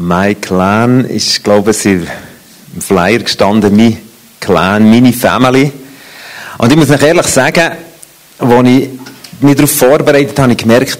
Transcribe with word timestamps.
My 0.00 0.36
Clan 0.36 1.04
ist, 1.06 1.42
glaube 1.42 1.72
ich, 1.72 1.84
im 1.84 2.06
Flyer 2.80 3.18
gestanden, 3.18 3.76
mein 3.76 3.98
Clan, 4.38 4.88
meine 4.88 5.12
Family. 5.12 5.72
Und 6.58 6.70
ich 6.70 6.78
muss 6.78 6.90
euch 6.90 7.02
ehrlich 7.02 7.26
sagen, 7.26 7.72
als 8.38 8.68
ich 8.68 8.90
mich 9.40 9.56
darauf 9.56 9.70
vorbereitet 9.72 10.38
habe, 10.38 10.42
habe 10.42 10.52
ich 10.52 10.58
gemerkt, 10.58 10.98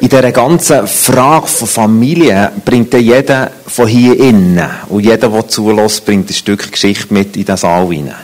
in 0.00 0.08
dieser 0.08 0.32
ganzen 0.32 0.88
Frage 0.88 1.46
von 1.46 1.68
Familie 1.68 2.50
bringt 2.64 2.92
jeder 2.94 3.52
von 3.68 3.86
hier 3.86 4.18
innen 4.18 4.68
und 4.88 5.04
jeder, 5.04 5.28
der 5.28 5.48
zulässt, 5.48 6.04
bringt 6.04 6.28
ein 6.28 6.34
Stück 6.34 6.72
Geschichte 6.72 7.14
mit 7.14 7.36
in 7.36 7.44
das 7.44 7.60
Saal 7.60 7.86
hinein. 7.86 8.16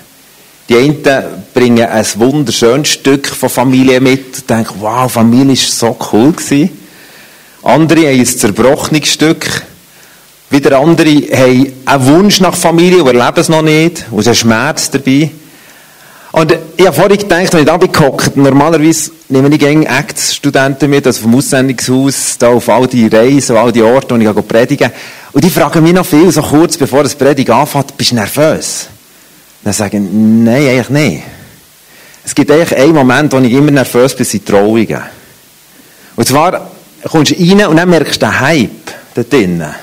Die 0.68 0.76
einen 0.76 1.04
bringen 1.54 1.88
ein 1.88 2.06
wunderschönes 2.16 2.88
Stück 2.88 3.28
von 3.28 3.48
Familie 3.48 4.00
mit 4.00 4.38
und 4.38 4.50
denken, 4.50 4.74
wow, 4.80 5.10
Familie 5.10 5.56
war 5.56 5.56
so 5.56 5.96
cool. 6.12 6.34
Andere 7.62 8.08
haben 8.08 8.18
ein 8.18 8.26
zerbrochenes 8.26 9.08
Stück. 9.08 9.46
Wieder 10.50 10.78
andere 10.80 11.08
haben 11.08 11.72
einen 11.84 12.06
Wunsch 12.06 12.40
nach 12.40 12.56
Familie 12.56 13.04
und 13.04 13.06
erleben 13.06 13.40
es 13.40 13.48
noch 13.48 13.62
nicht. 13.62 14.06
Und 14.10 14.18
es 14.18 14.26
ist 14.26 14.28
ein 14.28 14.34
Schmerz 14.34 14.90
dabei. 14.90 15.30
Und 16.32 16.56
ich 16.76 16.86
habe 16.86 16.96
vorhin 16.96 17.18
gedacht, 17.18 17.52
wenn 17.52 17.60
ich 17.60 17.66
da 17.66 17.76
bin 17.76 17.90
gehockt, 17.90 18.36
normalerweise 18.36 19.12
nehme 19.28 19.48
ich 19.48 19.58
gerne 19.58 19.86
Acts-Studenten 19.86 20.90
mit, 20.90 21.06
also 21.06 21.22
vom 21.22 21.34
Aussendungshaus, 21.36 22.36
da 22.38 22.48
auf 22.48 22.68
all 22.68 22.86
die 22.86 23.08
Reisen, 23.08 23.56
auf 23.56 23.64
all 23.64 23.72
die 23.72 23.82
Orte, 23.82 24.14
wo 24.14 24.40
ich 24.40 24.48
predigen. 24.48 24.92
Und 25.32 25.44
die 25.44 25.50
fragen 25.50 25.82
mich 25.82 25.92
noch 25.92 26.06
viel, 26.06 26.30
so 26.30 26.42
kurz 26.42 26.76
bevor 26.76 27.02
das 27.02 27.14
Predigen 27.14 27.52
anfängt, 27.52 27.96
bist 27.96 28.12
du 28.12 28.16
nervös? 28.16 28.88
Dann 29.62 29.72
sage 29.72 29.96
ich, 29.98 30.02
nein, 30.02 30.68
eigentlich 30.68 30.90
nicht. 30.90 31.22
Es 32.24 32.34
gibt 32.34 32.50
eigentlich 32.50 32.76
einen 32.76 32.94
Moment, 32.94 33.32
wo 33.32 33.38
ich 33.38 33.52
immer 33.52 33.70
nervös 33.70 34.14
bin, 34.14 34.26
sind 34.26 34.46
Trauungen. 34.46 35.02
Und 36.16 36.28
zwar 36.28 36.70
kommst 37.08 37.32
du 37.32 37.34
rein 37.36 37.66
und 37.66 37.76
dann 37.76 37.88
merkst 37.88 38.20
du 38.20 38.26
den 38.26 38.40
Hype 38.40 38.70
da 39.14 39.22
drinnen. 39.22 39.74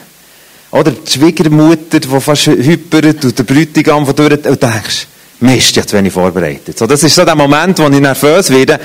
Oder 0.71 0.91
die 0.91 1.11
Schwiegermutter, 1.11 1.99
die 1.99 2.21
fast 2.21 2.47
hypert, 2.47 3.23
und 3.23 3.37
der 3.37 3.43
Bräutigam, 3.43 4.05
der 4.05 4.13
durch, 4.13 4.45
und 4.45 4.61
denkst, 4.61 5.07
Mist, 5.39 5.75
jetzt 5.75 5.91
bin 5.91 6.05
ich 6.05 6.13
vorbereitet. 6.13 6.77
So, 6.77 6.87
das 6.87 7.03
ist 7.03 7.13
so 7.13 7.23
der 7.23 7.35
Moment, 7.35 7.77
wo 7.79 7.87
ich 7.87 7.99
nervös 7.99 8.49
werde. 8.49 8.79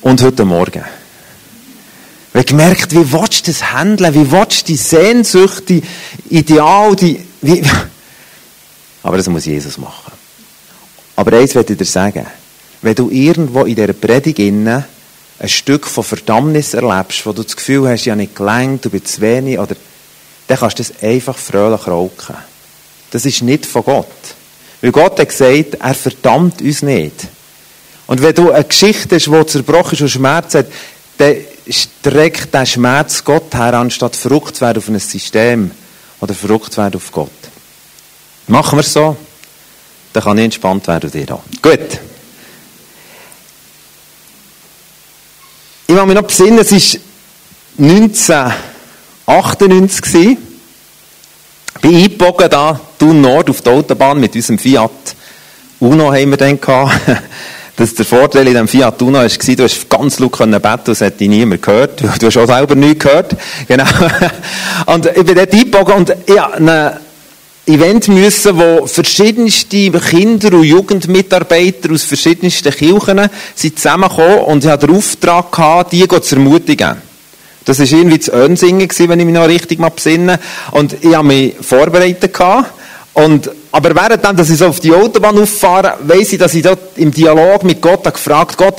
Und 0.00 0.20
heute 0.22 0.44
Morgen. 0.44 0.84
Weil 2.32 2.44
gemerkt, 2.44 2.92
wie 2.92 3.12
willst 3.12 3.46
du 3.46 3.52
das 3.52 3.72
handeln? 3.72 4.12
Wie 4.12 4.30
willst 4.30 4.62
du 4.62 4.72
die 4.72 4.76
Sehnsucht, 4.76 5.68
die 5.68 5.82
Ideal, 6.28 6.94
die, 6.96 7.24
wie, 7.40 7.62
aber 9.02 9.16
das 9.16 9.28
muss 9.28 9.46
Jesus 9.46 9.78
machen. 9.78 10.12
Aber 11.14 11.36
eins 11.36 11.54
möchte 11.54 11.72
ich 11.72 11.78
dir 11.78 11.84
sagen. 11.84 12.26
Wenn 12.82 12.94
du 12.94 13.08
irgendwo 13.10 13.64
in 13.64 13.74
dieser 13.74 13.94
Predigt 13.94 14.38
innen 14.38 14.84
ein 15.38 15.48
Stück 15.48 15.86
von 15.86 16.04
Verdammnis 16.04 16.74
erlebst, 16.74 17.24
wo 17.26 17.32
du 17.32 17.42
das 17.42 17.56
Gefühl 17.56 17.88
hast, 17.88 18.04
ja 18.04 18.16
nicht 18.16 18.36
gelangt, 18.36 18.84
du 18.84 18.90
bist 18.90 19.08
zu 19.08 19.20
wenig, 19.20 19.58
oder, 19.58 19.76
dann 20.46 20.58
kannst 20.58 20.78
du 20.78 20.82
das 20.82 21.02
einfach 21.02 21.36
fröhlich 21.36 21.86
rauchen. 21.86 22.36
Das 23.10 23.24
ist 23.24 23.42
nicht 23.42 23.66
von 23.66 23.84
Gott. 23.84 24.06
Weil 24.80 24.92
Gott 24.92 25.18
hat 25.18 25.28
gesagt, 25.28 25.74
er 25.80 25.94
verdammt 25.94 26.60
uns 26.60 26.82
nicht. 26.82 27.28
Und 28.06 28.22
wenn 28.22 28.34
du 28.34 28.52
eine 28.52 28.64
Geschichte 28.64 29.16
hast, 29.16 29.26
die 29.26 29.46
zerbrochen 29.46 29.94
ist 29.94 30.02
und 30.02 30.08
Schmerz 30.10 30.54
hat, 30.54 30.66
dann 31.18 31.36
streckt 31.68 32.54
der 32.54 32.66
Schmerz 32.66 33.24
Gott 33.24 33.54
her, 33.54 33.74
anstatt 33.74 34.14
verrückt 34.14 34.56
zu 34.56 34.60
werden 34.60 34.78
auf 34.78 34.88
ein 34.88 34.98
System 34.98 35.70
oder 36.20 36.34
verrückt 36.34 36.72
zu 36.72 36.78
werden 36.80 36.96
auf 36.96 37.10
Gott. 37.10 37.30
Machen 38.46 38.78
wir 38.78 38.82
es 38.82 38.92
so, 38.92 39.16
dann 40.12 40.22
kann 40.22 40.38
ich 40.38 40.44
entspannt 40.44 40.86
werden 40.86 41.10
dir 41.10 41.26
da. 41.26 41.42
Gut. 41.60 42.00
Ich 45.88 45.94
will 45.94 46.06
mich 46.06 46.14
noch 46.14 46.22
besinnen, 46.22 46.58
es 46.58 46.72
ist 46.72 47.00
19... 47.76 48.52
98 49.26 50.02
gsi. 50.02 50.38
Bin 51.82 51.96
eingebogen 51.96 52.48
da, 52.48 52.80
Thun 52.98 53.20
Nord 53.20 53.50
auf 53.50 53.60
der 53.60 53.72
Autobahn 53.72 54.20
mit 54.20 54.34
unserem 54.34 54.58
Fiat 54.58 54.90
Uno 55.78 56.12
haben 56.12 56.30
wir 56.30 56.36
dann 56.36 56.60
gehabt. 56.60 57.00
Das 57.78 57.92
der 57.92 58.06
Vorteil 58.06 58.46
in 58.46 58.54
diesem 58.54 58.68
Fiat 58.68 59.02
Uno 59.02 59.18
war, 59.18 59.28
du 59.28 59.62
hast 59.62 59.90
ganz 59.90 60.18
laut 60.18 60.32
beten 60.32 60.50
können, 60.62 60.78
das 60.82 61.00
hat 61.02 61.20
dich 61.20 61.28
niemand 61.28 61.60
gehört. 61.60 62.02
Du 62.02 62.08
hast 62.08 62.24
auch 62.38 62.46
selber 62.46 62.74
nichts 62.74 63.04
gehört. 63.04 63.36
Genau. 63.68 63.84
Und 64.86 65.04
ich 65.04 65.22
bin 65.22 65.34
dort 65.34 65.52
eingebogen 65.52 65.94
und 65.94 66.16
ich 66.24 66.40
eine 66.40 67.00
Event 67.66 68.08
müssen, 68.08 68.56
wo 68.56 68.86
verschiedenste 68.86 69.90
Kinder- 69.90 70.56
und 70.56 70.64
Jugendmitarbeiter 70.64 71.92
aus 71.92 72.04
verschiedensten 72.04 72.72
Kirchen 72.72 73.28
sind 73.54 73.76
zusammengekommen 73.76 74.38
und 74.38 74.64
ich 74.64 74.70
hatte 74.70 74.86
den 74.86 74.96
Auftrag 74.96 75.52
gehabt, 75.52 75.92
die 75.92 76.08
zu 76.08 76.36
ermutigen. 76.36 77.05
Das 77.66 77.80
war 77.80 77.86
irgendwie 77.86 78.20
zu 78.20 78.32
Önsingen, 78.32 78.88
wenn 78.88 79.20
ich 79.20 79.26
mich 79.26 79.34
noch 79.34 79.48
richtig 79.48 79.78
mal 79.78 79.90
besinne. 79.90 80.38
Und 80.70 80.96
ich 81.02 81.14
habe 81.14 81.26
mich 81.26 81.54
vorbereitet. 81.60 82.34
Und, 83.12 83.50
aber 83.72 83.94
während 83.94 84.24
dann, 84.24 84.36
dass 84.36 84.50
ich 84.50 84.58
so 84.58 84.68
auf 84.68 84.78
die 84.78 84.92
Autobahn 84.92 85.38
auffahre, 85.38 85.98
weiss 86.02 86.32
ich, 86.32 86.38
dass 86.38 86.54
ich 86.54 86.62
dort 86.62 86.96
im 86.96 87.10
Dialog 87.10 87.64
mit 87.64 87.82
Gott 87.82 88.00
habe 88.06 88.12
gefragt 88.12 88.56
Gott, 88.56 88.76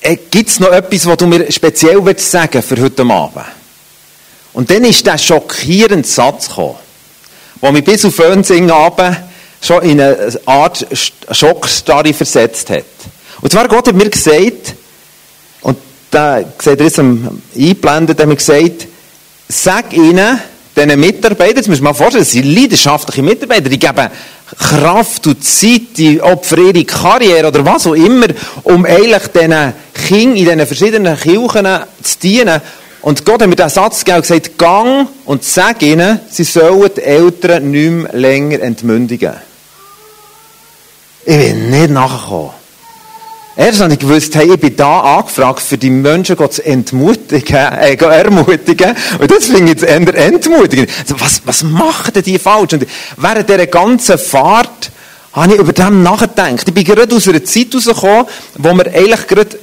äh, 0.00 0.16
gibt 0.30 0.48
es 0.48 0.60
noch 0.60 0.70
etwas, 0.70 1.06
was 1.06 1.16
du 1.16 1.26
mir 1.26 1.50
speziell 1.50 2.04
willst 2.04 2.30
sagen 2.30 2.62
für 2.62 2.80
heute 2.80 3.02
Abend? 3.02 3.44
Und 4.52 4.70
dann 4.70 4.84
ist 4.84 5.04
der 5.04 5.18
schockierende 5.18 6.06
Satz 6.06 6.48
gekommen, 6.48 6.76
der 7.60 7.72
mich 7.72 7.84
bis 7.84 8.04
auf 8.04 8.18
Önsingen 8.20 8.70
runter 8.70 9.16
schon 9.60 9.82
in 9.82 10.00
eine 10.00 10.40
Art 10.46 10.86
Schockstarre 11.32 12.14
versetzt 12.14 12.70
hat. 12.70 12.84
Und 13.40 13.50
zwar 13.50 13.66
Gott 13.66 13.88
hat 13.88 13.96
mir 13.96 14.08
gesagt, 14.08 14.74
da 16.10 16.40
seht 16.58 16.80
ihr 16.80 16.86
jetzt 16.86 16.98
eingeblendet, 16.98 18.20
haben 18.20 18.30
wir 18.30 18.36
gesagt, 18.36 18.86
sag 19.48 19.92
ihnen, 19.92 20.40
diesen 20.76 21.00
Mitarbeitern, 21.00 21.56
jetzt 21.56 21.68
müssen 21.68 21.82
wir 21.82 21.90
mal 21.90 21.94
vorstellen, 21.94 22.24
das 22.24 22.32
sind 22.32 22.46
leidenschaftliche 22.46 23.22
Mitarbeiter, 23.22 23.68
die 23.68 23.78
geben 23.78 24.08
Kraft 24.56 25.26
und 25.26 25.44
Zeit, 25.44 25.96
die 25.96 26.20
opfern 26.20 26.66
ihre 26.66 26.84
Karriere 26.84 27.48
oder 27.48 27.64
was 27.64 27.86
auch 27.86 27.94
immer, 27.94 28.26
um 28.62 28.84
eigentlich 28.86 29.26
diesen 29.28 29.74
Kindern 29.92 30.36
in 30.36 30.44
diesen 30.44 30.66
verschiedenen 30.66 31.18
Kirchen 31.18 31.66
zu 32.02 32.18
dienen. 32.22 32.60
Und 33.02 33.24
Gott 33.24 33.42
hat 33.42 33.48
mir 33.48 33.56
diesen 33.56 33.70
Satz 33.70 34.04
gegeben 34.04 34.16
und 34.16 34.22
gesagt, 34.22 34.58
gang 34.58 35.08
und 35.24 35.44
sag 35.44 35.82
ihnen, 35.82 36.20
sie 36.30 36.44
sollen 36.44 36.90
die 36.96 37.02
Eltern 37.02 37.70
nicht 37.70 37.90
mehr 37.90 38.12
länger 38.12 38.60
entmündigen. 38.60 39.34
Ich 41.24 41.36
bin 41.36 41.70
nicht 41.70 41.90
nachgekommen. 41.90 42.57
Erst 43.58 43.80
habe 43.80 43.92
ich 43.92 43.98
gewusst, 43.98 44.36
hey, 44.36 44.52
ich 44.52 44.60
bin 44.60 44.76
da 44.76 45.00
angefragt, 45.18 45.58
für 45.58 45.76
die 45.76 45.90
Menschen 45.90 46.36
Gott 46.36 46.52
zu 46.52 46.64
entmutigen, 46.64 47.56
äh, 47.56 47.96
ermutigen. 47.96 48.94
Und 49.18 49.28
das 49.28 49.46
finde 49.46 49.64
ich 49.64 49.70
jetzt 49.70 49.82
eher 49.82 50.14
entmutigend. 50.14 50.88
Also, 51.00 51.20
was, 51.20 51.42
was 51.44 51.64
machen 51.64 52.12
die 52.24 52.38
falsch? 52.38 52.74
Und 52.74 52.86
während 53.16 53.48
dieser 53.48 53.66
ganzen 53.66 54.16
Fahrt 54.16 54.92
habe 55.32 55.54
ich 55.54 55.58
über 55.58 55.72
dem 55.72 56.04
nachgedacht. 56.04 56.68
Ich 56.68 56.72
bin 56.72 56.84
gerade 56.84 57.12
aus 57.12 57.26
einer 57.26 57.42
Zeit 57.42 57.74
rausgekommen, 57.74 58.26
wo 58.58 58.74
wir 58.74 58.94
eigentlich 58.94 59.26
gerade 59.26 59.58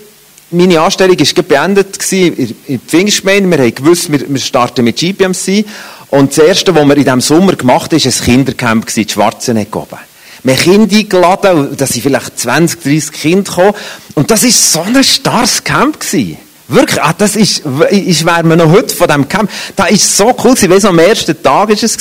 meine 0.51 0.81
Anstellung 0.81 1.17
war 1.17 1.43
beendet 1.43 2.11
in 2.11 2.49
der 2.67 2.79
Pfingstgemeinde. 2.79 3.49
Wir 3.49 3.59
haben 3.59 3.75
gewusst, 3.75 4.11
wir, 4.11 4.39
starten 4.39 4.83
mit 4.83 4.97
GPMC. 4.97 5.63
Und 6.09 6.35
das 6.35 6.45
Erste, 6.45 6.75
was 6.75 6.85
wir 6.85 6.97
in 6.97 7.03
diesem 7.05 7.21
Sommer 7.21 7.55
gemacht 7.55 7.93
haben, 7.93 8.03
war 8.03 8.11
ein 8.11 8.25
Kindercamp 8.25 8.97
in 8.97 9.07
Schwarzenegg 9.07 9.73
oben. 9.73 9.99
Wir 10.45 10.55
haben 10.55 10.63
Kinder 10.63 10.95
eingeladen, 10.95 11.75
da 11.75 11.87
sind 11.87 12.03
vielleicht 12.03 12.39
20, 12.39 12.83
30 12.83 13.11
Kinder 13.11 13.51
gekommen. 13.51 13.73
Und 14.13 14.29
das 14.29 14.43
war 14.43 14.51
so 14.51 14.81
ein 14.81 15.03
starres 15.03 15.63
Camp. 15.63 15.99
Gewesen. 15.99 16.37
Wirklich, 16.67 17.01
ah, 17.01 17.15
das 17.17 17.35
ist, 17.35 17.63
ich 17.89 18.19
schwärme 18.19 18.55
noch 18.55 18.71
heute 18.71 18.95
von 18.95 19.07
diesem 19.07 19.27
Camp. 19.27 19.49
Das 19.75 19.89
ist 19.89 20.15
so 20.15 20.35
cool. 20.43 20.53
Ich 20.53 20.69
weiss, 20.69 20.85
am 20.85 20.99
ersten 20.99 21.41
Tag 21.41 21.69
war 21.69 21.75
es, 21.75 21.97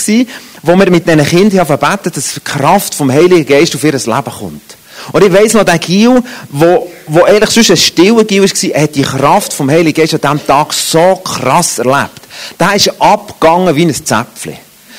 wo 0.62 0.78
wir 0.78 0.90
mit 0.90 1.08
diesen 1.08 1.24
Kindern 1.24 1.64
verbeten, 1.64 2.12
dass 2.14 2.34
die 2.34 2.40
Kraft 2.40 2.94
vom 2.94 3.10
Heiligen 3.10 3.46
Geist 3.46 3.74
auf 3.74 3.82
ihr 3.82 3.92
Leben 3.92 4.06
kommt. 4.06 4.76
Und 5.12 5.24
ich 5.24 5.32
weiss 5.32 5.54
noch, 5.54 5.64
der 5.64 5.78
Gil, 5.78 6.22
wo, 6.50 6.90
wo 7.06 7.24
eigentlich 7.24 7.50
sonst 7.50 7.70
ein 7.70 7.76
stiller 7.78 8.24
Gil 8.24 8.42
war, 8.42 8.82
hat 8.82 8.94
die 8.94 9.02
Kraft 9.02 9.54
vom 9.54 9.70
Heiligen 9.70 9.98
Geist 9.98 10.14
an 10.14 10.20
diesem 10.20 10.46
Tag 10.46 10.74
so 10.74 11.16
krass 11.16 11.78
erlebt. 11.78 12.20
Der 12.60 12.74
ist 12.74 13.00
abgegangen 13.00 13.74
wie 13.74 13.86
ein 13.86 13.94
Zäpfchen. 13.94 14.58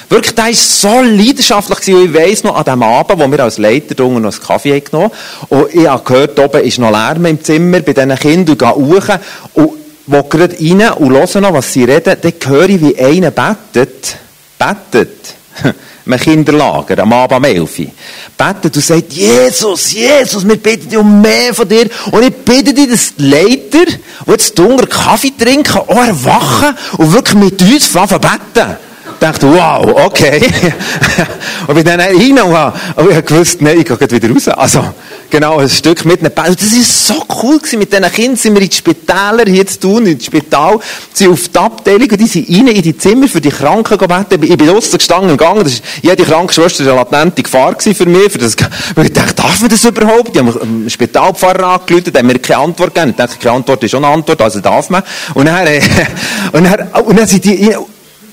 Wirklich, 0.10 0.36
der 0.36 0.46
war 0.46 0.54
so 0.54 1.02
leidenschaftlich. 1.02 1.96
Und 1.96 2.06
ich 2.06 2.14
weiss 2.14 2.44
noch, 2.44 2.56
an 2.56 2.64
dem 2.64 2.84
Abend, 2.84 3.20
wo 3.20 3.32
wir 3.32 3.40
als 3.40 3.58
Leiter 3.58 3.96
drungen 3.96 4.22
noch 4.22 4.34
einen 4.34 4.42
Kaffee 4.42 4.80
genommen 4.80 5.12
haben, 5.50 5.62
und 5.62 5.74
ich 5.74 5.88
habe 5.88 6.04
gehört, 6.04 6.40
oben 6.40 6.62
ist 6.62 6.80
noch 6.80 6.92
Lärm 6.92 7.26
im 7.26 7.44
Zimmer 7.44 7.80
bei 7.80 7.94
diesen 7.94 8.16
Kindern 8.16 8.50
und 8.52 8.60
gehe 8.60 8.76
hoch. 8.76 9.20
Und 9.54 9.70
wo 10.08 10.24
gerade 10.24 10.56
rein 10.60 10.92
und 10.94 11.12
höre 11.12 11.42
noch, 11.42 11.54
was 11.54 11.74
sie 11.74 11.84
reden, 11.84 12.16
dann 12.22 12.34
höre 12.46 12.70
ich, 12.70 12.82
wie 12.82 12.98
einer 12.98 13.32
betet. 13.32 14.18
Betet. 14.58 15.36
Im 16.06 16.16
Kinderlager, 16.18 17.02
am 17.02 17.14
Abend 17.14 17.34
am 17.34 17.44
Elfi. 17.46 17.90
Betet 18.38 18.76
und 18.76 18.86
sagt, 18.86 19.12
Jesus, 19.12 19.92
Jesus, 19.94 20.48
wir 20.48 20.58
bitten 20.58 20.88
dich 20.88 21.00
um 21.00 21.20
mehr 21.20 21.52
von 21.52 21.68
dir. 21.68 21.90
Und 22.12 22.24
ich 22.24 22.36
bitte 22.36 22.76
dich, 22.76 22.88
dass 22.88 23.16
die 23.16 23.28
Leiter, 23.28 23.86
die 23.86 24.32
jetzt 24.32 24.60
Hunger 24.60 24.86
Kaffee 24.86 25.34
trinken, 25.36 25.80
auch 25.80 25.90
erwachen 25.90 26.78
und 27.00 27.12
wirklich 27.12 27.36
mit 27.36 27.60
uns 27.60 27.96
anfangen 27.96 28.22
beten. 28.22 28.78
Dachte, 29.20 29.48
wow, 29.52 30.06
okay. 30.06 30.42
und 31.68 31.76
bin 31.76 31.84
dann 31.84 32.00
rein 32.00 32.40
und 32.40 32.56
habe, 32.56 32.80
und 32.96 33.10
ich 33.10 33.16
habe 33.16 33.24
gewusst, 33.24 33.62
nein, 33.62 33.80
ich 33.80 33.86
gehe 33.86 34.12
wieder 34.12 34.30
raus. 34.30 34.48
Also, 34.48 34.84
genau, 35.30 35.60
ein 35.60 35.70
Stück 35.70 36.06
mit 36.06 36.20
einem 36.20 36.34
Ball. 36.34 36.56
Das 36.56 36.72
war 36.72 36.84
so 36.84 37.26
cool 37.42 37.58
gewesen. 37.58 37.80
Mit 37.80 37.92
diesen 37.92 38.12
Kindern 38.12 38.36
sind 38.36 38.54
wir 38.56 38.62
in 38.62 38.70
die 38.70 38.76
Spitäler 38.76 39.44
hier 39.46 39.66
zu 39.68 39.80
tun, 39.80 40.06
ins 40.06 40.26
Spital, 40.26 40.80
sind 41.14 41.32
auf 41.32 41.48
die 41.48 41.60
Abteilung 41.60 42.10
und 42.10 42.20
die 42.20 42.28
sind 42.28 42.50
rein 42.50 42.68
in 42.68 42.82
die 42.82 42.98
Zimmer 42.98 43.28
für 43.28 43.42
die 43.42 43.50
Kranken 43.50 43.98
gebeten. 43.98 44.44
Ich 44.44 44.58
bin 44.58 44.68
draussen 44.68 44.98
gestanden 44.98 45.32
im 45.32 45.38
Gang. 45.38 45.64
Das 45.64 45.74
ist, 45.74 45.84
jede 46.02 46.24
Krankenschwester 46.24 46.86
war 46.86 46.94
eine 46.94 47.02
latente 47.02 47.44
Gefahr 47.44 47.76
für 47.80 48.06
mich. 48.06 48.32
Für 48.32 48.40
das, 48.40 48.56
weil 48.96 49.06
ich 49.06 49.14
dachte, 49.14 49.36
darf 49.36 49.60
man 49.62 49.70
das 49.70 49.84
überhaupt? 49.86 50.36
Die 50.36 50.40
haben 50.40 50.62
einen 50.62 50.90
Spitalpfarrer 50.90 51.80
angerufen, 51.80 52.12
der 52.12 52.20
haben 52.20 52.28
mir 52.28 52.40
keine 52.40 52.62
Antwort 52.62 52.94
gegeben. 52.94 53.12
Ich 53.12 53.18
dachte, 53.18 53.38
keine 53.38 53.56
Antwort 53.56 53.84
ist 53.84 53.92
schon 53.92 54.04
eine 54.04 54.14
Antwort, 54.14 54.42
also 54.42 54.60
darf 54.60 54.90
man. 54.90 55.04
Und 55.34 55.46
dann, 55.46 55.68
und 56.52 56.64
dann, 56.64 57.02
und 57.04 57.20
dann 57.20 57.28
sind 57.28 57.46
die, 57.46 57.76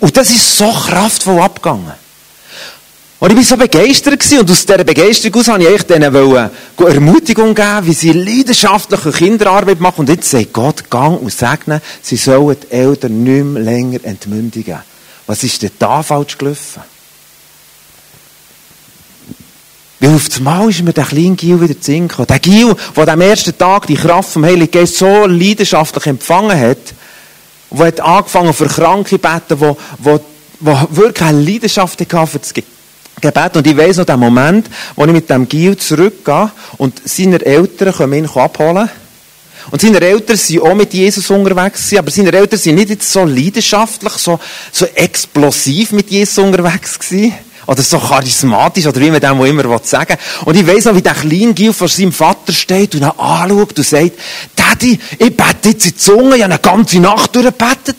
und 0.03 0.17
das 0.17 0.31
ist 0.31 0.59
so 0.59 0.69
kraftvoll 0.73 1.41
abgegangen. 1.41 1.93
Und 3.21 3.31
ich 3.31 3.37
war 3.37 3.45
so 3.45 3.57
begeistert 3.57 4.19
gewesen, 4.19 4.41
und 4.41 4.51
aus 4.51 4.67
dieser 4.67 4.83
Begeisterung 4.83 5.41
aus 5.41 5.47
wollte 5.47 5.75
ich 5.75 5.83
denen 5.83 6.13
Ermutigung 6.77 7.55
geben, 7.55 7.87
wie 7.87 7.93
sie 7.93 8.11
leidenschaftliche 8.11 9.13
Kinderarbeit 9.13 9.79
machen. 9.79 10.01
Und 10.01 10.09
jetzt 10.09 10.29
sagt 10.29 10.53
Gott, 10.53 10.91
gang 10.91 11.23
und 11.23 11.33
segne, 11.33 11.81
sie 12.03 12.17
sollen 12.17 12.57
die 12.65 12.75
Eltern 12.75 13.23
nicht 13.23 13.45
mehr 13.45 13.63
länger 13.63 14.01
entmündigen. 14.03 14.79
Was 15.29 15.45
ist 15.45 15.63
denn 15.63 15.71
da 15.79 16.03
falsch 16.03 16.37
gelaufen? 16.37 16.83
Weil 20.01 20.17
auf 20.17 20.29
einmal 20.37 20.69
ist 20.69 20.83
mir 20.83 20.93
der 20.93 21.05
kleine 21.05 21.37
Gil 21.37 21.61
wieder 21.61 21.81
zu 21.81 21.93
singen 21.93 22.11
Der 22.29 22.41
Gil, 22.41 22.75
der 22.97 23.09
am 23.09 23.21
ersten 23.21 23.57
Tag 23.57 23.87
die 23.87 23.95
Kraft 23.95 24.33
vom 24.33 24.45
Heiligen 24.45 24.73
Geist 24.73 24.97
so 24.97 25.27
leidenschaftlich 25.27 26.07
empfangen 26.07 26.59
hat, 26.59 26.93
der 27.73 27.87
hat 27.87 28.01
angefangen 28.01 28.53
für 28.53 28.67
Kranke 28.67 29.19
beten, 29.19 29.61
wo, 29.61 29.77
wo, 29.99 30.21
wo 30.61 30.79
wirklich 30.91 31.29
eine 31.29 31.41
Leidenschaft 31.41 32.01
hatte 32.01 32.27
für 32.27 32.39
das 32.39 32.55
Gebet. 32.55 33.57
Und 33.57 33.67
ich 33.67 33.77
weiss 33.77 33.97
noch 33.97 34.05
den 34.05 34.21
Moment, 34.21 34.69
wo 34.97 35.05
ich 35.05 35.13
mit 35.13 35.31
dem 35.31 35.49
Gil 35.49 35.77
zurückgehe 35.77 36.51
und 36.79 37.01
seine 37.05 37.45
Eltern 37.45 37.95
können 37.95 38.13
ihn 38.13 38.27
abholen. 38.27 38.89
Und 39.71 39.81
seine 39.81 40.01
Eltern 40.01 40.37
sind 40.37 40.61
auch 40.61 40.75
mit 40.75 40.93
Jesus 40.93 41.31
unterwegs 41.31 41.95
aber 41.97 42.11
seine 42.11 42.33
Eltern 42.33 42.59
sind 42.59 42.75
nicht 42.75 42.91
jetzt 42.91 43.13
so 43.13 43.25
leidenschaftlich, 43.25 44.13
so, 44.15 44.41
so 44.73 44.87
explosiv 44.87 45.93
mit 45.93 46.11
Jesus 46.11 46.39
unterwegs 46.39 46.99
gewesen. 46.99 47.35
Oder 47.67 47.82
so 47.82 47.99
charismatisch, 47.99 48.87
oder 48.87 49.00
wie 49.00 49.11
man 49.11 49.20
dem 49.20 49.44
immer 49.44 49.81
sagen 49.82 50.17
will. 50.19 50.47
Und 50.47 50.56
ich 50.56 50.67
weiss 50.67 50.85
noch, 50.85 50.94
wie 50.94 51.03
der 51.03 51.14
kleine 51.14 51.55
Gil 51.55 51.73
vor 51.73 51.88
seinem 51.88 52.12
Vater 52.12 52.53
steht 52.53 52.94
und 52.94 53.03
ihn 53.03 53.06
anschaut 53.06 53.79
und 53.79 53.87
sagt, 53.87 54.12
Daddy, 54.56 54.99
ich 55.19 55.37
bete 55.37 55.69
jetzt 55.69 55.87
in 55.87 55.93
die 55.93 55.97
Zunge, 55.97 56.37
ich 56.37 56.43
habe 56.43 56.55
eine 56.55 56.59
ganze 56.59 56.99
Nacht 56.99 57.35
durchgebetet. 57.35 57.97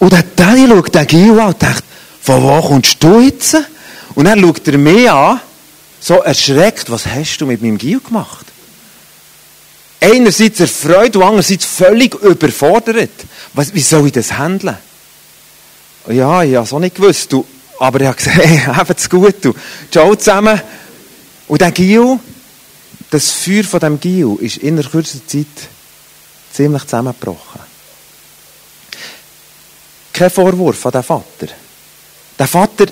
Und 0.00 0.12
der 0.12 0.24
Daddy 0.34 0.66
schaut 0.66 0.94
den 0.94 1.06
Gil 1.06 1.38
an 1.38 1.48
und 1.48 1.62
denkt, 1.62 1.84
von 2.20 2.42
wo 2.42 2.60
kommst 2.60 3.02
du 3.02 3.20
jetzt? 3.20 3.56
Und 4.14 4.24
dann 4.24 4.40
schaut 4.40 4.66
er 4.66 4.78
mich 4.78 5.10
an, 5.10 5.40
so 6.00 6.16
erschreckt, 6.16 6.90
was 6.90 7.06
hast 7.06 7.38
du 7.38 7.46
mit 7.46 7.62
meinem 7.62 7.78
Gil 7.78 8.00
gemacht? 8.00 8.46
Einerseits 10.00 10.60
erfreut 10.60 11.14
und 11.14 11.22
andererseits 11.22 11.66
völlig 11.66 12.14
überfordert. 12.14 13.10
Was, 13.52 13.74
wie 13.74 13.80
soll 13.80 14.06
ich 14.06 14.12
das 14.12 14.32
handeln? 14.32 14.78
Ja, 16.08 16.42
ich 16.42 16.56
habe 16.56 16.64
es 16.64 16.72
auch 16.72 16.78
nicht 16.78 16.96
gewusst. 16.96 17.30
Du, 17.32 17.44
aber 17.80 18.02
ich 18.02 18.06
habe 18.06 18.16
gesagt, 18.16 18.36
hey, 18.44 18.58
habt's 18.58 19.08
gut, 19.08 19.36
du. 19.42 19.54
Ciao 19.90 20.14
zusammen. 20.14 20.60
Und 21.48 21.60
der 21.60 21.72
Gil, 21.72 22.18
das 23.10 23.30
Feuer 23.30 23.64
von 23.64 23.80
dem 23.80 23.98
Gil 23.98 24.36
ist 24.40 24.58
in 24.58 24.78
einer 24.78 24.88
kurzen 24.88 25.26
Zeit 25.26 25.46
ziemlich 26.52 26.84
zusammengebrochen. 26.84 27.60
Kein 30.12 30.30
Vorwurf 30.30 30.84
an 30.86 30.92
den 30.92 31.02
Vater. 31.02 31.46
Der 32.38 32.46
Vater 32.46 32.86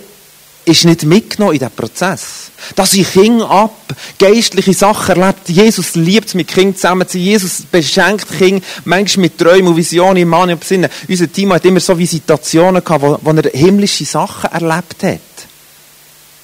ist 0.68 0.84
nicht 0.84 1.04
mitgenommen 1.04 1.54
in 1.54 1.60
diesen 1.60 1.74
Prozess. 1.74 2.50
Dass 2.76 2.92
ich 2.92 3.10
Kinder 3.10 3.50
ab, 3.50 3.74
geistliche 4.18 4.74
Sachen 4.74 5.16
erlebt. 5.16 5.48
Jesus 5.48 5.94
liebt 5.94 6.28
es, 6.28 6.34
mit 6.34 6.48
Kindern 6.48 6.76
zusammen 6.76 7.08
zu 7.08 7.16
sein. 7.16 7.22
Jesus 7.22 7.62
beschenkt 7.70 8.26
Kinder 8.36 8.64
manchmal 8.84 9.22
mit 9.22 9.38
Träumen 9.38 9.68
und 9.68 9.76
Visionen 9.76 10.18
im 10.18 10.28
Mann 10.28 10.50
und 10.50 10.62
Sinne. 10.62 10.90
Unser 11.08 11.32
Team 11.32 11.52
hat 11.52 11.64
immer 11.64 11.80
so 11.80 11.98
Visitationen 11.98 12.84
gehabt, 12.84 13.02
wo, 13.02 13.18
wo 13.22 13.30
er 13.30 13.50
himmlische 13.50 14.04
Sachen 14.04 14.50
erlebt 14.50 15.02
hat. 15.02 15.20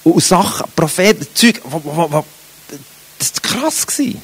Und 0.04 0.22
Sachen, 0.22 0.66
Propheten, 0.74 1.26
Zeug, 1.34 1.60
wo, 1.64 1.80
wo, 1.84 2.10
wo, 2.10 2.24
das 3.18 3.32
war 3.34 3.60
krass. 3.60 3.86
Gewesen. 3.86 4.22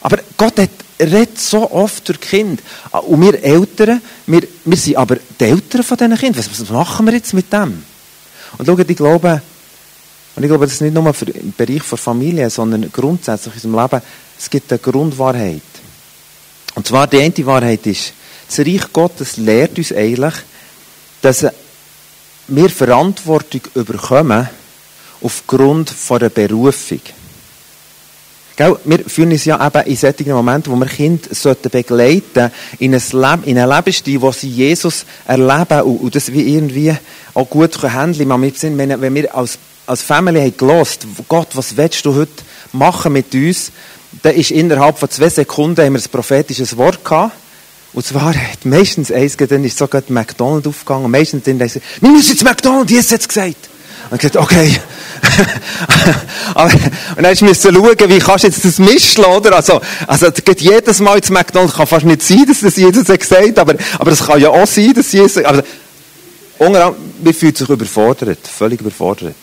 Aber 0.00 0.18
Gott 0.36 0.58
hat, 0.58 0.70
redet 1.00 1.38
so 1.38 1.70
oft 1.70 2.08
durch 2.08 2.20
Kind. 2.20 2.60
Und 2.90 3.20
wir 3.20 3.42
Eltern, 3.42 4.00
wir, 4.26 4.42
wir 4.64 4.76
sind 4.76 4.96
aber 4.96 5.16
die 5.38 5.44
Eltern 5.44 5.82
von 5.82 5.96
diesen 5.96 6.16
Kindern. 6.16 6.44
Was, 6.48 6.60
was 6.60 6.70
machen 6.70 7.06
wir 7.06 7.14
jetzt 7.14 7.34
mit 7.34 7.52
dem? 7.52 7.84
Und 8.58 8.66
schaut, 8.66 8.88
ich 8.90 8.96
glaube, 8.96 9.42
und 10.36 10.42
ich 10.42 10.48
glaube, 10.48 10.66
das 10.66 10.74
ist 10.74 10.82
nicht 10.82 10.94
nur 10.94 11.14
für 11.14 11.30
im 11.30 11.52
Bereich 11.56 11.82
der 11.88 11.98
Familie, 11.98 12.50
sondern 12.50 12.90
grundsätzlich 12.92 13.64
in 13.64 13.74
unserem 13.74 13.90
Leben, 13.92 14.06
es 14.38 14.50
gibt 14.50 14.70
eine 14.70 14.78
Grundwahrheit. 14.78 15.62
Und 16.74 16.86
zwar 16.86 17.06
die 17.06 17.20
eine 17.20 17.46
Wahrheit 17.46 17.86
ist, 17.86 18.12
das 18.46 18.58
Reich 18.60 18.92
Gottes 18.92 19.38
lehrt 19.38 19.78
uns 19.78 19.92
eigentlich, 19.92 20.34
dass 21.22 21.46
wir 22.48 22.70
Verantwortung 22.70 23.62
überkommen 23.74 24.48
aufgrund 25.22 25.90
von 25.90 26.20
einer 26.20 26.28
Berufung. 26.28 27.00
Gell? 28.56 28.74
Wir 28.84 29.00
fühlen 29.00 29.32
uns 29.32 29.44
ja 29.44 29.64
eben 29.64 29.86
in 29.86 29.96
solchen 29.96 30.32
Momenten, 30.32 30.72
wo 30.72 30.76
wir 30.76 30.86
Kinder 30.86 31.28
begleiten 31.70 32.50
in 32.78 32.94
ein 32.94 33.02
Leben, 33.12 33.44
in 33.44 33.58
einen 33.58 33.70
Lebensstil, 33.70 34.20
wo 34.22 34.32
sie 34.32 34.48
Jesus 34.48 35.04
erleben 35.26 35.82
und, 35.82 35.98
und 35.98 36.14
das 36.14 36.32
wie 36.32 36.54
irgendwie 36.54 36.96
auch 37.34 37.50
gut 37.50 37.82
handeln 37.82 38.28
können. 38.28 38.78
Wenn, 38.78 39.00
wenn 39.00 39.14
wir 39.14 39.34
als, 39.34 39.58
als 39.86 40.00
Family 40.00 40.40
haben 40.40 40.56
gelost, 40.56 41.06
Gott, 41.28 41.48
was 41.52 41.76
willst 41.76 42.06
du 42.06 42.14
heute 42.14 42.32
machen 42.72 43.12
mit 43.12 43.34
uns? 43.34 43.72
Dann 44.22 44.34
ist 44.34 44.50
innerhalb 44.50 44.98
von 44.98 45.10
zwei 45.10 45.28
Sekunden 45.28 45.84
haben 45.84 45.92
wir 45.92 46.00
ein 46.00 46.10
prophetisches 46.10 46.78
Wort 46.78 47.04
gehabt. 47.04 47.32
Und 47.92 48.06
zwar 48.06 48.34
meistens 48.64 49.12
eins, 49.12 49.36
dann 49.36 49.64
ist 49.64 49.76
sogar 49.76 50.02
McDonald's 50.08 50.66
aufgegangen. 50.66 51.04
Und 51.06 51.10
meistens 51.10 51.44
dann 51.44 51.58
gesagt, 51.58 51.84
wir 52.00 52.10
müssen 52.10 52.30
jetzt 52.30 52.44
McDonald's, 52.44 52.90
Jesus 52.90 53.12
hat 53.12 53.20
es 53.20 53.28
gesagt. 53.28 53.68
Und 54.10 54.20
gesagt, 54.20 54.36
okay. 54.36 54.80
Und 57.16 57.22
dann 57.22 57.36
musste 57.40 57.72
schauen, 57.72 57.96
wie 58.08 58.18
kannst 58.18 58.44
du 58.44 58.48
jetzt 58.48 58.64
das 58.64 58.78
mischen, 58.78 59.24
oder? 59.24 59.56
Also, 59.56 59.80
also, 60.06 60.30
geht 60.30 60.60
jedes 60.60 61.00
Mal 61.00 61.16
ins 61.16 61.30
McDonalds, 61.30 61.74
kann 61.74 61.86
fast 61.86 62.04
nicht 62.04 62.22
sein, 62.22 62.44
dass 62.46 62.60
das 62.60 62.76
Jesus 62.76 63.08
hat 63.08 63.20
gesagt, 63.20 63.58
aber, 63.58 63.74
aber 63.98 64.12
es 64.12 64.24
kann 64.24 64.40
ja 64.40 64.50
auch 64.50 64.66
sein, 64.66 64.94
dass 64.94 65.12
Jesus, 65.12 65.42
aber, 65.44 65.64
unter 66.58 66.94
wir 67.20 67.34
fühlen 67.34 67.54
sich 67.54 67.68
überfordert, 67.68 68.38
völlig 68.46 68.80
überfordert. 68.80 69.34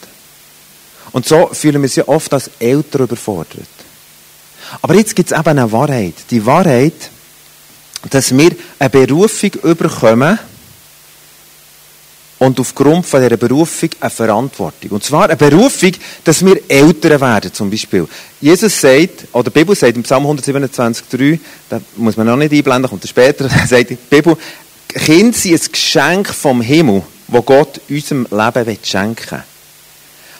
Und 1.12 1.27
so 1.27 1.50
fühlen 1.54 1.75
wir 1.75 1.83
uns 1.83 1.95
ja 1.95 2.07
oft 2.07 2.33
als 2.33 2.50
Eltern 2.59 3.04
überfordert. 3.04 3.68
Aber 4.81 4.95
jetzt 4.95 5.16
gibt 5.16 5.31
es 5.31 5.38
eben 5.38 5.48
eine 5.48 5.71
Wahrheit. 5.71 6.16
Die 6.31 6.45
Wahrheit, 6.45 7.12
dass 8.09 8.36
wir 8.36 8.51
eine 8.80 8.89
Berufung 8.89 9.51
überkommen, 9.63 10.39
und 12.44 12.59
aufgrund 12.59 13.06
von 13.06 13.21
dieser 13.21 13.38
Berufung 13.38 13.90
eine 14.02 14.09
Verantwortung. 14.09 14.92
Und 14.92 15.04
zwar 15.04 15.30
eine 15.30 15.38
Berufung, 15.38 15.94
dass 16.26 16.44
wir 16.44 16.59
Eltern 16.68 17.21
werden, 17.21 17.54
zum 17.54 17.69
Beispiel. 17.69 18.06
Jesus 18.42 18.81
sagt, 18.81 19.28
oder 19.31 19.50
die 19.50 19.59
Bibel 19.59 19.73
sagt 19.73 19.95
im 19.95 20.04
Psalm 20.04 20.26
127,3, 20.26 21.40
da 21.69 21.80
muss 21.95 22.18
man 22.18 22.28
noch 22.28 22.35
nicht 22.35 22.52
einblenden, 22.52 22.90
kommt 22.90 23.07
später, 23.07 23.47
sagt 23.68 23.92
die 23.92 23.95
Bibel, 23.95 24.35
Kinder 24.90 25.38
sind 25.38 25.54
ein 25.54 25.71
Geschenk 25.71 26.28
vom 26.28 26.62
Himmel, 26.62 27.04
wo 27.30 27.42
Gott 27.42 27.80
unserem 27.90 28.28
Leben 28.30 28.78
schenken 28.83 29.31
will. 29.31 29.44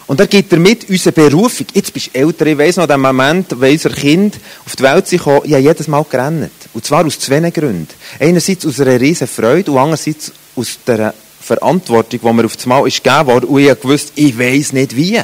Und 0.06 0.20
er 0.20 0.28
gibt 0.28 0.52
damit 0.52 0.90
unsere 0.90 1.14
Berufung. 1.14 1.68
Jetzt 1.74 1.94
bist 1.94 2.14
du 2.14 2.20
älter. 2.20 2.46
Ich 2.48 2.58
weiss 2.58 2.76
noch, 2.76 2.86
den 2.86 3.00
Moment, 3.00 3.48
wo 3.58 3.66
unser 3.66 3.90
Kind 3.92 4.36
auf 4.66 4.76
die 4.76 4.84
Welt 4.84 5.10
kam, 5.10 5.42
ich 5.46 5.54
habe 5.54 5.64
jedes 5.64 5.88
Mal 5.88 6.04
gerannt. 6.04 6.52
Und 6.74 6.86
zwar 6.86 7.06
aus 7.06 7.18
zwei 7.18 7.40
Gründen. 7.50 7.88
Einerseits 8.20 8.66
aus 8.66 8.82
einer 8.82 9.00
riesen 9.00 9.28
Freude 9.28 9.72
und 9.72 9.78
andererseits 9.78 10.34
aus 10.58 10.78
der 10.86 11.14
Verantwortung, 11.44 12.20
die 12.22 12.34
mir 12.34 12.46
auf 12.46 12.56
das 12.56 12.66
Mal 12.66 12.88
ist 12.88 13.04
gegeben 13.04 13.28
wurde, 13.28 13.48
und 13.48 13.60
ich 13.60 13.84
wusste, 13.84 14.12
ich 14.16 14.38
weiß 14.38 14.74
nicht 14.74 14.96
wie. 14.96 15.22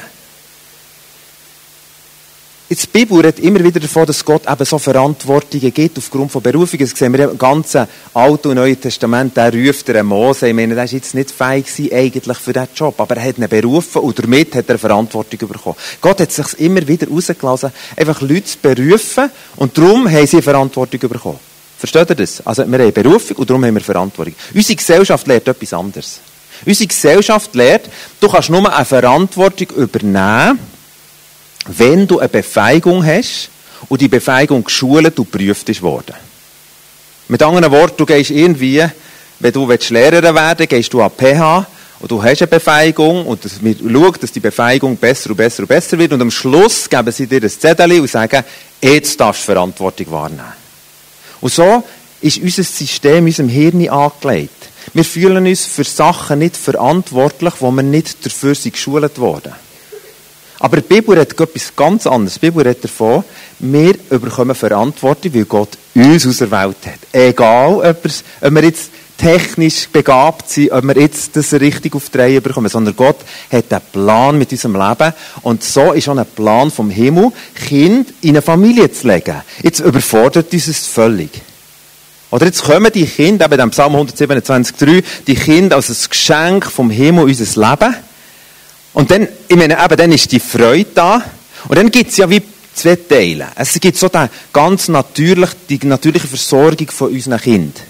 Jetzt, 2.70 2.84
die 2.86 3.00
Bibel 3.00 3.18
redet 3.18 3.40
immer 3.40 3.64
wieder 3.64 3.80
davon, 3.80 4.06
dass 4.06 4.24
Gott 4.24 4.44
eben 4.48 4.64
so 4.64 4.78
Verantwortungen 4.78 5.74
gibt 5.74 5.98
aufgrund 5.98 6.32
von 6.32 6.44
Berufungen. 6.44 6.88
Das 6.88 6.96
sehen 6.96 7.12
wir 7.14 7.32
im 7.32 7.36
ganzen 7.36 7.88
Alten 8.14 8.50
und 8.50 8.56
Neuen 8.58 8.80
Testament. 8.80 9.36
Der 9.36 9.52
ruft 9.52 9.90
einen 9.90 10.06
Mose. 10.06 10.50
Ich 10.50 10.54
meine, 10.54 10.76
der 10.76 10.84
war 10.84 10.86
jetzt 10.86 11.16
nicht 11.16 11.32
fähig 11.32 11.66
gewesen, 11.66 11.96
eigentlich 11.96 12.38
für 12.38 12.54
diesen 12.54 12.68
Job. 12.76 13.02
Aber 13.02 13.18
er 13.18 13.24
hat 13.24 13.40
ihn 13.40 13.50
berufen 13.50 14.04
und 14.04 14.20
damit 14.20 14.54
hat 14.54 14.70
er 14.70 14.78
Verantwortung 14.78 15.50
bekommen. 15.50 15.78
Gott 16.00 16.22
hat 16.22 16.32
sich 16.32 16.60
immer 16.60 16.88
wieder 16.88 17.08
rausgelassen, 17.08 17.72
einfach 17.98 18.22
Leute 18.22 18.44
zu 18.44 18.60
berufen 18.62 19.32
und 19.56 19.76
darum 19.76 20.08
haben 20.08 20.28
sie 20.28 20.40
Verantwortung 20.40 21.00
bekommen. 21.00 21.49
Versteht 21.80 22.10
ihr 22.10 22.16
das? 22.16 22.46
Also 22.46 22.70
wir 22.70 22.80
haben 22.80 22.92
Berufung 22.92 23.38
und 23.38 23.50
darum 23.50 23.64
haben 23.64 23.74
wir 23.74 23.82
Verantwortung. 23.82 24.36
Unsere 24.54 24.76
Gesellschaft 24.76 25.26
lehrt 25.28 25.48
etwas 25.48 25.74
anderes. 25.74 26.20
Unsere 26.66 26.88
Gesellschaft 26.88 27.56
lehrt, 27.56 27.90
du 28.20 28.28
kannst 28.28 28.50
nur 28.50 28.76
eine 28.76 28.84
Verantwortung 28.84 29.70
übernehmen, 29.78 30.60
wenn 31.68 32.06
du 32.06 32.20
eine 32.20 32.28
Befähigung 32.28 33.06
hast 33.06 33.50
und 33.88 34.02
die 34.02 34.10
Befähigung 34.10 34.62
geschult 34.62 35.18
und 35.18 35.32
geprüft 35.32 35.70
ist 35.70 35.82
worden. 35.82 36.16
Mit 37.30 37.42
anderen 37.42 37.72
Worten, 37.72 37.96
du 37.96 38.06
gehst 38.06 38.32
irgendwie, 38.32 38.86
wenn 39.40 39.54
du 39.54 39.72
Lehrer 39.72 40.36
werden 40.36 40.60
willst, 40.60 40.70
gehst 40.70 40.94
du 40.94 41.02
an 41.02 41.12
PH 41.12 41.66
und 42.02 42.12
du 42.12 42.22
hast 42.22 42.42
eine 42.42 42.48
Befähigung 42.48 43.26
und 43.26 43.42
wir 43.64 43.76
schauen, 43.76 44.16
dass 44.20 44.32
die 44.34 44.42
Befähigung 44.42 44.98
besser 44.98 45.30
und 45.30 45.38
besser 45.38 45.64
und 45.64 45.70
besser 45.70 45.98
wird 45.98 46.12
und 46.12 46.22
am 46.22 46.32
Schluss 46.32 46.90
geben 46.90 47.12
sie 47.14 47.26
dir 47.28 47.42
ein 47.42 47.50
Zettel 47.50 48.02
und 48.02 48.10
sagen, 48.10 48.44
jetzt 48.82 49.18
darfst 49.18 49.44
du 49.44 49.54
Verantwortung 49.54 50.12
wahrnehmen. 50.12 50.59
Und 51.42 51.54
so 51.54 51.84
ist 52.22 52.38
unser 52.38 52.64
System, 52.64 53.26
unserem 53.26 53.50
Hirn 53.50 53.88
angelegt. 53.90 54.70
Wir 54.94 55.06
fühlen 55.06 55.46
uns 55.46 55.66
für 55.66 55.84
Sachen 55.84 56.40
nicht 56.40 56.58
verantwortlich, 56.58 57.54
wo 57.60 57.72
wir 57.72 57.84
nicht 57.84 58.26
dafür 58.26 58.56
sind 58.56 58.74
geschult 58.74 59.18
worden. 59.20 59.54
Aber 60.62 60.78
die 60.78 60.88
Bibel 60.88 61.18
redet 61.18 61.40
etwas 61.40 61.74
ganz 61.76 62.06
anderes. 62.06 62.34
Die 62.34 62.40
Bibel 62.40 62.68
redet 62.68 62.84
davon, 62.84 63.24
wir 63.60 63.94
bekommen 64.10 64.56
Verantwortung, 64.56 65.34
weil 65.34 65.46
Gott 65.46 65.70
uns 65.96 66.28
auserwählt 66.28 66.78
hat. 66.86 67.00
Egal, 67.14 67.76
ob, 67.76 68.54
wir 68.54 68.64
jetzt 68.64 68.92
technisch 69.20 69.90
begabt 69.90 70.50
sind, 70.50 70.72
ob 70.72 70.84
wir 70.86 70.98
jetzt 70.98 71.36
das 71.36 71.54
richtig 71.54 71.94
auf 71.94 72.10
die 72.10 72.18
Reihe 72.18 72.42
bekommen, 72.42 72.70
sondern 72.70 72.96
Gott 72.96 73.18
hat 73.52 73.72
einen 73.72 73.82
Plan 73.92 74.38
mit 74.38 74.52
unserem 74.52 74.76
Leben. 74.76 75.14
Und 75.42 75.64
so 75.64 75.92
ist 75.92 76.08
auch 76.08 76.18
ein 76.18 76.26
Plan 76.26 76.72
vom 76.72 76.90
Himmel, 76.90 77.32
Kind 77.54 78.14
in 78.22 78.30
eine 78.30 78.42
Familie 78.42 78.92
zu 78.92 79.08
legen. 79.08 79.42
Jetzt 79.62 79.82
überfordert 79.82 80.52
uns 80.54 80.68
es 80.68 80.88
völlig. 80.88 81.30
Oder 82.32 82.46
jetzt 82.46 82.64
kommen 82.64 82.92
die 82.94 83.06
Kinder, 83.06 83.46
eben 83.46 83.60
im 83.60 83.72
Psalm 83.72 83.96
127,3, 83.96 85.04
die 85.28 85.36
Kinder 85.36 85.76
als 85.76 85.90
ein 85.90 86.10
Geschenk 86.10 86.66
vom 86.66 86.90
Himmel 86.90 87.26
unser 87.26 87.70
Leben. 87.70 87.96
Und 88.94 89.12
dann, 89.12 89.28
ich 89.48 89.56
meine, 89.56 89.84
eben, 89.84 89.98
dann 89.98 90.12
ist 90.12 90.32
die 90.32 90.40
Freude 90.40 90.90
da. 90.94 91.24
Und 91.68 91.78
dann 91.78 91.92
gibt 91.92 92.12
es 92.12 92.18
ja 92.18 92.30
wie 92.30 92.42
zwei 92.74 92.96
Teile. 92.96 93.48
Es 93.56 93.74
gibt 93.80 93.98
so 93.98 94.08
die 94.08 94.26
ganz 94.54 94.88
natürlich, 94.88 95.50
die 95.68 95.80
natürliche 95.84 96.28
Versorgung 96.28 96.90
von 96.90 97.12
unseren 97.12 97.40
Kindern. 97.40 97.89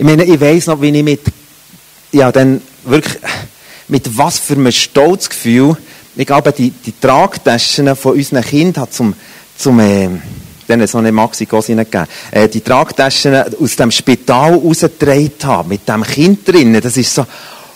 Ich 0.00 0.06
meine, 0.06 0.24
ich 0.24 0.40
weiss 0.40 0.66
noch, 0.66 0.80
wie 0.80 0.88
ich 0.88 1.04
mit, 1.04 1.20
ja, 2.12 2.32
dann 2.32 2.62
wirklich, 2.86 3.18
mit 3.88 4.16
was 4.16 4.38
für 4.38 4.54
einem 4.54 4.72
Stolzgefühl, 4.72 5.76
ich 6.16 6.26
glaube, 6.26 6.52
die, 6.52 6.70
die 6.70 6.98
Tragtaschen 6.98 7.94
von 7.94 8.14
unseren 8.14 8.42
Kindern 8.42 8.90
zum, 8.90 9.12
zum, 9.58 9.78
äh, 9.78 10.08
dann 10.66 10.86
so 10.86 10.96
eine 10.96 11.12
Maxi-Gosse 11.12 11.76
gegeben, 11.76 12.06
äh, 12.30 12.48
die 12.48 12.62
Tragtaschen 12.62 13.34
aus 13.60 13.76
dem 13.76 13.90
Spital 13.90 14.54
rausgetragen 14.54 15.32
habe, 15.42 15.68
mit 15.68 15.86
dem 15.86 16.02
Kind 16.02 16.48
drinnen, 16.48 16.80
das 16.80 16.96
ist 16.96 17.14
so, 17.14 17.26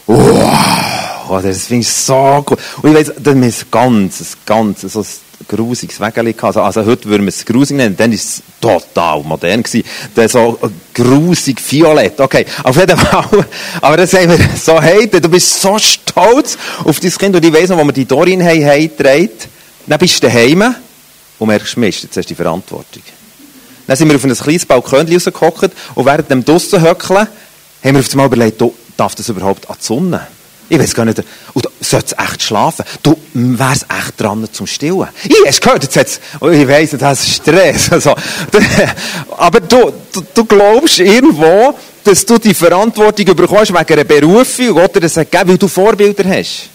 wow, 0.06 1.42
das 1.42 1.66
finde 1.66 1.82
ich 1.82 1.88
so 1.90 2.42
gut. 2.42 2.58
Und 2.80 2.88
ich 2.88 2.96
weiss, 2.96 3.12
das 3.22 3.36
ist 3.36 3.70
ganz, 3.70 4.36
ganz, 4.46 4.80
so 4.80 5.00
ein 5.00 5.06
grusiges 5.48 5.98
gehabt. 5.98 6.44
Also, 6.44 6.62
also 6.62 6.84
heute 6.84 7.06
würden 7.06 7.22
wir 7.22 7.28
es 7.28 7.44
grusig 7.44 7.76
nennen, 7.76 7.96
dann 7.96 8.12
ist 8.12 8.24
es 8.24 8.42
total 8.60 9.22
modern 9.22 9.62
gewesen. 9.62 9.86
Dann 10.14 10.28
so 10.28 10.58
grusig 10.92 11.60
violett. 11.70 12.20
Okay, 12.20 12.44
auf 12.62 12.76
jeden 12.76 12.96
Fall. 12.96 13.46
Aber 13.80 13.96
dann 13.96 14.06
sagen 14.06 14.30
wir 14.30 14.38
so, 14.56 14.80
hey, 14.80 15.08
du 15.08 15.28
bist 15.28 15.60
so 15.60 15.78
stolz 15.78 16.56
auf 16.84 17.00
dein 17.00 17.10
Kind 17.10 17.36
und 17.36 17.44
ich 17.44 17.52
weiss 17.52 17.70
noch, 17.70 17.78
wo 17.78 17.84
wir 17.84 17.92
die 17.92 18.06
Dorin 18.06 18.42
haben, 18.44 18.90
dann 19.86 19.98
bist 19.98 20.22
du 20.22 20.26
daheim 20.26 20.74
und 21.38 21.48
merkst, 21.48 21.76
Mist, 21.76 22.04
jetzt 22.04 22.16
hast 22.16 22.26
du 22.26 22.34
die 22.34 22.34
Verantwortung. 22.34 23.02
Dann 23.86 23.96
sind 23.96 24.08
wir 24.08 24.16
auf 24.16 24.24
ein 24.24 24.34
kleines 24.34 24.64
Balkon 24.64 25.06
rausgehockt 25.12 25.70
und 25.94 26.06
während 26.06 26.30
dem 26.30 26.44
draussen 26.44 26.80
höckeln, 26.80 27.26
haben 27.84 27.94
wir 27.94 28.00
auf 28.00 28.10
einmal 28.12 28.26
überlegt, 28.26 28.62
darf 28.96 29.14
das 29.14 29.28
überhaupt 29.28 29.68
an 29.68 29.76
die 29.78 29.84
Sonne? 29.84 30.26
Ich 30.68 30.78
weiß 30.78 30.94
gar 30.94 31.04
nicht. 31.04 31.22
Und 31.52 31.68
sollte 31.80 32.14
es 32.16 32.24
echt 32.24 32.42
schlafen? 32.42 32.84
Du 33.02 33.16
wärst 33.34 33.86
echt 33.90 34.20
dran 34.20 34.46
zum 34.50 34.66
Stillen. 34.66 35.08
Ich 35.24 35.36
hast 35.46 35.60
gehört, 35.60 35.94
jetzt 35.94 36.20
ich 36.40 36.68
weiss, 36.68 36.90
das 36.90 37.20
ist 37.20 37.36
Stress. 37.36 37.90
Also, 37.92 38.14
aber 39.36 39.60
du, 39.60 39.92
du, 40.12 40.22
du, 40.34 40.44
glaubst 40.44 40.98
irgendwo, 40.98 41.74
dass 42.02 42.24
du 42.24 42.38
die 42.38 42.54
Verantwortung 42.54 43.36
bekommst 43.36 43.72
wegen 43.72 43.92
einer 43.92 44.04
Berufung 44.04 44.72
oder 44.72 45.00
das 45.00 45.14
gegeben, 45.14 45.50
weil 45.50 45.58
du 45.58 45.68
Vorbilder 45.68 46.24
hast. 46.28 46.70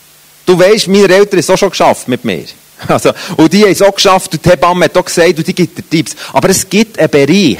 Du 0.46 0.58
weißt, 0.58 0.88
meine 0.88 1.03
Eltern 1.03 1.31
haben 1.31 1.39
es 1.39 1.50
auch 1.50 1.58
schon 1.58 1.69
geschafft 1.69 2.08
mit 2.08 2.24
mir. 2.24 2.46
Also, 2.88 3.12
und 3.36 3.51
die 3.51 3.63
haben 3.63 3.72
es 3.72 3.81
auch 3.81 3.93
geschafft 3.93 4.34
und 4.34 4.46
die 4.46 4.50
Hebamme 4.50 4.86
hat 4.86 4.98
auch 4.98 5.03
gesagt 5.03 5.38
und 5.38 5.46
die 5.46 5.53
gibt 5.53 5.77
dir 5.77 5.89
Tipps. 5.89 6.15
Aber 6.31 6.50
es 6.50 6.69
gibt 6.69 6.98
einen 6.98 7.10
Bereich 7.10 7.58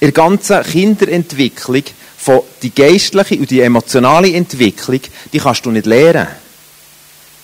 der 0.00 0.12
ganzen 0.12 0.62
Kinderentwicklung, 0.62 1.82
von 2.24 2.40
die 2.62 2.74
geistliche 2.74 3.36
und 3.36 3.50
die 3.50 3.60
emotionale 3.60 4.32
Entwicklung, 4.32 5.00
die 5.30 5.38
kannst 5.38 5.66
du 5.66 5.70
nicht 5.70 5.84
lernen. 5.84 6.26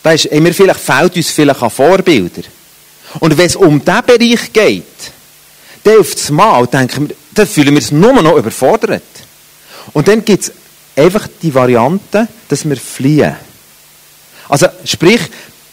Da 0.03 0.13
ist, 0.13 0.25
immer 0.25 0.55
vielleicht, 0.55 0.81
fehlt 0.81 1.17
uns 1.17 1.29
vielleicht 1.29 1.63
an 1.63 1.69
Vorbilder. 1.69 2.45
Und 3.19 3.37
wenn 3.37 3.45
es 3.45 3.57
um 3.57 3.85
diesen 3.85 4.07
Bereich 4.07 4.51
geht, 4.51 4.85
dann 5.85 5.99
auf 5.99 6.15
das 6.15 6.31
Mal 6.31 6.67
denken 6.67 7.11
wir, 7.11 7.17
dann 7.35 7.47
fühlen 7.47 7.75
wir 7.75 7.77
uns 7.77 7.93
nur 7.93 8.23
noch 8.23 8.39
überfordert. 8.39 9.03
Und 9.93 10.09
dann 10.09 10.25
gibt 10.25 10.45
es 10.45 10.53
einfach 10.97 11.29
die 11.43 11.55
Variante, 11.55 12.27
dass 12.49 12.67
wir 12.67 12.79
fliehen. 12.79 13.37
Also, 14.49 14.67
sprich, 14.87 15.21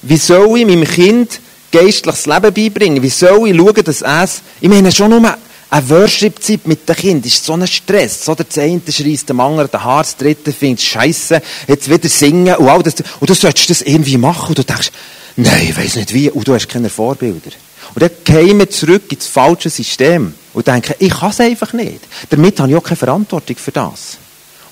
wie 0.01 0.17
soll 0.17 0.59
ich 0.59 0.65
meinem 0.65 0.83
Kind 0.83 1.39
geistliches 1.71 2.25
Leben 2.25 2.53
beibringen? 2.53 3.01
Wie 3.01 3.09
soll 3.09 3.47
ich 3.47 3.55
schauen, 3.55 3.83
dass 3.85 4.01
es, 4.01 4.41
ich 4.59 4.67
meine 4.67 4.91
schon 4.91 5.11
nur 5.11 5.37
eine 5.69 5.89
Worship-Zeit 5.89 6.65
mit 6.65 6.87
den 6.87 6.95
Kindern 6.95 7.27
ist 7.27 7.43
so 7.43 7.53
ein 7.53 7.67
Stress. 7.67 8.27
Oder 8.29 8.43
der 8.45 8.63
eine 8.63 8.81
schreist 8.89 9.27
dem 9.27 9.39
anderen 9.39 9.69
den 9.69 9.83
Haar, 9.83 10.03
der 10.03 10.27
dritte 10.27 10.53
findet 10.53 10.81
Scheiße, 10.81 11.41
jetzt 11.67 11.89
wieder 11.89 12.07
singen 12.07 12.55
und 12.55 12.69
all 12.69 12.83
das. 12.83 12.95
Und 13.19 13.29
du 13.29 13.33
solltest 13.33 13.69
das 13.69 13.81
irgendwie 13.81 14.17
machen 14.17 14.49
und 14.49 14.57
du 14.57 14.63
denkst, 14.63 14.91
nein, 15.35 15.67
ich 15.69 15.77
weiß 15.77 15.97
nicht 15.97 16.13
wie, 16.13 16.29
und 16.29 16.47
du 16.47 16.53
hast 16.53 16.69
keine 16.69 16.89
Vorbilder. 16.89 17.51
Und 17.93 18.01
dann 18.01 18.11
gehen 18.23 18.59
wir 18.59 18.69
zurück 18.69 19.11
ins 19.11 19.27
falsche 19.27 19.69
System 19.69 20.33
und 20.53 20.67
denken, 20.67 20.93
ich 20.99 21.09
kann 21.09 21.31
es 21.31 21.39
einfach 21.39 21.73
nicht. 21.73 22.01
Damit 22.29 22.59
habe 22.59 22.71
ich 22.71 22.77
auch 22.77 22.83
keine 22.83 22.95
Verantwortung 22.95 23.55
für 23.57 23.71
das. 23.71 24.17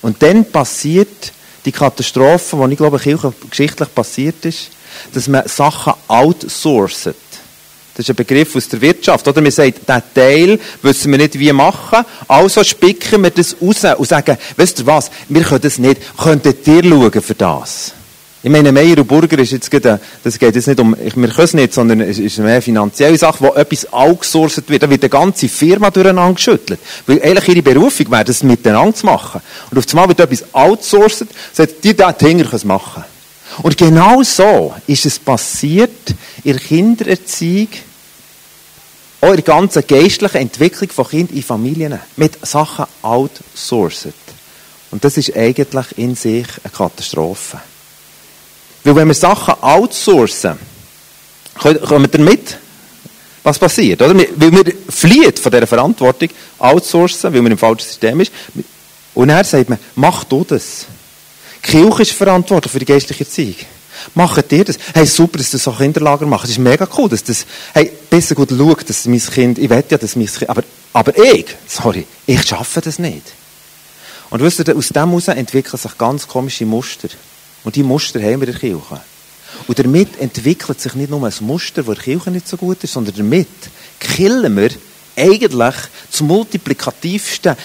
Und 0.02 0.22
dann 0.22 0.44
passiert 0.44 1.32
die 1.64 1.72
Katastrophe, 1.72 2.56
die 2.56 2.72
ich 2.72 2.78
glaube, 2.78 2.98
geschichtlich 3.50 3.94
passiert 3.94 4.44
ist, 4.44 4.70
dass 5.12 5.28
man 5.28 5.46
Sachen 5.46 5.94
outsourcet. 6.08 7.16
Das 7.96 8.04
ist 8.04 8.10
ein 8.10 8.16
Begriff 8.16 8.54
aus 8.54 8.68
der 8.68 8.80
Wirtschaft. 8.82 9.26
Oder 9.26 9.40
man 9.40 9.50
sagt, 9.50 9.88
diesen 9.88 10.02
Teil 10.14 10.60
wissen 10.82 11.10
wir 11.12 11.18
nicht, 11.18 11.38
wie 11.38 11.50
machen. 11.52 12.04
Also 12.28 12.62
spicken 12.62 13.22
wir 13.22 13.30
das 13.30 13.56
raus 13.60 13.84
und 13.96 14.06
sagen, 14.06 14.36
weißt 14.56 14.80
du 14.80 14.86
was, 14.86 15.10
wir 15.30 15.42
können 15.42 15.62
das 15.62 15.78
nicht. 15.78 16.02
Könntet 16.18 16.66
ihr 16.68 16.84
schauen 16.84 17.22
für 17.22 17.34
das? 17.34 17.92
Ich 18.42 18.52
meine, 18.52 18.70
Meier 18.70 18.98
und 18.98 19.08
Burger 19.08 19.38
ist 19.38 19.52
jetzt 19.52 19.70
gerade, 19.70 19.98
das 20.22 20.38
geht 20.38 20.54
jetzt 20.54 20.68
nicht 20.68 20.78
um, 20.78 20.94
wir 20.96 21.10
können 21.10 21.32
es 21.38 21.54
nicht, 21.54 21.72
sondern 21.72 22.02
es 22.02 22.18
ist 22.18 22.38
eine 22.38 22.60
finanzielle 22.60 23.16
Sache, 23.16 23.38
wo 23.40 23.54
etwas 23.54 23.90
outgesourcet 23.92 24.68
wird. 24.68 24.82
Da 24.82 24.90
wird 24.90 25.02
eine 25.02 25.10
ganze 25.10 25.48
Firma 25.48 25.90
durcheinander 25.90 26.34
geschüttelt. 26.34 26.78
Weil 27.06 27.22
eigentlich 27.22 27.48
ihre 27.48 27.62
Berufung 27.62 28.10
wäre, 28.10 28.24
das 28.24 28.42
miteinander 28.42 28.94
zu 28.94 29.06
machen. 29.06 29.40
Und 29.70 29.78
auf 29.78 29.84
einmal 29.88 30.08
wird 30.08 30.20
etwas 30.20 30.44
outgesourcet, 30.52 31.28
sagt, 31.52 31.82
die 31.82 31.96
da 31.96 32.12
Tinger 32.12 32.44
können 32.44 32.56
es 32.56 32.64
machen. 32.64 33.04
Und 33.62 33.76
genau 33.76 34.22
so 34.22 34.74
ist 34.86 35.06
es 35.06 35.18
passiert 35.18 36.14
in 36.44 36.52
der 36.52 36.60
Kindererziehung, 36.60 37.68
auch 39.20 39.30
in 39.30 39.36
der 39.36 39.44
ganzen 39.44 39.86
geistlichen 39.86 40.36
Entwicklung 40.36 40.90
von 40.90 41.08
Kindern 41.08 41.36
in 41.36 41.42
Familien, 41.42 41.98
mit 42.16 42.46
Sachen 42.46 42.86
outsourced. 43.02 44.12
Und 44.90 45.04
das 45.04 45.16
ist 45.16 45.34
eigentlich 45.36 45.98
in 45.98 46.14
sich 46.14 46.46
eine 46.62 46.72
Katastrophe. 46.72 47.60
Weil 48.84 48.96
wenn 48.96 49.08
wir 49.08 49.14
Sachen 49.14 49.54
outsourcen, 49.62 50.58
kommen 51.58 52.02
wir 52.02 52.08
damit, 52.08 52.58
was 53.42 53.58
passiert, 53.58 54.02
oder? 54.02 54.14
Weil 54.14 54.52
wir 54.52 54.72
fliehen 54.88 55.36
von 55.36 55.52
dieser 55.52 55.66
Verantwortung, 55.66 56.28
outsourcen, 56.58 57.32
weil 57.32 57.42
wir 57.42 57.50
im 57.50 57.58
falschen 57.58 57.86
System 57.86 58.20
ist. 58.20 58.32
Und 59.14 59.30
er 59.30 59.44
sagt 59.44 59.70
man, 59.70 59.78
mach 59.94 60.24
du 60.24 60.44
das. 60.44 60.86
Kirche 61.66 62.02
ist 62.02 62.12
verantwortlich 62.12 62.72
für 62.72 62.78
die 62.78 62.84
geistliche 62.84 63.24
Erziehung. 63.24 63.56
Macht 64.14 64.52
ihr 64.52 64.64
das? 64.64 64.78
Hey, 64.94 65.04
super, 65.04 65.38
dass 65.38 65.52
ihr 65.52 65.58
so 65.58 65.72
Kinderlager 65.72 66.26
macht. 66.26 66.44
Das 66.44 66.50
ist 66.50 66.58
mega 66.58 66.88
cool, 66.96 67.08
dass 67.08 67.24
das, 67.24 67.44
hey, 67.72 67.90
besser 68.08 68.34
gut 68.34 68.50
schaut, 68.50 68.88
dass 68.88 69.06
mein 69.06 69.20
Kind, 69.20 69.58
ich 69.58 69.68
wette 69.68 69.94
ja, 69.94 69.98
dass 69.98 70.14
mein 70.14 70.26
Kind, 70.26 70.48
aber, 70.48 70.62
aber 70.92 71.16
ich, 71.18 71.46
sorry, 71.66 72.06
ich 72.26 72.46
schaffe 72.46 72.80
das 72.80 72.98
nicht. 72.98 73.32
Und 74.30 74.42
wisst 74.42 74.60
ihr, 74.60 74.76
aus 74.76 74.88
dem 74.88 75.08
heraus 75.08 75.28
entwickeln 75.28 75.78
sich 75.78 75.98
ganz 75.98 76.28
komische 76.28 76.66
Muster. 76.66 77.08
Und 77.64 77.74
die 77.74 77.82
Muster 77.82 78.20
haben 78.20 78.40
wir 78.40 78.48
in 78.48 78.52
der 78.52 78.60
Kirche. 78.60 79.00
Und 79.66 79.78
damit 79.78 80.20
entwickelt 80.20 80.80
sich 80.80 80.94
nicht 80.94 81.10
nur 81.10 81.26
ein 81.26 81.34
Muster, 81.40 81.82
das 81.82 81.94
der 81.94 82.04
Kirche 82.04 82.30
nicht 82.30 82.46
so 82.46 82.56
gut 82.56 82.84
ist, 82.84 82.92
sondern 82.92 83.14
damit 83.16 83.48
killen 83.98 84.56
wir 84.56 84.70
eigentlich 85.16 85.74
das 86.10 86.20
multiplikativste 86.20 87.56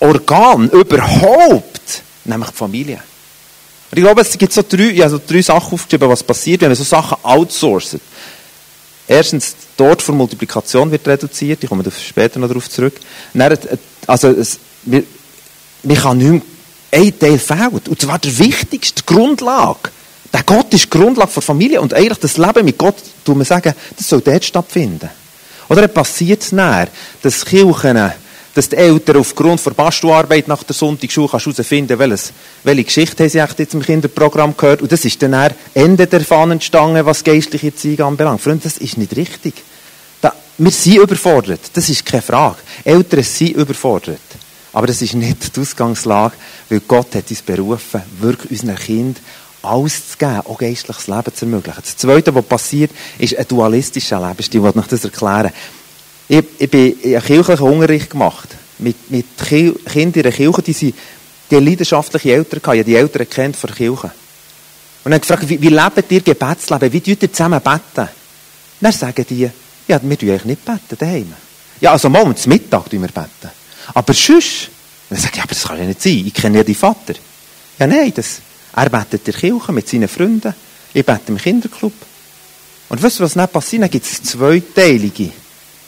Organ 0.00 0.70
überhaupt, 0.70 2.02
nämlich 2.24 2.50
die 2.50 2.56
Familie. 2.56 3.02
Und 3.94 3.98
ich 3.98 4.04
glaube, 4.06 4.22
es 4.22 4.36
gibt 4.36 4.52
so 4.52 4.64
drei, 4.68 4.88
ich 4.88 5.04
drei 5.24 5.40
Sachen 5.40 5.72
aufgeschrieben, 5.72 6.08
was 6.08 6.24
passiert, 6.24 6.62
wenn 6.62 6.68
man 6.68 6.74
so 6.74 6.82
Sachen 6.82 7.16
outsourcet. 7.22 8.00
Erstens, 9.06 9.54
dort 9.76 10.02
von 10.02 10.16
Multiplikation 10.16 10.90
wird 10.90 11.06
reduziert, 11.06 11.62
ich 11.62 11.70
komme 11.70 11.84
später 12.04 12.40
noch 12.40 12.48
darauf 12.48 12.68
zurück. 12.68 12.94
Dann, 13.32 13.52
äh, 13.52 13.76
also, 14.08 14.30
es, 14.30 14.58
wir, 14.82 15.04
wir 15.84 15.96
kann 15.96 16.18
nicht 16.18 16.28
mehr, 16.28 16.42
ein 16.90 17.16
Teil 17.16 17.38
fehlt, 17.38 17.88
und 17.88 18.00
zwar 18.00 18.18
der 18.18 18.36
wichtigste, 18.36 19.00
die 19.00 19.14
Grundlage. 19.14 19.90
Der 20.32 20.42
Gott 20.42 20.74
ist 20.74 20.86
die 20.86 20.90
Grundlage 20.90 21.30
der 21.32 21.42
Familie 21.42 21.80
und 21.80 21.94
eigentlich 21.94 22.18
das 22.18 22.36
Leben 22.36 22.64
mit 22.64 22.76
Gott, 22.76 22.96
tun 23.24 23.38
wir 23.38 23.44
sagen, 23.44 23.74
das 23.96 24.08
soll 24.08 24.22
dort 24.22 24.44
stattfinden. 24.44 25.08
Oder 25.68 25.86
passiert 25.86 26.42
es 26.42 26.50
näher, 26.50 26.88
dass 27.22 27.44
Kirchen 27.44 28.10
dass 28.54 28.68
die 28.68 28.76
Eltern 28.76 29.16
aufgrund 29.16 29.64
der 29.66 29.72
Bastelarbeit 29.72 30.48
nach 30.48 30.62
der 30.62 30.74
Sonntagsschule 30.74 31.32
herausfinden 31.32 31.98
welches, 31.98 32.32
welche 32.62 32.84
Geschichte 32.84 33.24
haben 33.24 33.30
sie 33.30 33.38
jetzt 33.38 33.74
im 33.74 33.82
Kinderprogramm 33.82 34.56
gehört. 34.56 34.80
Und 34.82 34.92
das 34.92 35.04
ist 35.04 35.20
dann 35.22 35.32
eher 35.32 35.54
Ende 35.74 36.06
der 36.06 36.20
Fahnenstange, 36.20 37.04
was 37.04 37.24
geistliche 37.24 37.66
Erziehung 37.66 38.08
anbelangt. 38.08 38.40
Freunde, 38.40 38.62
das 38.64 38.78
ist 38.78 38.96
nicht 38.96 39.16
richtig. 39.16 39.54
Da, 40.20 40.32
wir 40.56 40.70
sind 40.70 40.96
überfordert. 40.96 41.60
Das 41.72 41.88
ist 41.88 42.06
keine 42.06 42.22
Frage. 42.22 42.58
Eltern 42.84 43.24
sind 43.24 43.56
überfordert. 43.56 44.20
Aber 44.72 44.86
das 44.86 45.02
ist 45.02 45.14
nicht 45.14 45.56
die 45.56 45.60
Ausgangslage, 45.60 46.34
weil 46.68 46.80
Gott 46.80 47.14
hat 47.14 47.30
uns 47.30 47.42
berufen, 47.42 48.02
wirklich 48.20 48.60
unseren 48.60 48.76
Kind 48.76 49.20
alles 49.62 50.10
zu 50.10 50.18
geben, 50.18 50.40
auch 50.44 50.58
geistliches 50.58 51.06
Leben 51.06 51.34
zu 51.34 51.44
ermöglichen. 51.44 51.80
Das 51.82 51.96
Zweite, 51.96 52.34
was 52.34 52.44
passiert, 52.44 52.90
ist 53.18 53.36
ein 53.36 53.48
dualistischer 53.48 54.20
Lebensstil. 54.20 54.60
Ich 54.60 54.64
wollte 54.64 54.78
euch 54.80 54.86
das 54.86 55.04
erklären. 55.04 55.52
Ich, 56.28 56.44
ich 56.58 56.70
bin 56.70 57.00
in 57.00 57.20
kirchlichen 57.20 57.66
Unterricht 57.66 58.10
gemacht. 58.10 58.48
Mit, 58.78 59.10
mit 59.10 59.26
Kindern 59.38 59.84
in 59.94 60.22
der 60.22 60.32
Kirche, 60.32 60.62
die, 60.62 60.72
sind, 60.72 60.94
die 61.50 61.56
leidenschaftliche 61.56 62.32
Eltern 62.32 62.60
hatten. 62.60 62.72
Ich 62.72 62.78
habe 62.80 62.84
die 62.84 62.96
Eltern 62.96 63.30
kennt 63.30 63.56
von 63.56 63.68
der 63.68 63.76
Kirche. 63.76 64.10
Und 65.04 65.10
dann 65.10 65.20
gefragt, 65.20 65.48
wie, 65.48 65.60
wie 65.60 65.68
lebt 65.68 66.10
ihr 66.10 66.20
Gebetsleben? 66.22 66.92
Wie 66.92 67.00
tut 67.00 67.22
ihr 67.22 67.32
zusammen 67.32 67.60
beten? 67.60 68.08
Dann 68.80 68.92
sagen 68.92 69.24
die, 69.28 69.50
ja, 69.86 70.00
wir 70.02 70.18
tun 70.18 70.30
eigentlich 70.30 70.44
nicht 70.44 70.64
beten 70.64 70.96
daheim. 70.98 71.32
Ja, 71.80 71.92
also 71.92 72.08
morgen 72.08 72.36
zum 72.36 72.50
Mittag 72.52 72.88
tun 72.90 73.02
wir 73.02 73.08
beten. 73.08 73.50
Aber 73.92 74.14
sonst, 74.14 74.70
dann 75.10 75.18
sage 75.18 75.36
ja, 75.36 75.42
aber 75.42 75.54
das 75.54 75.64
kann 75.64 75.78
ja 75.78 75.84
nicht 75.84 76.02
sein. 76.02 76.24
Ich 76.26 76.34
kenne 76.34 76.58
ja 76.58 76.64
die 76.64 76.74
Vater. 76.74 77.14
Ja, 77.78 77.86
nein, 77.86 78.12
das, 78.14 78.40
er 78.74 78.88
betet 78.88 79.26
in 79.26 79.32
der 79.32 79.34
Kirche 79.34 79.72
mit 79.72 79.88
seinen 79.88 80.08
Freunden. 80.08 80.54
Ich 80.94 81.04
bete 81.04 81.22
im 81.28 81.36
Kinderclub. 81.36 81.92
Und 82.88 83.02
wisst 83.02 83.20
ihr, 83.20 83.24
was 83.24 83.34
dann 83.34 83.48
passiert? 83.48 83.82
Dann 83.82 83.90
gibt 83.90 84.06
es 84.06 84.22
zweiteilige 84.22 85.30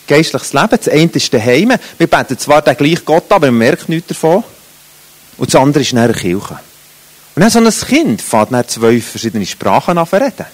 geistliches 0.07 0.53
Leben. 0.53 0.69
Das 0.71 0.89
eine 0.89 1.11
ist 1.13 1.33
daheim. 1.33 1.73
Wir 1.99 2.07
beten 2.07 2.39
zwar 2.39 2.63
den 2.63 2.77
gleichen 2.77 3.05
Gott, 3.05 3.31
aber 3.31 3.47
man 3.47 3.59
merkt 3.59 3.89
nichts 3.89 4.09
davon. 4.09 4.45
Und 5.37 5.53
das 5.53 5.61
andere 5.61 5.83
ist 5.83 5.93
in 5.93 5.99
der 5.99 6.13
Kirche. 6.13 6.59
Und 7.35 7.43
dann 7.43 7.51
so 7.51 7.59
ein 7.59 7.71
Kind 7.71 8.23
fährt 8.23 8.53
dann 8.53 8.67
zwei 8.67 9.01
verschiedene 9.01 9.45
Sprachen 9.45 9.99
an 9.99 10.07
reden. 10.07 10.47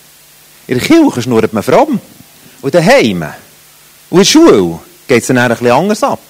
In 0.66 0.78
der 0.78 0.86
Kirche 0.86 1.22
schnurrt 1.22 1.52
man 1.52 1.62
fromm. 1.62 2.00
Und 2.60 2.74
daheim 2.74 3.22
und 4.10 4.18
in 4.18 4.18
der 4.18 4.24
Schule 4.24 4.78
geht 5.08 5.22
es 5.22 5.28
dann 5.28 5.38
ein 5.38 5.48
bisschen 5.48 5.70
anders 5.70 6.02
ab. 6.02 6.20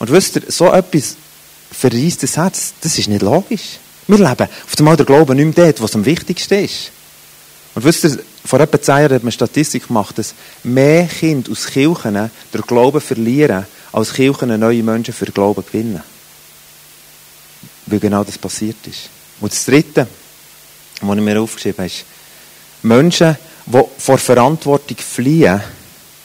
Und 0.00 0.10
wisst 0.10 0.36
ihr, 0.36 0.42
so 0.48 0.72
etwas 0.72 1.16
verreist 1.70 2.22
das 2.22 2.36
Herz, 2.36 2.74
das 2.80 2.98
ist 2.98 3.08
nicht 3.08 3.22
logisch. 3.22 3.78
Wir 4.08 4.18
leben 4.18 4.48
auf 4.48 4.78
einmal 4.78 4.96
der 4.96 5.06
Glaube 5.06 5.34
nicht 5.34 5.56
mehr 5.56 5.66
dort, 5.66 5.80
was 5.80 5.94
am 5.94 6.04
wichtigsten 6.04 6.64
ist. 6.64 6.90
Und 7.74 7.84
wisst 7.84 8.04
ihr, 8.04 8.18
vor 8.44 8.60
etwa 8.60 8.80
zehn 8.80 8.98
Jahren 8.98 9.14
hat 9.14 9.22
man 9.22 9.32
Statistik 9.32 9.86
gemacht, 9.88 10.18
dass 10.18 10.34
mehr 10.62 11.06
Kinder 11.06 11.50
aus 11.50 11.66
Kirchen 11.66 12.14
den 12.14 12.60
Glauben 12.62 13.00
verlieren, 13.00 13.66
als 13.92 14.12
Kirchen 14.12 14.58
neue 14.58 14.82
Menschen 14.82 15.14
für 15.14 15.24
den 15.24 15.34
Glauben 15.34 15.64
gewinnen. 15.64 16.02
Weil 17.86 18.00
genau 18.00 18.22
das 18.22 18.36
passiert 18.36 18.76
ist. 18.86 19.08
Und 19.40 19.52
das 19.52 19.64
Dritte, 19.64 20.06
was 21.00 21.16
ich 21.16 21.22
mir 21.22 21.40
aufgeschrieben 21.40 21.78
habe, 21.78 21.86
ist, 21.86 22.04
Menschen, 22.82 23.36
die 23.66 23.82
vor 23.98 24.18
Verantwortung 24.18 24.96
fliehen, 24.98 25.60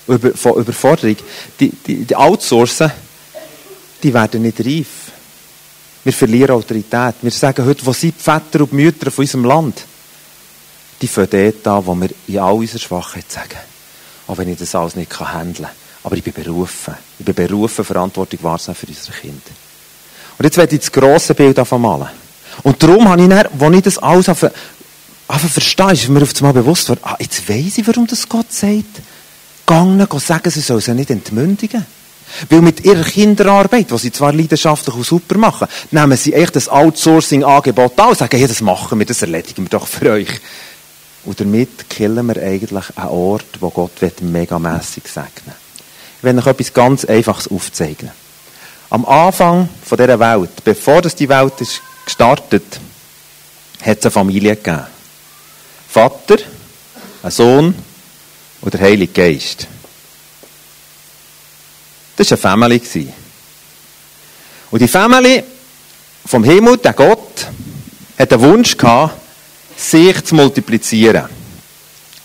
über, 0.07 0.31
von 0.33 0.55
Überforderung, 0.55 1.15
die, 1.59 1.69
die, 1.69 2.05
die 2.05 2.15
outsourcen, 2.15 2.91
die 4.01 4.13
werden 4.13 4.41
nicht 4.41 4.59
reif. 4.59 4.87
Wir 6.03 6.13
verlieren 6.13 6.55
Autorität. 6.55 7.15
Wir 7.21 7.31
sagen 7.31 7.65
heute, 7.65 7.85
wo 7.85 7.93
sind 7.93 8.15
die 8.17 8.23
Väter 8.23 8.61
und 8.61 8.71
die 8.71 8.75
Mütter 8.75 9.11
von 9.11 9.23
unserem 9.23 9.45
Land? 9.45 9.85
Die 11.01 11.07
fangen 11.07 11.29
dort 11.31 11.67
an, 11.67 11.85
wo 11.85 11.95
wir 11.95 12.09
in 12.27 12.39
all 12.39 12.53
unserer 12.53 12.79
Schwachheit 12.79 13.31
sagen. 13.31 13.59
Auch 14.27 14.37
wenn 14.37 14.49
ich 14.49 14.59
das 14.59 14.75
alles 14.75 14.95
nicht 14.95 15.19
handeln 15.19 15.65
kann. 15.65 15.75
Aber 16.03 16.15
ich 16.15 16.23
bin 16.23 16.33
berufen. 16.33 16.95
Ich 17.17 17.25
bin 17.25 17.35
berufen, 17.35 17.85
Verantwortung 17.85 18.39
wahrzunehmen 18.43 18.79
für 18.79 18.87
unsere 18.87 19.17
Kinder. 19.17 19.51
Und 20.37 20.45
jetzt 20.45 20.57
werde 20.57 20.75
ich 20.75 20.81
das 20.81 20.91
grosse 20.91 21.35
Bild 21.35 21.57
malen. 21.71 22.07
Und 22.63 22.81
darum 22.81 23.07
habe 23.07 23.21
ich 23.21 23.29
dann, 23.29 23.47
als 23.59 23.75
ich 23.75 23.81
das 23.81 23.97
alles 23.97 24.29
einfach 24.29 24.51
verstehe, 25.49 25.91
ist 25.91 26.09
mir 26.09 26.21
auf 26.21 26.35
einmal 26.37 26.53
bewusst 26.53 26.85
geworden, 26.85 27.01
ah, 27.03 27.15
jetzt 27.19 27.47
weiss 27.47 27.77
ich, 27.77 27.87
warum 27.87 28.07
das 28.07 28.27
Gott 28.27 28.51
sagt. 28.51 29.01
Gangen, 29.65 30.07
sagen, 30.19 30.49
sie 30.49 30.61
sollen 30.61 30.81
sie 30.81 30.93
nicht 30.93 31.11
entmündigen. 31.11 31.85
Weil 32.49 32.61
mit 32.61 32.85
ihrer 32.85 33.03
Kinderarbeit, 33.03 33.91
die 33.91 33.97
sie 33.97 34.11
zwar 34.11 34.33
leidenschaftlich 34.33 34.95
und 34.95 35.05
super 35.05 35.37
machen, 35.37 35.67
nehmen 35.91 36.17
sie 36.17 36.33
echt 36.33 36.55
das 36.55 36.69
Outsourcing-Angebot 36.69 37.99
an 37.99 38.09
und 38.09 38.17
sagen, 38.17 38.39
ja, 38.39 38.47
das 38.47 38.61
machen 38.61 38.99
wir, 38.99 39.05
das 39.05 39.21
erledigen 39.21 39.65
wir 39.65 39.69
doch 39.69 39.87
für 39.87 40.11
euch. 40.11 40.29
Und 41.29 41.39
damit 41.39 41.87
killen 41.91 42.25
wir 42.25 42.41
eigentlich 42.41 42.85
einen 42.95 43.09
Ort, 43.09 43.45
wo 43.59 43.69
Gott 43.69 43.91
megamässig 44.21 45.03
segnen 45.07 45.53
Ich 46.17 46.23
will 46.23 46.39
euch 46.39 46.47
etwas 46.47 46.73
ganz 46.73 47.05
Einfaches 47.05 47.51
aufzeigen. 47.51 48.09
Am 48.89 49.05
Anfang 49.05 49.69
von 49.85 49.97
dieser 49.99 50.19
Welt, 50.19 50.49
bevor 50.63 51.03
das 51.03 51.13
die 51.13 51.29
Welt 51.29 51.53
ist 51.61 51.83
gestartet, 52.03 52.79
hat 53.79 53.99
es 53.99 54.05
eine 54.05 54.11
Familie 54.11 54.55
gegeben. 54.55 54.87
Vater, 55.87 56.37
ein 57.21 57.29
Sohn 57.29 57.75
und 58.61 58.73
der 58.73 58.81
Heilige 58.81 59.13
Geist. 59.13 59.67
Das 62.15 62.31
war 62.31 62.53
eine 62.55 62.69
Family. 62.79 63.13
Und 64.71 64.81
die 64.81 64.87
Family 64.87 65.43
vom 66.25 66.43
Himmel, 66.43 66.77
der 66.77 66.93
Gott, 66.93 67.45
hat 68.17 68.31
den 68.31 68.41
Wunsch 68.41 68.75
gehabt, 68.75 69.28
sich 69.79 70.23
zu 70.23 70.35
multiplizieren. 70.35 71.25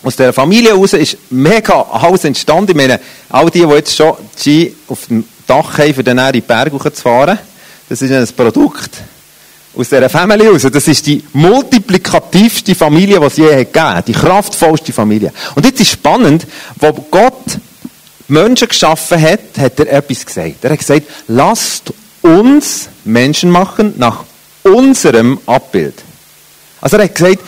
Aus 0.03 0.15
dieser 0.15 0.33
Familie 0.33 0.69
heraus 0.69 0.93
ist 0.93 1.17
mega 1.31 1.81
alles 1.91 2.25
entstanden. 2.25 2.71
Ich 2.71 2.77
meine, 2.77 2.99
all 3.29 3.49
die, 3.49 3.65
die 3.65 3.73
jetzt 3.73 3.95
schon 3.95 4.13
Ski 4.37 4.75
auf 4.87 5.07
dem 5.07 5.23
Dach 5.47 5.77
haben, 5.77 5.93
für 5.93 6.03
den 6.03 6.21
die 6.31 6.41
Berge 6.41 6.93
zu 6.93 7.01
fahren, 7.01 7.39
das 7.89 8.01
ist 8.01 8.11
ein 8.11 8.27
Produkt 8.35 8.91
aus 9.75 9.89
dieser 9.89 10.09
Familie 10.09 10.45
heraus. 10.45 10.61
Das 10.71 10.87
ist 10.87 11.05
die 11.07 11.23
multiplikativste 11.33 12.75
Familie, 12.75 13.19
die 13.19 13.25
es 13.25 13.37
je 13.37 13.55
gegeben 13.55 13.95
hat. 13.95 14.07
Die 14.07 14.13
kraftvollste 14.13 14.93
Familie. 14.93 15.33
Und 15.55 15.65
jetzt 15.65 15.81
ist 15.81 15.91
spannend, 15.91 16.45
wo 16.75 16.91
Gott 16.93 17.59
Menschen 18.27 18.67
geschaffen 18.67 19.21
hat, 19.21 19.57
hat 19.57 19.79
er 19.79 19.91
etwas 19.91 20.25
gesagt. 20.25 20.63
Er 20.63 20.71
hat 20.71 20.79
gesagt, 20.79 21.03
lasst 21.27 21.93
uns 22.21 22.89
Menschen 23.03 23.51
machen 23.51 23.93
nach 23.97 24.23
unserem 24.63 25.39
Abbild. 25.45 25.95
Also 26.81 26.97
er 26.97 27.03
hat 27.05 27.15
gesagt, 27.15 27.39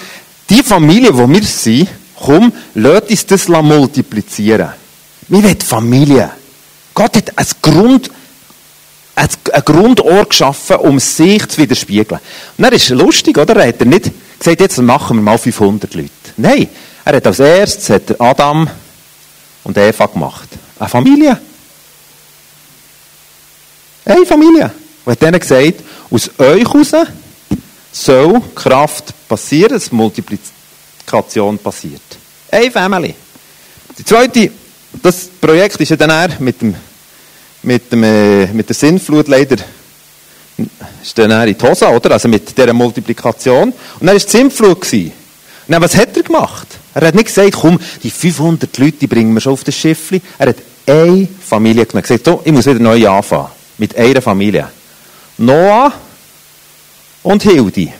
die 0.49 0.63
Familie, 0.63 1.15
wo 1.15 1.27
wir 1.27 1.43
sind, 1.43 1.89
komm, 2.15 2.51
lasst 2.73 3.09
uns 3.09 3.25
das 3.25 3.47
multiplizieren. 3.47 4.69
Wir 5.27 5.43
wollen 5.43 5.59
Familie. 5.59 6.31
Gott 6.93 7.15
hat 7.17 7.37
ein 7.37 7.45
Grund, 7.61 8.09
ein 9.15 9.29
Grundohr 9.65 10.25
geschaffen, 10.25 10.77
um 10.77 10.99
sich 10.99 11.47
zu 11.47 11.57
widerspiegeln. 11.61 12.21
Und 12.57 12.63
dann 12.63 12.73
ist 12.73 12.89
lustig, 12.89 13.37
oder? 13.37 13.55
Er 13.55 13.67
hat 13.67 13.81
nicht 13.81 14.11
gesagt, 14.39 14.61
jetzt 14.61 14.77
machen 14.77 15.17
wir 15.17 15.23
mal 15.23 15.37
500 15.37 15.93
Leute. 15.93 16.09
Nein, 16.37 16.69
er 17.03 17.15
hat 17.15 17.27
als 17.27 17.39
erstes 17.39 17.89
hat 17.89 18.19
Adam 18.19 18.69
und 19.63 19.77
Eva 19.77 20.05
gemacht. 20.05 20.49
Eine 20.79 20.89
Familie. 20.89 21.39
Eine 24.05 24.25
Familie. 24.25 24.71
Und 25.03 25.11
hat 25.11 25.21
denen 25.21 25.39
gesagt, 25.39 25.83
aus 26.09 26.29
euch 26.37 26.63
heraus 26.63 26.93
soll 28.03 28.41
Kraft 28.53 29.13
passieren, 29.27 29.73
dass 29.73 29.91
Multiplikation 29.91 31.57
passiert. 31.59 32.01
Eine 32.51 32.71
Family. 32.71 33.13
Die 33.97 34.05
zweite, 34.05 34.51
das 35.01 35.29
Projekt 35.41 35.79
ist 35.81 35.89
ja 35.89 35.95
dann 35.95 36.33
mit 36.39 36.61
dem, 36.61 36.75
mit 37.63 37.91
dem, 37.91 38.03
äh, 38.03 38.47
mit 38.47 38.69
der 38.69 38.75
Sinnflut 38.75 39.27
leider 39.27 39.57
ist 41.01 41.17
dann 41.17 41.47
in 41.47 41.55
die 41.55 41.67
Hose, 41.67 41.87
oder? 41.87 42.11
Also 42.11 42.27
mit 42.27 42.57
dieser 42.57 42.73
Multiplikation. 42.73 43.69
Und 43.69 43.75
dann 43.99 44.07
war 44.07 44.15
die 44.15 44.29
Sinnflut. 44.29 44.91
Und 44.91 45.11
dann, 45.67 45.81
was 45.81 45.95
hat 45.95 46.17
er 46.17 46.23
gemacht? 46.23 46.67
Er 46.95 47.07
hat 47.07 47.15
nicht 47.15 47.27
gesagt, 47.27 47.53
komm, 47.53 47.79
die 48.01 48.09
500 48.09 48.75
Leute, 48.77 48.93
die 48.93 49.07
bringen 49.07 49.33
wir 49.33 49.41
schon 49.41 49.53
auf 49.53 49.63
das 49.63 49.75
Schiff. 49.75 50.11
Er 50.39 50.49
hat 50.49 50.55
eine 50.87 51.27
Familie 51.45 51.85
genommen. 51.85 52.03
Er 52.03 52.15
hat 52.15 52.23
gesagt, 52.23 52.25
so, 52.25 52.41
ich 52.43 52.51
muss 52.51 52.65
wieder 52.65 52.79
neu 52.79 53.07
anfangen. 53.07 53.49
Mit 53.77 53.95
einer 53.95 54.21
Familie. 54.21 54.69
Noah 55.37 55.93
und 57.27 57.43
Hildi. 57.43 57.91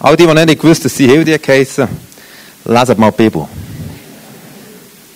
All 0.00 0.16
die, 0.16 0.26
die 0.26 0.34
nicht 0.34 0.60
gewusst 0.62 0.84
dass 0.84 0.96
sie 0.96 1.06
Hildi 1.06 1.38
heissen, 1.38 1.88
lesen 2.64 3.00
mal 3.00 3.10
die 3.10 3.24
Bibel. 3.24 3.46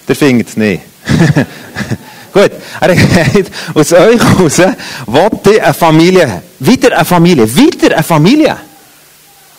Der 0.07 0.15
findet 0.15 0.49
es 0.49 0.57
nicht. 0.59 0.83
Gut, 2.35 2.51
er 2.81 2.95
gesagt, 2.95 3.51
aus 3.75 3.93
euch 3.95 4.23
heraus 4.23 4.61
wollte 5.07 5.63
eine 5.63 5.73
Familie, 5.73 6.43
wieder 6.59 6.95
eine 6.95 7.05
Familie, 7.07 7.57
wieder 7.57 7.95
eine 7.95 8.03
Familie. 8.03 8.57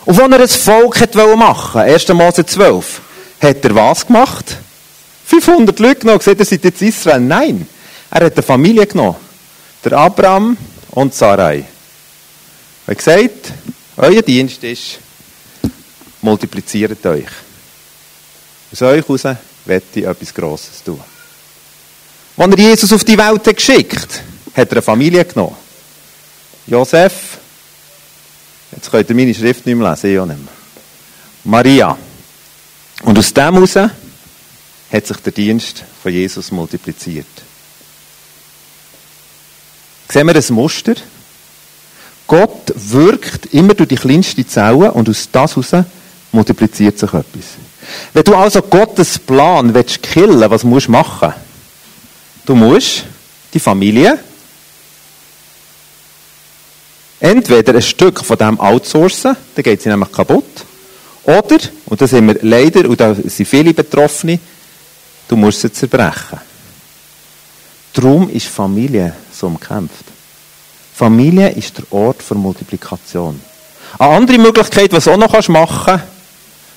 Und 0.06 0.18
wenn 0.18 0.32
er 0.32 0.42
ein 0.42 0.48
Volk 0.48 1.00
wollte 1.00 1.36
machen, 1.36 1.82
1. 1.82 2.08
Mose 2.10 2.46
12, 2.46 3.02
hat 3.42 3.66
er 3.66 3.76
was 3.76 4.06
gemacht? 4.06 4.58
500 5.26 5.80
Leute 5.80 6.02
genommen, 6.02 6.20
gesagt, 6.20 6.40
ihr 6.40 6.46
seid 6.46 6.64
jetzt 6.64 6.82
Israel. 6.84 7.20
Nein, 7.20 7.68
er 8.12 8.26
hat 8.26 8.34
eine 8.34 8.44
Familie 8.44 8.86
genommen. 8.86 9.16
Der 9.84 9.94
Abraham 9.94 10.56
und 10.92 11.16
Sarai. 11.16 11.66
Er 12.90 12.94
hat 12.94 13.06
gesagt, 13.06 13.54
euer 13.98 14.24
Dienst 14.24 14.64
ist, 14.64 14.98
multipliziert 16.24 17.06
euch. 17.06 17.28
Aus 18.72 18.82
euch 18.82 19.08
heraus 19.08 19.38
werde 19.66 19.86
ich 19.94 20.04
etwas 20.04 20.34
Grosses 20.34 20.84
tun. 20.84 21.00
Als 22.36 22.52
er 22.52 22.58
Jesus 22.58 22.92
auf 22.92 23.04
die 23.04 23.16
Welt 23.16 23.46
hat 23.46 23.56
geschickt 23.56 24.24
hat, 24.56 24.70
er 24.70 24.72
eine 24.72 24.82
Familie 24.82 25.24
genommen. 25.24 25.56
Josef, 26.66 27.38
jetzt 28.72 28.90
könnt 28.90 29.08
ihr 29.08 29.16
meine 29.16 29.36
Schrift 29.36 29.68
nicht 29.68 29.76
mehr 29.76 29.92
lesen, 29.92 30.12
ich 30.12 30.20
auch 30.20 30.26
nicht 30.26 30.40
mehr. 30.40 30.54
Maria. 31.44 31.96
Und 33.04 33.20
aus 33.20 33.32
dem 33.32 33.54
heraus 33.54 33.76
hat 34.92 35.06
sich 35.06 35.18
der 35.18 35.32
Dienst 35.32 35.84
von 36.02 36.12
Jesus 36.12 36.50
multipliziert. 36.50 37.28
Sehen 40.12 40.26
wir 40.26 40.36
ein 40.36 40.54
Muster? 40.56 40.96
Gott 42.30 42.72
wirkt 42.76 43.48
immer 43.56 43.74
durch 43.74 43.90
die 43.90 43.96
kleinste 43.96 44.46
Zelle 44.46 44.92
und 44.92 45.10
aus 45.10 45.28
das 45.32 45.56
heraus 45.56 45.86
multipliziert 46.32 47.00
sich 47.00 47.12
etwas. 47.12 47.58
Wenn 48.14 48.24
du 48.24 48.36
also 48.36 48.62
Gottes 48.62 49.18
Plan 49.18 49.74
willst 49.74 50.04
killen, 50.04 50.48
was 50.48 50.64
musst 50.64 50.88
du 50.88 50.92
machen? 50.92 51.34
Du 52.46 52.54
musst 52.54 53.06
die 53.52 53.60
Familie 53.60 54.20
entweder 57.20 57.74
ein 57.74 57.82
Stück 57.82 58.24
von 58.24 58.38
dem 58.38 58.60
outsourcen, 58.60 59.36
dann 59.56 59.64
geht 59.64 59.82
sie 59.82 59.90
nämlich 59.90 60.12
kaputt, 60.12 60.66
oder, 61.24 61.58
und 61.88 62.00
da 62.00 62.06
sind 62.06 62.28
wir 62.28 62.38
leider, 62.44 62.88
und 62.88 63.00
da 63.00 63.16
sind 63.16 63.48
viele 63.48 63.74
Betroffene, 63.74 64.40
du 65.28 65.36
musst 65.36 65.62
sie 65.62 65.72
zerbrechen. 65.72 66.40
Darum 67.92 68.30
ist 68.30 68.46
Familie 68.46 69.16
so 69.34 69.48
umkämpft. 69.48 70.09
Familie 71.00 71.52
ist 71.52 71.78
der 71.78 71.86
Ort 71.94 72.22
für 72.22 72.36
Multiplikation. 72.36 73.40
Eine 73.98 74.16
andere 74.16 74.38
Möglichkeit, 74.38 74.92
was 74.92 75.06
du 75.06 75.12
auch 75.12 75.18
noch 75.18 75.48
machen 75.48 75.86
kannst, 75.86 76.04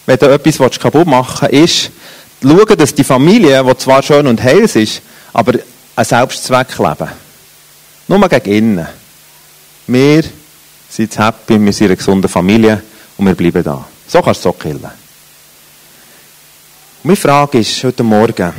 wenn 0.07 0.17
du 0.17 0.27
etwas 0.27 0.79
kaputt 0.79 1.09
machen 1.09 1.49
willst, 1.51 1.89
ist, 1.89 1.91
schauen, 2.41 2.79
dass 2.79 2.95
die 2.95 3.03
Familie, 3.03 3.65
die 3.65 3.77
zwar 3.79 4.01
schön 4.01 4.29
und 4.29 4.41
heil 4.41 4.61
ist, 4.61 5.03
aber 5.33 5.55
einen 5.97 6.05
Selbstzweck 6.05 6.79
leben. 6.79 7.11
Nur 8.07 8.29
gegen 8.29 8.53
innen. 8.53 8.87
Wir 9.89 10.23
sind 10.89 11.19
happy, 11.19 11.61
wir 11.61 11.73
sind 11.73 11.87
eine 11.89 11.97
gesunde 11.97 12.29
Familie 12.29 12.81
und 13.19 13.27
wir 13.27 13.35
bleiben 13.35 13.65
da. 13.65 13.85
So 14.07 14.23
kannst 14.23 14.45
du 14.45 14.51
es 14.51 14.55
so 14.55 14.63
killen. 14.63 14.91
Meine 17.03 17.17
Frage 17.17 17.59
ist 17.59 17.83
heute 17.83 18.05
Morgen, 18.05 18.53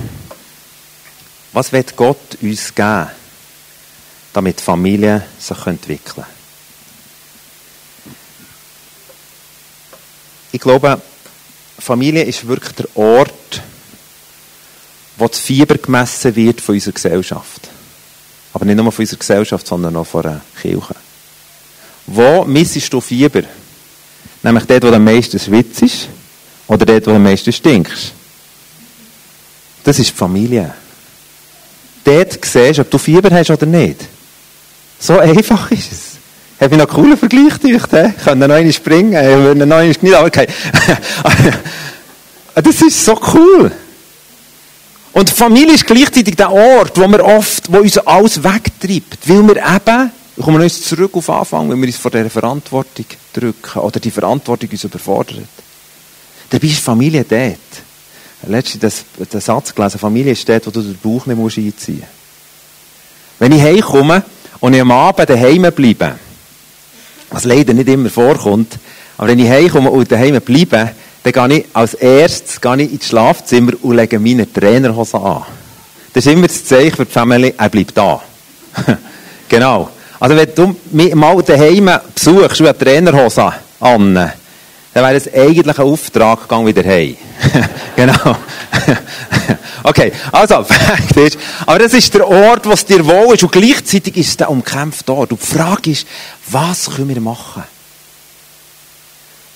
was 1.54 1.72
wird 1.72 1.96
Gott 1.96 2.38
uns 2.42 2.76
geben, 2.76 3.08
damit 4.34 4.60
Familie 4.60 5.24
sich 5.40 5.66
entwickeln 5.66 6.26
kann? 6.26 6.26
Ich 10.52 10.60
glaube, 10.60 11.02
Familie 11.80 12.24
ist 12.24 12.48
wirklich 12.48 12.74
der 12.74 12.96
Ort, 12.96 13.62
wo 15.18 15.28
das 15.28 15.40
Fieber 15.40 15.78
gemessen 15.78 16.36
wird 16.36 16.62
von 16.62 16.76
unserer 16.76 16.94
Gesellschaft. 16.94 17.70
Aber 18.54 18.66
nicht 18.66 18.76
nur 18.76 18.92
von 18.92 19.04
unserer 19.04 19.20
Gesellschaft, 19.20 19.66
sondern 19.66 19.96
auch 19.96 20.06
von 20.06 20.22
der 20.22 20.42
Kirche. 20.62 20.96
Wo 22.06 22.46
missest 22.46 22.94
du 22.94 23.02
Fieber? 23.02 23.44
Nämlich 24.44 24.66
dort, 24.66 24.84
wo 24.84 24.90
du 24.90 24.96
am 24.96 25.04
meisten 25.04 25.40
schwitzt 25.40 26.08
oder 26.68 26.86
dort, 26.86 27.06
wo 27.08 27.12
du 27.12 27.16
am 27.16 27.24
meisten 27.24 27.52
stinkst. 27.52 28.14
Das 29.84 30.00
ist 30.00 30.12
die 30.12 30.16
Familie. 30.16 30.74
Dort 32.04 32.46
siehst 32.46 32.78
du, 32.78 32.82
ob 32.82 32.92
du 32.92 32.98
Fieber 32.98 33.32
hast 33.32 33.50
oder 33.50 33.66
nicht. 33.66 34.13
So 35.00 35.20
einfach 35.20 35.72
ist 35.72 35.92
es. 35.92 36.02
Hat 36.60 36.72
mich 36.72 36.80
noch 36.80 36.88
einen 36.88 36.96
coolen 36.96 37.18
Vergleich 37.18 37.60
gedacht. 37.60 37.90
Ich 37.94 38.24
könnte 38.24 38.48
noch 38.48 38.56
einen 38.56 38.72
springen, 38.72 39.14
ich 39.14 39.38
würde 39.38 39.66
noch 39.66 39.78
einen 39.78 39.96
nicht 40.00 40.16
okay. 40.16 40.48
Das 42.56 42.82
ist 42.82 43.04
so 43.04 43.20
cool. 43.34 43.72
Und 45.14 45.30
Familie 45.30 45.76
ist 45.76 45.86
gleichzeitig 45.86 46.36
der 46.36 46.52
Ort, 46.52 47.00
wo 47.00 47.08
wir 47.08 47.24
oft, 47.24 47.72
wo 47.72 47.78
uns 47.78 47.98
alles 48.00 48.44
wegtreibt. 48.44 49.28
Weil 49.28 49.48
wir 49.48 49.58
eben, 49.58 50.12
wir 50.38 50.64
uns 50.64 50.82
zurück 50.82 51.12
auf 51.16 51.30
Anfang, 51.30 51.70
wenn 51.70 51.80
wir 51.80 51.88
uns 51.88 51.98
vor 51.98 52.12
dieser 52.12 52.30
Verantwortung 52.30 53.06
drücken 53.32 53.80
oder 53.80 54.00
die 54.00 54.12
Verantwortung 54.12 54.70
uns 54.72 54.84
überfordert. 54.84 55.48
Dabei 56.50 56.68
ist 56.68 56.80
Familie 56.80 57.24
dort. 57.24 57.58
Letztens 58.48 59.06
den 59.32 59.42
Satz 59.42 59.74
gelesen, 59.74 60.00
Familie 60.00 60.34
ist 60.34 60.48
dort, 60.50 60.68
wo 60.68 60.72
du 60.72 60.82
den 60.82 60.98
Bauch 60.98 61.26
nicht 61.26 61.58
einziehen 61.58 62.00
musst. 62.00 62.08
Wenn 63.40 63.52
ich 63.52 63.62
heimkomme 63.62 64.24
und 64.64 64.74
ich 64.74 64.80
am 64.80 64.92
Abend 64.92 65.30
daheim 65.30 65.70
bleibe, 65.76 66.16
was 67.32 67.44
leider 67.44 67.74
nicht 67.74 67.90
immer 67.90 68.10
vorkommt, 68.10 68.80
aber 69.18 69.28
wenn 69.28 69.40
ich 69.40 69.50
heimkomme 69.50 69.92
und 69.92 70.10
daheim 70.10 70.40
bleibe, 70.40 70.92
dann 71.22 71.50
gehe 71.50 71.58
ich 71.58 71.66
als 71.74 71.96
erstes 71.96 72.62
gehe 72.62 72.78
ich 72.78 72.94
ins 72.94 73.10
Schlafzimmer 73.10 73.74
und 73.82 73.98
lege 73.98 74.20
meine 74.20 74.52
Trainerhose 74.52 75.20
an. 75.20 75.44
Das 76.14 76.26
ist 76.26 76.32
immer 76.32 76.48
das 76.48 76.64
Zeichen 76.64 76.96
für 76.96 77.04
die 77.04 77.12
Familie, 77.12 77.54
er 77.58 77.68
bleibt 77.68 77.98
da. 77.98 78.22
genau. 79.50 79.90
Also 80.18 80.38
wenn 80.38 80.56
du 80.56 80.76
mich 80.92 81.14
mal 81.14 81.44
daheim 81.44 81.92
besuchst 82.16 82.62
und 82.62 82.68
eine 82.68 82.78
Trainerhose 82.78 83.52
an, 83.82 84.16
dann 84.16 84.34
wäre 84.94 85.16
es 85.16 85.34
eigentlich 85.34 85.78
ein 85.78 85.86
Auftrag, 85.86 86.48
gang 86.48 86.66
wieder 86.66 86.90
heim. 86.90 87.18
genau. 87.98 88.38
okay, 89.84 90.12
also, 90.32 90.64
Fakt 90.64 91.18
ist, 91.18 91.38
aber 91.66 91.80
das 91.80 91.94
ist 91.94 92.14
der 92.14 92.28
Ort, 92.28 92.66
wo 92.66 92.72
es 92.72 92.86
dir 92.86 93.06
wohl 93.06 93.36
ist 93.36 93.44
und 93.44 93.52
gleichzeitig 93.52 94.18
ist 94.18 94.30
es 94.30 94.38
der 94.38 94.50
umkämpfte 94.50 95.14
Ort. 95.14 95.32
Und 95.32 95.42
die 95.42 95.46
Frage 95.46 95.92
ist, 95.92 96.08
was 96.48 96.90
können 96.92 97.10
wir 97.10 97.22
machen? 97.22 97.64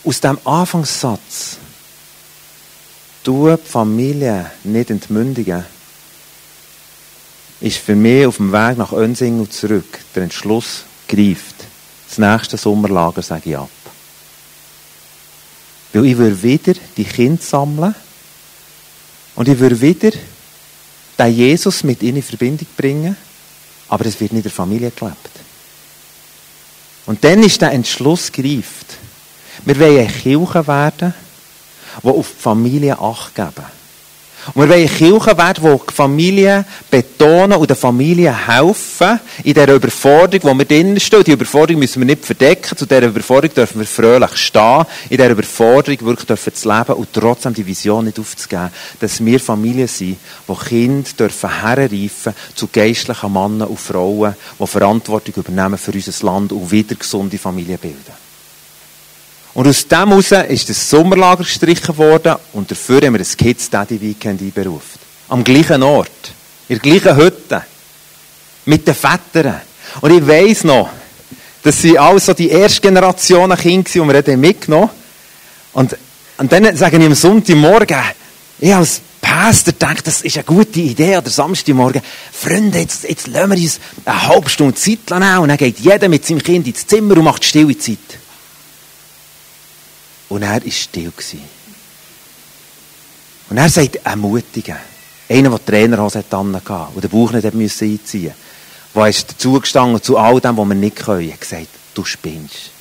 Aus 0.04 0.22
dem 0.22 0.38
Anfangssatz, 0.46 1.58
du 3.24 3.50
die 3.50 3.70
Familie 3.70 4.52
nicht 4.64 4.90
entmündigen, 4.90 5.66
ist 7.60 7.78
für 7.78 7.96
mich 7.96 8.26
auf 8.26 8.38
dem 8.38 8.52
Weg 8.52 8.78
nach 8.78 8.94
Önsing 8.94 9.40
und 9.40 9.52
zurück 9.52 10.00
der 10.16 10.24
Entschluss 10.24 10.84
greift. 11.08 11.56
Das 12.08 12.18
nächste 12.18 12.58
Sommerlager 12.58 13.22
sage 13.22 13.50
ich 13.50 13.58
ab. 13.58 13.70
Weil 15.94 16.06
ich 16.06 16.18
würde 16.18 16.44
wieder 16.44 16.74
die 16.96 17.04
Kinder 17.04 17.42
sammeln 17.42 17.96
und 19.38 19.48
ich 19.48 19.60
würde 19.60 19.80
wieder 19.80 20.12
den 21.18 21.34
Jesus 21.34 21.84
mit 21.84 22.02
ihnen 22.02 22.18
in 22.18 22.24
Verbindung 22.24 22.68
bringen, 22.76 23.16
aber 23.88 24.06
es 24.08 24.20
wird 24.20 24.34
nicht 24.34 24.40
in 24.40 24.44
der 24.44 24.52
Familie 24.52 24.92
gelebt. 24.92 25.30
Und 27.06 27.24
dann 27.24 27.44
ist 27.44 27.62
der 27.62 27.72
Entschluss 27.72 28.32
greift. 28.32 28.98
Wir 29.64 29.80
wollen 29.80 30.00
eine 30.00 30.12
Kirche 30.12 30.68
werden, 30.68 31.14
die 32.04 32.08
auf 32.08 32.32
die 32.36 32.42
Familie 32.42 33.00
Acht 33.00 33.36
geben. 33.36 33.77
Und 34.54 34.64
wir 34.64 34.70
wollen 34.70 34.80
eine 34.80 34.90
Kirche 34.90 35.38
werden, 35.38 35.64
die 35.64 35.88
die 35.88 35.94
Familie 35.94 36.66
betonen 36.90 37.58
und 37.58 37.70
der 37.70 37.76
Familie 37.76 38.48
helfen, 38.48 39.20
in 39.44 39.54
dieser 39.54 39.74
Überforderung, 39.74 40.52
wo 40.52 40.58
wir 40.58 40.66
drinnen 40.66 41.00
stehen. 41.00 41.24
Die 41.24 41.32
Überforderung 41.32 41.80
müssen 41.80 42.02
wir 42.02 42.06
nicht 42.06 42.26
verdecken. 42.26 42.78
Zu 42.78 42.86
dieser 42.86 43.08
Überforderung 43.08 43.56
dürfen 43.56 43.80
wir 43.80 43.88
fröhlich 43.88 44.38
stehen. 44.38 44.86
In 45.10 45.18
dieser 45.18 45.30
Überforderung 45.30 46.08
wirklich 46.08 46.28
dürfen 46.28 46.54
zu 46.54 46.70
leben 46.70 46.94
und 46.94 47.14
trotzdem 47.14 47.54
die 47.54 47.66
Vision 47.66 48.06
nicht 48.06 48.20
aufzugeben, 48.20 48.70
dass 49.00 49.24
wir 49.24 49.40
Familie 49.40 49.88
sind, 49.88 50.18
wo 50.46 50.56
Kinder 50.56 51.10
dürfen 51.18 51.62
herreifen 51.62 52.34
zu 52.56 52.68
geistlichen 52.68 53.34
Männern 53.34 53.68
und 53.68 53.80
Frauen, 53.80 54.36
die 54.60 54.68
Verantwortung 54.68 55.36
übernehmen 55.36 55.78
für 55.78 55.92
unser 55.92 56.26
Land 56.26 56.52
und 56.52 56.72
wieder 56.72 56.96
gesunde 56.96 57.38
Familien 57.38 57.78
bilden. 57.78 58.27
Und 59.58 59.68
aus 59.68 59.88
dem 59.88 60.10
heraus 60.10 60.32
ist 60.50 60.70
das 60.70 60.88
Sommerlager 60.88 61.44
gestrichen 61.44 61.98
worden 61.98 62.36
und 62.54 62.70
dafür 62.70 63.02
haben 63.02 63.16
wir 63.16 63.22
ein 63.22 63.38
Kids 63.38 63.68
Daddy 63.72 64.00
Weekend 64.00 64.40
einberufen. 64.40 65.00
Am 65.30 65.44
gleichen 65.44 65.82
Ort. 65.82 66.12
In 66.70 66.78
der 66.78 67.00
gleichen 67.00 67.18
Hütte. 67.18 67.64
Mit 68.66 68.88
den 68.88 68.94
Vätern. 68.94 69.62
Und 70.02 70.12
ich 70.12 70.28
weiss 70.28 70.64
noch, 70.64 70.92
dass 71.64 71.82
sie 71.82 71.98
all 71.98 72.20
so 72.20 72.36
die 72.36 72.50
erste 72.50 72.82
Generation 72.82 73.50
Kinder 73.56 73.94
waren, 73.96 74.10
die 74.10 74.14
wir 74.14 74.22
dann 74.22 74.40
mitgenommen 74.40 74.92
und, 75.74 75.98
und 76.38 76.52
dann 76.52 76.78
sage 76.78 76.98
ich 76.98 77.06
am 77.08 77.16
Sonntagmorgen, 77.16 77.98
ich 78.60 78.76
als 78.76 79.02
Pastor 79.20 79.74
denke, 79.74 80.04
das 80.04 80.22
ist 80.22 80.38
eine 80.38 80.44
gute 80.44 80.82
Idee, 80.82 81.18
oder 81.18 81.32
Samstagmorgen, 81.32 82.04
Freunde, 82.32 82.78
jetzt, 82.78 83.10
jetzt 83.10 83.26
lassen 83.26 83.50
wir 83.50 83.58
uns 83.58 83.80
eine 84.06 84.28
halbe 84.28 84.52
Stunde 84.52 84.76
Zeit 84.76 85.00
nehmen 85.10 85.40
und 85.40 85.50
dann 85.50 85.58
geht 85.58 85.80
jeder 85.80 86.10
mit 86.10 86.28
seinem 86.28 86.44
Kind 86.44 86.68
ins 86.68 86.86
Zimmer 86.86 87.18
und 87.18 87.24
macht 87.24 87.44
stille 87.44 87.76
Zeit. 87.76 87.98
Und 90.30 90.44
er 90.44 90.64
war 90.64 90.72
still. 90.72 91.12
Und 93.50 93.58
er 93.58 93.70
sagt, 93.70 93.96
ermutigen. 93.98 94.76
Einer, 95.30 95.50
der 95.50 95.66
Trainerhose 95.66 96.20
hatte 96.20 96.38
und 96.38 96.54
den 96.54 97.10
Bauch 97.10 97.32
nicht 97.32 97.46
einziehen 97.46 97.60
musste. 97.62 98.34
Der 98.96 99.08
ist 99.08 99.30
dazugestanden 99.30 100.02
zu 100.02 100.18
all 100.18 100.40
dem, 100.40 100.58
was 100.58 100.68
wir 100.68 100.76
nicht 100.76 100.96
können. 100.96 101.28
Er 101.28 101.34
hat 101.34 101.42
gesagt, 101.42 101.68
du 101.94 102.06
spinnst. 102.06 102.72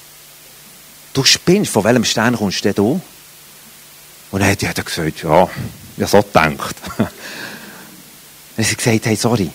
Du 1.12 1.24
spinnst, 1.24 1.72
von 1.72 1.84
welchem 1.84 2.04
Stern 2.04 2.36
kommst 2.36 2.64
du 2.64 2.72
denn 2.72 2.84
da? 2.84 3.00
Und 4.30 4.40
er 4.40 4.50
hat 4.50 4.62
ja 4.62 4.72
gesagt, 4.72 5.22
ja, 5.22 5.48
habe 5.98 6.06
so 6.06 6.22
gedacht. 6.22 6.76
Dann 6.96 7.06
hat 8.58 8.64
sie 8.64 8.76
gesagt, 8.76 9.06
hey, 9.06 9.16
sorry. 9.16 9.50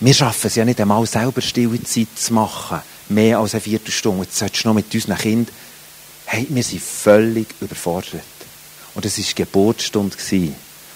Wir 0.00 0.14
schaffen 0.14 0.46
es 0.46 0.54
ja 0.54 0.64
nicht 0.64 0.80
einmal 0.80 1.04
selber 1.06 1.40
stille 1.40 1.82
Zeit 1.82 2.08
zu 2.16 2.32
machen. 2.34 2.80
Mehr 3.08 3.38
als 3.38 3.54
eine 3.54 3.60
Viertelstunde. 3.60 4.24
Jetzt 4.24 4.38
solltest 4.38 4.64
du 4.64 4.68
noch 4.68 4.74
mit 4.74 4.94
unseren 4.94 5.16
Kindern 5.16 5.54
hey, 6.30 6.46
wir 6.50 6.62
sind 6.62 6.82
völlig 6.82 7.54
überfordert. 7.60 8.22
Und 8.94 9.04
es 9.04 9.16
war 9.18 9.24
die 9.24 9.34
Geburtsstunde 9.34 10.16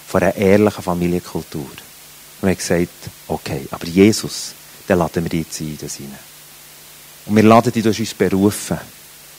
von 0.07 0.21
einer 0.21 0.35
ehrlichen 0.35 0.83
Familienkultur. 0.83 1.61
Und 1.61 2.41
wir 2.41 2.49
haben 2.49 2.57
gesagt, 2.57 2.89
okay, 3.27 3.67
aber 3.71 3.87
Jesus, 3.87 4.53
den 4.87 4.99
laden 4.99 5.31
wir 5.31 5.39
jetzt 5.39 5.59
ein, 5.59 5.77
das 5.81 5.99
rein. 5.99 6.15
Und 7.25 7.35
wir 7.35 7.43
laden 7.43 7.71
dich, 7.71 7.81
du 7.81 7.89
hast 7.89 7.99
uns 7.99 8.13
berufen. 8.13 8.77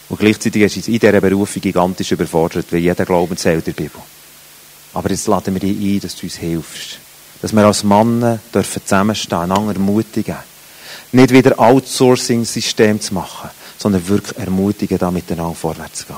Und 0.08 0.18
gleichzeitig 0.18 0.60
du 0.60 0.78
uns 0.78 0.88
in 0.88 0.98
dieser 0.98 1.20
Berufung 1.20 1.62
gigantisch 1.62 2.10
überfordert, 2.10 2.66
wie 2.70 2.78
jeder 2.78 3.04
Glauben 3.04 3.36
zählt 3.36 3.68
in 3.68 3.74
der 3.74 3.82
Bibel. 3.82 4.02
Aber 4.94 5.10
jetzt 5.10 5.28
laden 5.28 5.54
wir 5.54 5.60
dich 5.60 5.76
ein, 5.76 6.00
dass 6.00 6.16
du 6.16 6.26
uns 6.26 6.36
hilfst. 6.36 6.98
Dass 7.40 7.52
wir 7.52 7.64
als 7.64 7.84
Männer 7.84 8.40
dürfen 8.52 8.82
zusammenstehen, 8.82 9.42
einander 9.42 9.74
ermutigen. 9.74 10.36
Nicht 11.12 11.30
wieder 11.30 11.58
Outsourcing-System 11.58 13.00
zu 13.00 13.14
machen, 13.14 13.50
sondern 13.84 14.08
wirklich 14.08 14.38
ermutigen, 14.38 14.96
da 14.96 15.10
miteinander 15.10 15.54
vorwärts 15.54 15.98
zu 15.98 16.06
gehen. 16.06 16.16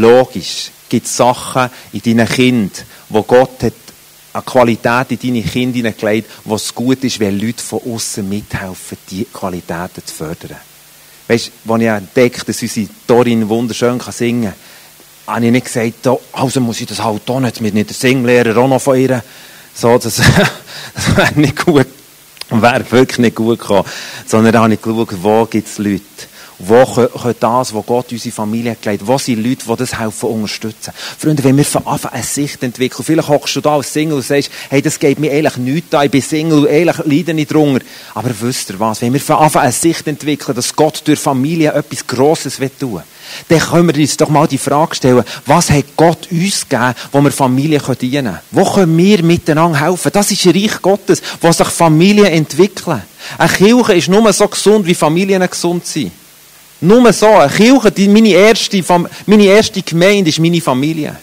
Logisch 0.00 0.70
gibt 0.88 1.06
es 1.06 1.16
Sachen 1.16 1.68
in 1.92 2.00
deinen 2.00 2.28
Kind, 2.28 2.84
wo 3.08 3.24
Gott 3.24 3.60
hat 3.64 3.72
eine 4.32 4.42
Qualität 4.44 5.10
in 5.10 5.34
deine 5.34 5.42
Kinder 5.42 5.78
hineingelegt, 5.78 6.30
was 6.44 6.72
gut 6.72 7.02
ist, 7.02 7.18
wenn 7.18 7.40
Leute 7.40 7.60
von 7.60 7.80
außen 7.92 8.28
mithelfen, 8.28 8.98
diese 9.10 9.24
Qualitäten 9.24 10.06
zu 10.06 10.14
fördern. 10.14 10.58
Weißt 11.26 11.50
du, 11.64 11.72
als 11.72 11.82
ich 11.82 11.88
entdeckt 11.88 12.48
dass 12.48 12.62
unsere 12.62 12.88
Dorin 13.04 13.48
wunderschön 13.48 14.00
singen 14.12 14.52
kann, 15.24 15.34
habe 15.34 15.46
ich 15.46 15.50
nicht 15.50 15.66
gesagt, 15.66 16.08
also 16.34 16.60
muss 16.60 16.80
ich 16.80 16.86
das 16.86 17.02
halt 17.02 17.28
auch 17.28 17.40
nicht, 17.40 17.60
mit 17.60 17.74
nicht 17.74 17.88
der 17.88 17.96
Singlehrer 17.96 18.56
auch 18.58 18.68
noch 18.68 18.80
von 18.80 18.96
ihr. 18.96 19.24
So, 19.74 19.98
das, 19.98 20.22
das 20.94 21.16
wäre 21.16 21.40
nicht 21.40 21.64
gut, 21.64 21.88
wäre 22.48 22.92
wirklich 22.92 23.18
nicht 23.18 23.34
gut 23.34 23.58
gekommen. 23.58 23.88
Sondern 24.24 24.52
da 24.52 24.62
habe 24.62 24.74
ich 24.74 24.80
geschaut, 24.80 25.08
wo 25.20 25.46
gibt 25.46 25.66
es 25.66 25.78
Leute, 25.78 26.04
wo 26.58 26.84
können 26.84 27.34
das, 27.38 27.74
was 27.74 27.86
Gott 27.86 28.12
unsere 28.12 28.34
Familie 28.34 28.76
gelegt 28.80 29.06
wo 29.06 29.18
sind 29.18 29.44
Leute, 29.44 29.66
die 29.66 29.76
das 29.76 29.98
helfen 29.98 30.30
unterstützen? 30.30 30.92
Freunde, 31.18 31.44
wenn 31.44 31.56
wir 31.56 31.64
von 31.64 31.86
Anfang 31.86 32.12
eine 32.12 32.22
Sicht 32.22 32.62
entwickeln, 32.62 33.04
vielleicht 33.04 33.28
hockst 33.28 33.56
du 33.56 33.60
da 33.60 33.74
als 33.74 33.92
Single 33.92 34.16
und 34.16 34.24
sagst, 34.24 34.50
hey, 34.70 34.80
das 34.80 34.98
geht 34.98 35.18
mir 35.18 35.32
eigentlich 35.32 35.56
nichts 35.58 35.94
an, 35.94 36.06
ich 36.06 36.10
bin 36.10 36.22
Single, 36.22 36.68
eigentlich 36.68 37.06
leide 37.06 37.34
nicht 37.34 37.52
drunter. 37.52 37.84
Aber 38.14 38.30
wisst 38.40 38.70
ihr 38.70 38.80
was? 38.80 39.02
Wenn 39.02 39.12
wir 39.12 39.20
von 39.20 39.36
Anfang 39.36 39.62
eine 39.62 39.72
Sicht 39.72 40.06
entwickeln, 40.06 40.54
dass 40.54 40.74
Gott 40.74 41.02
durch 41.04 41.20
Familie 41.20 41.72
etwas 41.72 42.06
Grosses 42.06 42.56
tun 42.78 42.94
will, 42.94 43.02
dann 43.48 43.58
können 43.58 43.94
wir 43.94 44.00
uns 44.00 44.16
doch 44.16 44.28
mal 44.28 44.46
die 44.46 44.58
Frage 44.58 44.94
stellen, 44.94 45.24
was 45.46 45.70
hat 45.70 45.84
Gott 45.96 46.28
uns 46.30 46.68
gegeben, 46.68 46.94
wo 47.12 47.20
wir 47.20 47.32
Familie 47.32 47.80
dienen 48.00 48.26
können? 48.26 48.38
Wo 48.50 48.64
können 48.64 48.96
wir 48.96 49.22
miteinander 49.22 49.80
helfen? 49.80 50.10
Das 50.12 50.30
ist 50.30 50.46
ein 50.46 50.52
Reich 50.52 50.80
Gottes, 50.80 51.20
wo 51.40 51.52
sich 51.52 51.68
Familien 51.68 52.26
entwickeln. 52.26 53.02
Eine 53.36 53.52
Kirche 53.52 53.94
ist 53.94 54.08
nur 54.08 54.32
so 54.32 54.46
gesund, 54.48 54.86
wie 54.86 54.94
Familien 54.94 55.46
gesund 55.48 55.84
sind. 55.86 56.12
Nur 56.80 57.12
so. 57.12 57.28
Eine 57.28 57.50
Kirche, 57.50 57.90
die, 57.90 58.08
meine, 58.08 58.30
erste, 58.30 58.82
meine 59.26 59.44
erste 59.44 59.82
Gemeinde 59.82 60.30
ist 60.30 60.38
meine 60.38 60.60
Familie. 60.60 61.16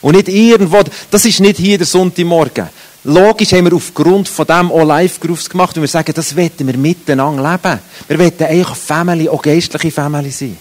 Und 0.00 0.16
nicht 0.16 0.28
irgendwo, 0.28 0.82
das 1.10 1.24
ist 1.24 1.40
nicht 1.40 1.58
hier 1.58 1.78
der 1.78 1.86
Sonntagmorgen. 1.86 2.68
Logisch 3.04 3.52
haben 3.52 3.66
wir 3.66 3.74
aufgrund 3.74 4.28
von 4.28 4.46
dem 4.46 4.70
auch 4.70 4.84
Live-Groups 4.84 5.50
gemacht 5.50 5.76
und 5.76 5.82
wir 5.82 5.88
sagen, 5.88 6.12
das 6.14 6.34
wollen 6.36 6.50
wir 6.58 6.76
miteinander 6.76 7.52
leben. 7.52 7.78
Wir 8.08 8.18
wollen 8.18 8.32
eigentlich 8.38 8.78
Family, 8.78 9.28
auch 9.28 9.42
geistliche 9.42 9.90
Family 9.90 10.30
sein. 10.30 10.56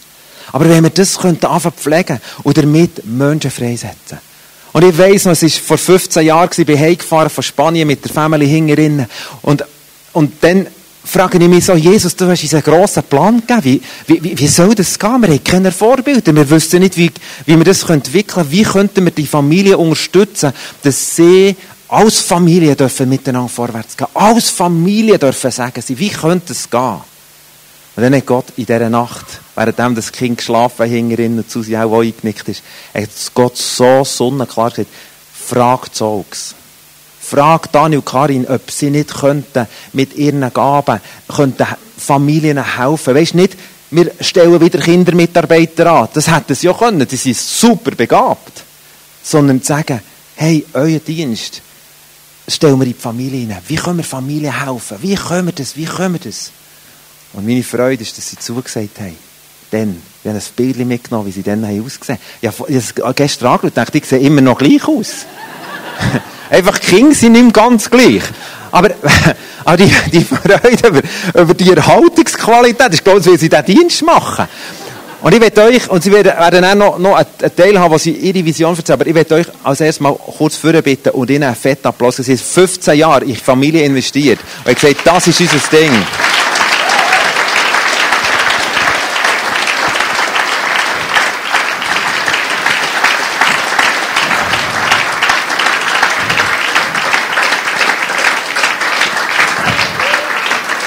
Aber 0.52 0.70
wenn 0.70 0.84
wir 0.84 0.90
das 0.90 1.18
könnten 1.18 1.46
anfangen 1.46 1.76
pflegen 1.78 2.20
und 2.44 2.58
damit 2.58 3.06
Menschen 3.06 3.50
freisetzen. 3.50 4.20
Und 4.74 4.84
ich 4.84 4.98
weiss 4.98 5.26
noch, 5.26 5.34
es 5.34 5.44
war 5.44 5.50
vor 5.50 5.78
15 5.78 6.26
Jahren, 6.26 6.50
ich 6.56 6.66
bin 6.66 6.80
heimgefahren 6.80 7.30
von 7.30 7.44
Spanien 7.44 7.88
mit 7.88 8.04
der 8.04 8.12
Family 8.12 8.48
hingerinnen 8.48 9.06
und, 9.42 9.64
und 10.14 10.34
dann 10.42 10.68
frage 11.06 11.38
ich 11.38 11.48
mich 11.48 11.66
so, 11.66 11.74
Jesus, 11.74 12.16
du 12.16 12.28
hast 12.28 12.44
uns 12.44 12.54
einen 12.54 12.64
grossen 12.64 13.04
Plan 13.04 13.44
gegeben. 13.46 13.84
Wie, 14.08 14.24
wie, 14.24 14.38
wie 14.38 14.48
soll 14.48 14.74
das 14.74 14.98
gehen? 14.98 15.22
Wir 15.22 15.30
haben 15.30 15.44
keine 15.44 15.72
Vorbilder. 15.72 16.36
Wir 16.36 16.50
wissen 16.50 16.80
nicht, 16.80 16.98
wie, 16.98 17.12
wie 17.46 17.58
wir 17.58 17.66
das 17.66 17.84
entwickeln 17.84 18.36
können. 18.36 18.52
Wie 18.52 18.64
könnten 18.64 19.04
wir 19.04 19.12
die 19.12 19.28
Familie 19.28 19.78
unterstützen, 19.78 20.54
dass 20.82 21.16
sie 21.16 21.56
als 21.94 22.22
Familie 22.22 22.76
dürfen 22.76 23.08
miteinander 23.08 23.50
vorwärts 23.50 23.96
gehen. 23.96 24.08
Als 24.16 24.50
Familie 24.50 25.20
dürfen 25.20 25.52
sagen 25.52 25.80
sie, 25.82 25.98
wie 26.00 26.10
könnte 26.10 26.54
es 26.54 26.70
gehen? 26.70 27.02
Und 27.96 28.02
dann 28.02 28.16
hat 28.16 28.26
Gott 28.26 28.46
in 28.58 28.66
dieser 28.66 28.90
Nacht, 28.90 29.26
während 29.56 29.98
das 29.98 30.12
Kind 30.12 30.40
geschlafen 30.40 30.88
hingerin 30.88 31.38
und 31.38 31.50
zu 31.50 31.62
sich 31.62 31.78
auch 31.78 32.02
eingenickt 32.02 32.50
ist, 32.50 32.64
hat 32.94 33.10
Gott 33.36 33.56
so 33.56 34.04
sonnenklar 34.04 34.72
gesagt, 34.72 34.90
fragt 35.32 35.96
Zeugs. 35.96 36.56
Frag 37.34 37.72
Daniel 37.72 37.98
und 37.98 38.06
Karin, 38.06 38.46
ob 38.46 38.70
sie 38.70 38.92
nicht 38.92 39.12
könnten 39.12 39.66
mit 39.94 40.14
ihren 40.16 40.54
Gaben 40.54 41.02
könnten 41.28 41.66
Familien 41.98 42.64
helfen. 42.78 43.16
Weißt 43.16 43.34
nicht, 43.34 43.58
wir 43.90 44.12
stellen 44.20 44.62
wieder 44.62 44.78
Kindermitarbeiter 44.78 45.92
an. 45.92 46.10
Das 46.14 46.32
hätten 46.32 46.54
sie 46.54 46.68
ja 46.68 46.74
können. 46.74 47.08
Die 47.08 47.16
sind 47.16 47.36
super 47.36 47.90
begabt. 47.96 48.64
Sondern 49.24 49.64
sagen, 49.64 50.02
hey, 50.36 50.64
euer 50.74 51.00
Dienst 51.00 51.64
stellen 52.48 52.78
wir 52.78 52.86
in 52.86 52.94
die 52.94 53.00
Familie 53.00 53.40
hinein. 53.40 53.64
Wie 53.68 53.78
können 53.78 53.98
wir 53.98 54.04
Familien 54.04 54.64
helfen? 54.64 54.98
Wie 55.02 55.16
können 55.16 55.48
wir 55.48 55.54
das? 55.54 55.76
Wie 55.76 55.86
können 55.86 56.14
wir 56.14 56.20
das? 56.20 56.52
Und 57.34 57.48
meine 57.48 57.64
Freude 57.64 58.04
ist, 58.04 58.16
dass 58.16 58.30
sie 58.30 58.38
zugesagt 58.38 59.00
haben. 59.00 59.18
Dann, 59.72 60.00
wir 60.22 60.34
haben 60.34 60.38
ein 60.38 60.44
Bild 60.56 60.78
mitgenommen, 60.86 61.26
wie 61.26 61.32
sie 61.32 61.42
dann 61.42 61.66
haben 61.66 61.84
ausgesehen 61.84 62.20
haben. 62.20 62.68
Ich 62.70 62.78
habe 63.00 63.14
gestern 63.16 63.48
angeschaut 63.48 63.64
und 63.64 63.76
dachte, 63.76 63.98
ich 63.98 64.06
sehe 64.06 64.20
immer 64.20 64.42
noch 64.42 64.60
gleich 64.60 64.88
aus. 64.88 65.26
Einfach 66.54 66.78
die 66.78 66.86
Kinder 66.86 67.16
sind 67.16 67.32
nicht 67.32 67.52
ganz 67.52 67.90
gleich. 67.90 68.22
Aber, 68.70 68.92
aber 69.66 69.78
die, 69.84 69.92
die 70.12 70.24
Freude 70.24 70.88
über, 70.88 71.42
über 71.42 71.54
die 71.56 71.72
Erhaltungsqualität 71.72 72.94
ist, 72.94 73.04
glaube 73.04 73.22
ich, 73.22 73.26
wie 73.26 73.38
sie 73.38 73.50
diesen 73.50 73.66
Dienst 73.66 74.04
machen. 74.04 74.48
Und 75.22 75.34
ich 75.34 75.42
werde 75.42 75.64
euch, 75.64 75.90
und 75.90 76.04
sie 76.04 76.12
werden, 76.12 76.32
werden 76.38 76.64
auch 76.64 76.76
noch, 76.76 77.00
noch 77.00 77.16
einen 77.16 77.56
Teil 77.56 77.80
haben, 77.80 77.92
wo 77.92 77.98
sie 77.98 78.12
ihre 78.12 78.46
Vision 78.46 78.76
erzählen, 78.76 79.00
aber 79.00 79.08
ich 79.08 79.16
werde 79.16 79.34
euch 79.34 79.48
als 79.64 79.82
erstes 79.82 80.00
mal 80.00 80.14
kurz 80.14 80.58
bitten 80.58 81.10
und 81.10 81.32
ihnen 81.32 81.44
einen 81.44 81.56
fetten 81.56 81.88
Applaus. 81.88 82.18
Sie 82.18 82.32
haben 82.32 82.38
15 82.38 83.00
Jahre 83.00 83.26
in 83.26 83.36
Familie 83.36 83.84
investiert. 83.84 84.40
Und 84.64 84.74
ich 84.74 84.80
gesagt, 84.80 85.00
das 85.06 85.26
ist 85.26 85.42
unser 85.42 85.58
Ding. 85.72 85.92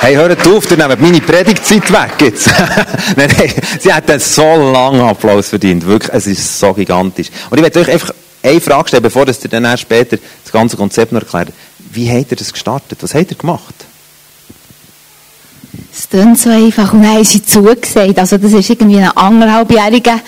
Hey, 0.07 0.15
hört 0.15 0.47
auf, 0.47 0.71
ihr 0.71 0.77
nehmt 0.77 1.01
meine 1.01 1.21
Predigtzeit 1.21 1.91
weg 1.91 2.13
jetzt. 2.21 2.47
nein, 3.17 3.29
nein, 3.37 3.53
sie 3.81 3.93
hat 3.93 4.09
einen 4.09 4.21
so 4.21 4.71
langen 4.71 5.01
Applaus 5.01 5.49
verdient. 5.49 5.85
Wirklich, 5.85 6.15
es 6.15 6.29
ist 6.29 6.61
so 6.61 6.73
gigantisch. 6.75 7.27
Und 7.51 7.59
ich 7.59 7.65
werde 7.65 7.81
euch 7.81 7.91
einfach 7.91 8.15
eine 8.41 8.61
Frage 8.61 8.87
stellen, 8.87 9.03
bevor 9.03 9.27
ihr 9.27 9.35
dann 9.35 9.77
später 9.77 10.17
das 10.45 10.53
ganze 10.53 10.77
Konzept 10.77 11.11
noch 11.11 11.23
erklärt. 11.23 11.49
Wie 11.91 12.09
habt 12.09 12.31
ihr 12.31 12.37
das 12.37 12.53
gestartet? 12.53 13.03
Was 13.03 13.17
habt 13.17 13.33
ihr 13.33 13.37
gemacht? 13.37 13.75
Es 15.93 16.09
klingt 16.09 16.39
so 16.39 16.51
einfach 16.51 16.93
und 16.93 17.05
haben 17.05 17.25
sie 17.25 17.45
zugesagt. 17.45 18.17
Also 18.17 18.39
das 18.39 18.53
ist 18.53 18.71
irgendwie 18.71 19.01
ein 19.01 19.11
anderthalbjähriger 19.11 20.21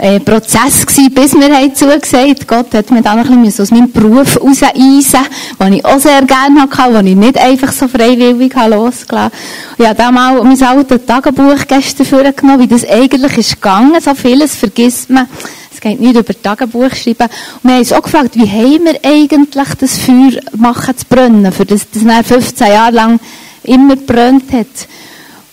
äh, 0.00 0.18
Prozess 0.18 0.86
gewesen, 0.86 1.12
bis 1.12 1.34
wir 1.34 1.54
haben 1.54 1.74
zugesagt. 1.74 2.48
Gott 2.48 2.72
hat 2.72 2.90
mir 2.90 3.02
dann 3.02 3.18
ein 3.18 3.42
bisschen 3.42 3.62
aus 3.62 3.70
meinem 3.70 3.92
Beruf 3.92 4.40
rauseisen, 4.40 5.20
den 5.60 5.72
ich 5.74 5.84
auch 5.84 5.98
sehr 5.98 6.22
gerne 6.22 6.62
hatte, 6.62 6.92
den 6.94 7.06
ich 7.06 7.16
nicht 7.16 7.38
einfach 7.38 7.70
so 7.70 7.86
freiwillig 7.86 8.54
losgelassen 8.54 9.08
habe. 9.12 9.34
Ich 9.76 9.86
habe 9.86 9.94
dann 9.96 10.14
mal 10.14 10.42
mein 10.42 10.62
altes 10.62 11.04
Tagebuch 11.04 11.66
gestern 11.68 12.06
vorgenommen, 12.06 12.60
wie 12.60 12.66
das 12.66 12.88
eigentlich 12.88 13.36
ist 13.38 13.54
gegangen. 13.56 14.00
So 14.00 14.14
vieles 14.14 14.56
vergisst 14.56 15.10
man. 15.10 15.28
Es 15.72 15.80
geht 15.80 16.00
nicht 16.00 16.16
über 16.16 16.42
Tagebuch 16.42 16.94
schreiben. 16.94 17.28
Und 17.62 17.64
wir 17.64 17.72
haben 17.72 17.78
uns 17.80 17.92
auch 17.92 18.02
gefragt, 18.02 18.36
wie 18.36 18.48
haben 18.48 18.84
wir 18.84 19.00
eigentlich 19.04 19.74
das 19.78 19.98
Feuer 19.98 20.40
machen 20.56 20.96
zu 20.96 21.04
brennen, 21.08 21.52
für 21.52 21.66
das 21.66 21.86
das 21.90 22.26
15 22.26 22.66
Jahre 22.68 22.94
lang 22.94 23.20
immer 23.64 23.96
brennt 23.96 24.50
hat. 24.52 24.66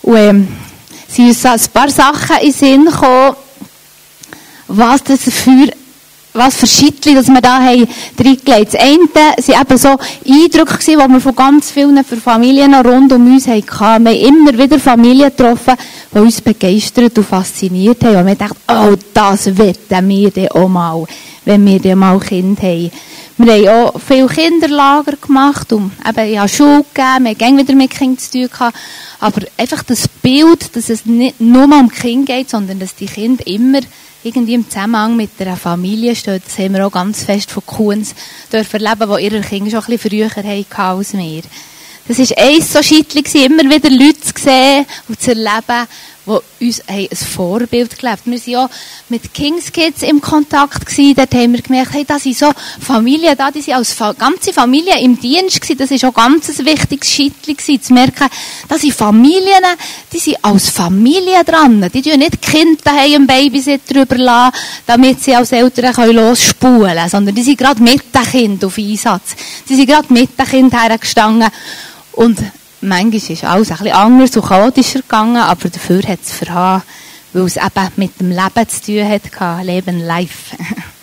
Und 0.04 0.18
ähm, 0.18 0.48
sind 1.08 1.28
uns 1.28 1.46
ein 1.46 1.60
paar 1.74 1.90
Sachen 1.90 2.38
in 2.38 2.52
den 2.52 2.54
Sinn 2.54 2.86
gekommen, 2.86 3.36
was 4.68 5.04
das 5.04 5.24
für 5.24 5.72
was 6.38 6.56
für 6.56 6.68
Schittli, 6.68 7.16
dass 7.16 7.28
wir 7.28 7.42
da 7.42 7.60
haben 7.60 7.88
reingelegt. 8.18 8.74
Das 8.74 8.80
eine 8.80 9.00
waren 9.14 9.62
eben 9.62 9.78
so 9.78 9.98
Eindrücke, 10.26 10.78
die 10.86 10.96
wir 10.96 11.20
von 11.20 11.36
ganz 11.36 11.72
vielen 11.72 12.04
Familien 12.04 12.74
rund 12.76 13.12
um 13.12 13.34
uns 13.34 13.48
hatten. 13.48 13.66
Wir 13.66 13.80
haben 13.80 14.06
immer 14.08 14.58
wieder 14.58 14.80
Familien 14.80 15.32
getroffen, 15.36 15.74
die 16.14 16.20
uns 16.20 16.42
begeistert 16.42 17.18
und 17.18 17.26
fasziniert 17.26 18.04
haben. 18.04 18.18
Und 18.18 18.28
wir 18.28 18.36
dachten, 18.36 18.58
oh, 18.68 18.96
das 19.14 19.58
wetten 19.58 20.10
wir 20.10 20.32
dann 20.32 20.48
auch 20.50 20.68
mal, 20.68 21.06
wenn 21.46 21.66
wir 21.66 21.80
dann 21.80 22.00
mal 22.00 22.20
Kinder 22.20 22.62
haben. 22.62 22.92
Wir 23.40 23.54
haben 23.54 23.68
auch 23.68 24.02
viele 24.02 24.28
Kinderlager 24.28 25.16
gemacht 25.16 25.72
und 25.72 25.92
eben, 26.08 26.32
ich 26.32 26.40
habe 26.40 26.50
Schule 26.50 26.86
gegeben, 26.92 27.38
wir 27.38 27.48
haben 27.48 27.58
wieder 27.58 27.76
mit 27.76 27.92
Kindern 27.92 28.18
zu 28.18 28.32
tun 28.32 28.50
gehabt. 28.50 28.78
Aber 29.20 29.42
einfach 29.58 29.84
das 29.84 30.08
Bild, 30.08 30.76
dass 30.76 30.90
es 30.90 31.06
nicht 31.06 31.40
nur 31.40 31.66
um 31.66 31.90
Kinder 31.90 32.34
geht, 32.34 32.50
sondern 32.50 32.80
dass 32.80 32.96
die 32.96 33.06
Kinder 33.06 33.46
immer 33.46 33.82
irgendwie 34.24 34.56
im 34.56 34.70
Zusammenhang 34.70 35.16
mit 35.16 35.32
einer 35.40 35.56
Familie 35.56 36.16
stehen. 36.16 36.42
Das 36.44 36.58
haben 36.58 36.74
wir 36.74 36.86
auch 36.86 36.92
ganz 36.92 37.24
fest 37.24 37.52
von 37.52 37.66
Kuhns 37.66 38.16
dürfen 38.52 38.84
erleben, 38.84 39.12
die 39.16 39.24
ihre 39.24 39.42
Kinder 39.42 39.72
schon 39.72 39.80
ein 39.82 39.98
bisschen 39.98 40.12
früher 40.12 40.30
hatten 40.30 40.66
als 40.76 41.14
wir. 41.14 41.44
Das 42.08 42.20
war 42.20 42.38
eins 42.38 42.72
so 42.72 42.82
Schiedli, 42.82 43.22
immer 43.44 43.64
wieder 43.64 43.90
Leute 43.90 44.22
zu 44.22 44.32
sehen 44.36 44.86
und 45.10 45.22
zu 45.22 45.32
erleben, 45.32 45.88
die 46.28 46.66
uns 46.68 46.82
ein 46.88 47.08
Vorbild 47.14 47.98
gelebt 47.98 48.26
Wir 48.26 48.38
waren 48.38 48.52
ja 48.52 48.70
mit 49.10 49.34
Kings 49.34 49.72
Kids 49.72 50.02
im 50.02 50.22
Kontakt. 50.22 50.86
Gewesen. 50.86 51.16
Dort 51.16 51.34
haben 51.34 51.54
wir 51.54 51.62
gemerkt, 51.62 51.94
hey, 51.94 52.06
da 52.06 52.20
sind 52.20 52.38
so 52.38 52.52
Familien 52.80 53.36
da, 53.38 53.52
die 53.52 53.62
sind 53.62 53.76
als 53.76 53.96
ganze 54.18 54.54
Familie 54.54 55.00
im 55.00 55.20
Dienst 55.20 55.62
gewesen. 55.62 55.78
Das 55.78 55.92
war 55.92 56.10
auch 56.10 56.14
ganz 56.14 56.50
ein 56.50 56.66
wichtiges 56.66 57.10
Schittli 57.10 57.56
zu 57.58 57.94
merken, 57.94 58.28
da 58.68 58.78
sind 58.78 58.94
Familien, 58.94 59.64
die 60.12 60.20
sind 60.20 60.38
als 60.44 60.70
Familie 60.70 61.44
dran. 61.44 61.90
Die 61.94 62.02
tun 62.02 62.20
nicht 62.20 62.42
Kinder 62.42 62.82
daheim 62.84 63.14
im 63.14 63.28
Babysitter 63.28 64.02
überlassen, 64.02 64.58
damit 64.86 65.24
sie 65.24 65.36
als 65.36 65.52
Eltern 65.52 66.12
losspulen 66.12 66.96
können, 66.96 67.10
sondern 67.10 67.36
die 67.36 67.44
sind 67.44 67.58
gerade 67.58 67.82
mit 67.82 68.04
dem 68.14 68.24
Kind 68.24 68.66
auf 68.66 68.78
Einsatz. 68.78 69.36
Die 69.68 69.76
sind 69.76 69.88
gerade 69.88 70.12
mit 70.12 70.38
dem 70.38 70.46
Kind 70.46 70.74
hergestanden 70.74 71.50
und 72.14 72.40
manchmal 72.82 73.16
ist 73.16 73.44
alles 73.44 73.72
ein 73.72 73.78
bisschen 73.78 73.94
anders 73.94 74.38
und 74.38 74.46
chaotischer 74.46 75.02
gegangen, 75.02 75.38
aber 75.38 75.70
dafür 75.70 76.04
hat 76.04 76.20
es 76.24 76.32
verhauen, 76.32 76.84
weil 77.34 77.44
es 77.44 77.58
eben 77.58 77.92
mit 77.96 78.20
dem 78.20 78.30
Leben 78.30 78.70
zu 78.70 78.86
tun 78.86 79.10
hat, 79.10 79.66
Leben 79.66 80.00
live. 80.00 80.56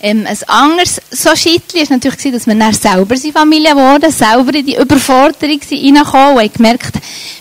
ähm, 0.00 0.26
ein 0.26 0.38
anderes 0.46 1.00
so 1.10 1.34
Schittli 1.34 1.88
war 1.88 1.96
natürlich, 1.96 2.32
dass 2.32 2.46
wir 2.46 2.54
dann 2.54 2.72
selber 2.72 3.16
seine 3.16 3.32
Familie 3.32 3.74
wurden, 3.74 4.10
selber 4.10 4.54
in 4.54 4.66
die 4.66 4.76
Überforderung 4.76 5.60
reingekommen 5.70 6.36
und 6.36 6.40
haben 6.40 6.52
gemerkt, 6.52 6.92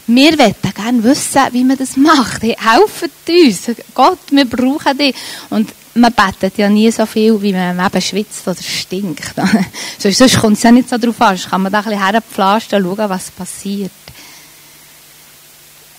wir 0.07 0.37
möchten 0.37 0.73
gerne 0.73 1.03
wissen, 1.03 1.41
wie 1.51 1.63
man 1.63 1.77
das 1.77 1.95
macht. 1.95 2.41
Hey, 2.41 2.57
helft 2.59 3.29
uns. 3.29 3.77
Gott, 3.93 4.19
wir 4.31 4.45
brauchen 4.45 4.97
dich. 4.97 5.15
Und 5.49 5.69
man 5.95 6.13
betet 6.13 6.57
ja 6.57 6.69
nie 6.69 6.91
so 6.91 7.05
viel, 7.05 7.41
wie 7.41 7.53
man 7.53 7.79
eben 7.79 8.01
schwitzt 8.01 8.47
oder 8.47 8.61
stinkt. 8.61 9.33
Sonst 9.97 10.39
kommt 10.39 10.57
es 10.57 10.63
ja 10.63 10.71
nicht 10.71 10.89
so 10.89 10.97
drauf 10.97 11.19
an. 11.21 11.37
Sonst 11.37 11.49
kann 11.49 11.61
man 11.61 11.71
da 11.71 11.79
ein 11.79 11.85
bisschen 11.85 12.05
herpflastern 12.05 12.85
und 12.85 12.97
schauen, 12.97 13.09
was 13.09 13.31
passiert. 13.31 13.91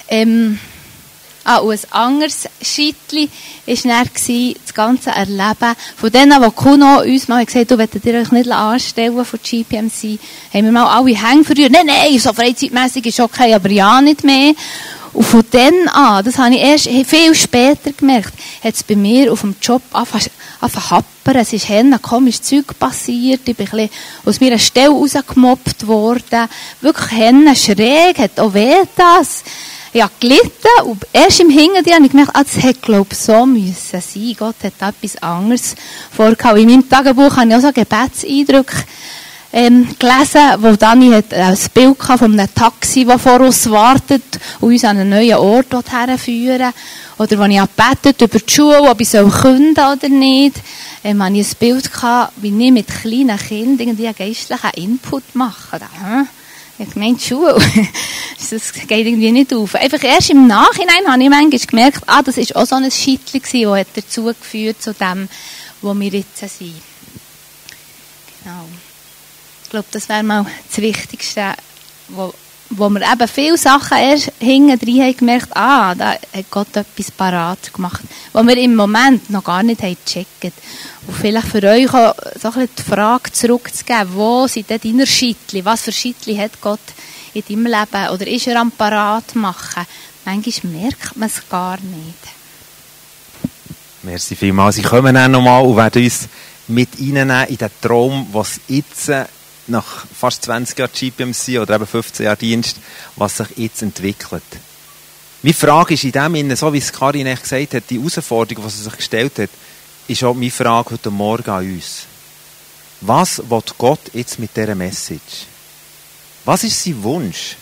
Ähm, 0.08 0.58
ah, 1.44 1.58
und 1.58 1.72
ein 1.72 1.92
anderes 1.92 2.48
Schittli 2.60 3.30
war 3.66 4.04
das 4.04 4.74
ganze 4.74 5.10
Erleben 5.10 5.76
von 5.96 6.10
denen, 6.10 6.42
die 6.42 6.50
Kuno 6.50 7.02
uns 7.02 7.28
mal 7.28 7.44
gesagt 7.44 7.70
haben, 7.70 7.76
du 7.76 7.78
wolltest 7.78 8.04
dir 8.04 8.14
euch 8.14 8.32
nicht 8.32 8.50
anstellen 8.50 9.24
von 9.24 9.38
GPMC, 9.40 10.18
haben 10.52 10.64
wir 10.64 10.72
mal 10.72 10.86
alle 10.86 11.16
Hänge 11.16 11.44
verrührt. 11.44 11.70
Nein, 11.70 11.86
nein, 11.86 12.18
so 12.18 12.32
freizeitmässig 12.32 13.06
ist 13.06 13.20
okay, 13.20 13.54
aber 13.54 13.70
ja 13.70 14.00
nicht 14.00 14.24
mehr. 14.24 14.54
Und 15.12 15.24
von 15.24 15.44
dann 15.50 15.88
an, 15.88 16.24
das 16.24 16.38
habe 16.38 16.54
ich 16.54 16.60
erst 16.60 16.88
viel 17.08 17.34
später 17.34 17.92
gemerkt, 17.92 18.32
hat 18.62 18.74
es 18.74 18.82
bei 18.82 18.94
mir 18.94 19.32
auf 19.32 19.40
dem 19.40 19.56
Job 19.60 19.82
zu 19.90 20.90
happern. 20.90 21.36
Es 21.36 21.52
ist 21.52 21.70
ein 21.70 22.00
komisches 22.00 22.42
Zeug 22.42 22.78
passiert. 22.78 23.40
Ich 23.46 23.56
bin 23.56 23.66
ein 23.66 23.70
bisschen 23.70 23.90
aus 24.24 24.40
meiner 24.40 24.58
Stelle 24.58 24.90
rausgemobbt 24.90 25.86
worden. 25.86 26.48
Wirklich 26.80 27.10
Henne 27.10 27.56
schräg, 27.56 28.18
hat 28.18 28.38
auch 28.38 28.54
weh 28.54 28.82
das. 28.96 29.42
Ich 29.92 30.00
habe 30.00 30.12
gelitten 30.20 30.84
und 30.84 31.04
erst 31.12 31.40
im 31.40 31.50
Hintergrund 31.50 31.94
habe 31.94 32.04
ich 32.04 32.10
gemerkt, 32.12 32.30
ah, 32.34 32.44
das 32.44 32.62
hätte, 32.62 32.80
glaube 32.80 33.08
ich, 33.10 33.18
so 33.18 33.44
müssen 33.44 34.00
sein. 34.00 34.36
Gott 34.38 34.54
hat 34.62 34.94
etwas 34.94 35.20
anderes 35.20 35.74
vorgehauen. 36.12 36.60
In 36.60 36.68
meinem 36.68 36.88
Tagebuch 36.88 37.36
habe 37.36 37.48
ich 37.48 37.56
auch 37.56 37.60
so 37.60 37.72
Gebetseindrücke 37.72 38.84
ähm, 39.52 39.88
gelesen, 39.98 40.62
wo 40.62 40.76
Dani 40.76 41.10
hat 41.10 41.34
ein 41.34 41.58
Bild 41.74 41.96
von 41.98 42.32
einem 42.32 42.54
Taxi, 42.54 43.04
das 43.04 43.20
vor 43.20 43.40
uns 43.40 43.68
wartet 43.68 44.22
und 44.60 44.72
uns 44.72 44.84
an 44.84 44.98
einen 44.98 45.10
neuen 45.10 45.34
Ort 45.34 45.66
herführen 45.90 46.72
Oder 47.18 47.38
wo 47.38 47.44
ich 47.44 47.60
gebetet 47.60 48.22
über 48.22 48.38
die 48.38 48.52
Schule, 48.52 48.82
ob 48.82 49.00
ich 49.00 49.08
soll 49.08 49.28
künden 49.30 49.84
oder 49.84 50.08
nicht. 50.08 50.56
Ähm, 51.02 51.22
habe 51.22 51.36
ich 51.36 51.50
ein 51.50 51.56
Bild 51.58 51.92
gehabt, 51.92 52.32
wie 52.36 52.48
ich 52.48 52.72
mit 52.72 52.86
kleinen 52.86 53.38
Kindern 53.38 53.88
irgendwie 53.88 54.06
einen 54.06 54.16
geistlichen 54.16 54.70
Input 54.76 55.34
mache. 55.34 55.80
Da, 55.80 56.26
ich 56.78 56.90
gemeint, 56.90 57.20
Schule. 57.20 57.58
das 58.50 58.72
geht 58.72 58.90
irgendwie 58.90 59.32
nicht 59.32 59.52
auf. 59.52 59.74
Einfach 59.74 60.02
erst 60.02 60.30
im 60.30 60.46
Nachhinein 60.46 61.06
habe 61.06 61.22
ich 61.22 61.28
manchmal 61.28 61.60
gemerkt, 61.60 62.02
ah, 62.06 62.22
das 62.22 62.36
war 62.36 62.62
auch 62.62 62.66
so 62.66 62.76
ein 62.76 62.84
gewesen, 62.84 63.24
das 63.32 63.86
dazu 63.94 64.24
geführt 64.24 64.80
zu 64.80 64.94
dem, 64.94 65.28
wo 65.82 65.92
wir 65.92 66.10
jetzt 66.10 66.38
sind. 66.38 66.80
Genau. 68.42 68.64
Ich 69.70 69.72
glaube, 69.72 69.86
das 69.92 70.08
wäre 70.08 70.24
mal 70.24 70.44
das 70.68 70.78
Wichtigste, 70.78 71.54
wo, 72.08 72.34
wo 72.70 72.88
wir 72.88 73.02
eben 73.02 73.28
viele 73.28 73.56
Sachen 73.56 73.98
erst 73.98 74.32
hinten 74.40 74.76
drin 74.76 75.00
haben 75.00 75.16
gemerkt, 75.16 75.56
ah, 75.56 75.94
da 75.94 76.14
hat 76.14 76.50
Gott 76.50 76.74
etwas 76.74 77.12
parat 77.12 77.72
gemacht, 77.72 78.00
was 78.32 78.46
wir 78.48 78.56
im 78.56 78.74
Moment 78.74 79.30
noch 79.30 79.44
gar 79.44 79.62
nicht 79.62 79.80
haben 79.80 79.96
gecheckt. 80.04 80.58
Und 81.06 81.16
vielleicht 81.16 81.46
für 81.46 81.62
euch 81.62 81.94
auch 81.94 82.16
so 82.42 82.48
ein 82.48 82.68
die 82.76 82.82
Frage 82.82 83.30
zurückzugeben, 83.30 84.12
wo 84.12 84.48
sind 84.48 84.68
denn 84.68 84.80
deine 84.82 85.06
Schittli? 85.06 85.64
Was 85.64 85.82
für 85.82 85.92
Schittli 85.92 86.34
hat 86.34 86.60
Gott 86.60 86.80
in 87.32 87.44
deinem 87.48 87.66
Leben? 87.66 88.08
Oder 88.12 88.26
ist 88.26 88.48
er 88.48 88.60
am 88.60 88.72
parat 88.72 89.36
machen? 89.36 89.86
Manchmal 90.24 90.72
merkt 90.72 91.16
man 91.16 91.28
es 91.28 91.48
gar 91.48 91.78
nicht. 91.80 92.18
Merci 94.02 94.34
vielmals. 94.34 94.78
Ich 94.78 94.84
komme 94.84 95.12
dann 95.12 95.30
nochmal 95.30 95.64
und 95.64 95.76
werde 95.76 96.00
uns 96.00 96.26
mit 96.66 96.88
reinnehmen 96.98 97.46
in 97.46 97.56
den 97.56 97.70
Traum, 97.80 98.26
was 98.32 98.58
jetzt 98.66 99.12
nach 99.70 100.06
fast 100.06 100.44
20 100.44 100.78
Jahren 100.78 100.90
GPMC 100.92 101.60
oder 101.60 101.76
eben 101.76 101.86
15 101.86 102.26
Jahren 102.26 102.38
Dienst, 102.38 102.76
was 103.16 103.36
sich 103.36 103.48
jetzt 103.56 103.82
entwickelt. 103.82 104.42
Meine 105.42 105.54
Frage 105.54 105.94
ist 105.94 106.04
in 106.04 106.12
dem 106.12 106.34
Sinne, 106.34 106.56
so 106.56 106.72
wie 106.72 106.78
es 106.78 106.92
Karin 106.92 107.24
gesagt 107.24 107.74
hat, 107.74 107.84
die 107.88 107.98
Herausforderung, 107.98 108.64
die 108.64 108.70
sie 108.70 108.82
sich 108.82 108.96
gestellt 108.96 109.38
hat, 109.38 109.50
ist 110.06 110.22
auch 110.24 110.34
meine 110.34 110.50
Frage 110.50 110.90
heute 110.90 111.10
Morgen 111.10 111.50
an 111.50 111.64
uns. 111.64 112.02
Was 113.00 113.38
will 113.48 113.62
Gott 113.78 114.00
jetzt 114.12 114.38
mit 114.38 114.54
dieser 114.54 114.74
Message? 114.74 115.46
Was 116.44 116.64
ist 116.64 116.82
sein 116.82 117.02
Wunsch? 117.02 117.56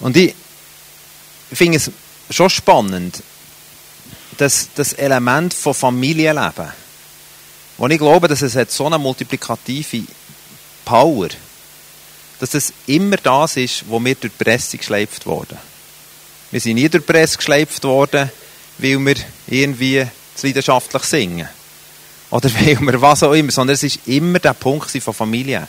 Und 0.00 0.16
ich 0.16 0.34
finde 1.52 1.78
es 1.78 1.90
schon 2.28 2.50
spannend, 2.50 3.22
dass 4.36 4.68
das 4.74 4.92
Element 4.94 5.54
von 5.54 5.72
Familienleben, 5.72 6.72
wo 7.78 7.86
ich 7.86 7.98
glaube, 7.98 8.28
dass 8.28 8.42
es 8.42 8.76
so 8.76 8.86
eine 8.86 8.98
multiplikative 8.98 10.04
Power, 10.92 11.28
dass 12.38 12.52
es 12.52 12.70
immer 12.86 13.16
das 13.16 13.56
ist, 13.56 13.88
wo 13.88 13.98
wir 13.98 14.14
durch 14.14 14.30
die 14.38 14.44
Presse 14.44 14.76
geschleift 14.76 15.24
wurden. 15.24 15.56
Wir 16.50 16.60
sind 16.60 16.74
nie 16.74 16.86
durch 16.86 17.02
die 17.06 17.10
Presse 17.10 17.38
geschleift 17.38 17.82
worden, 17.84 18.30
weil 18.76 18.98
wir 18.98 19.14
irgendwie 19.46 20.06
zu 20.34 20.46
leidenschaftlich 20.46 21.04
singen. 21.04 21.48
Oder 22.28 22.52
weil 22.60 22.78
wir 22.78 23.00
was 23.00 23.22
auch 23.22 23.32
immer, 23.32 23.50
sondern 23.50 23.72
es 23.72 23.84
ist 23.84 24.06
immer 24.06 24.38
der 24.38 24.52
Punkt 24.52 24.90
von 24.90 25.14
Familie. 25.14 25.66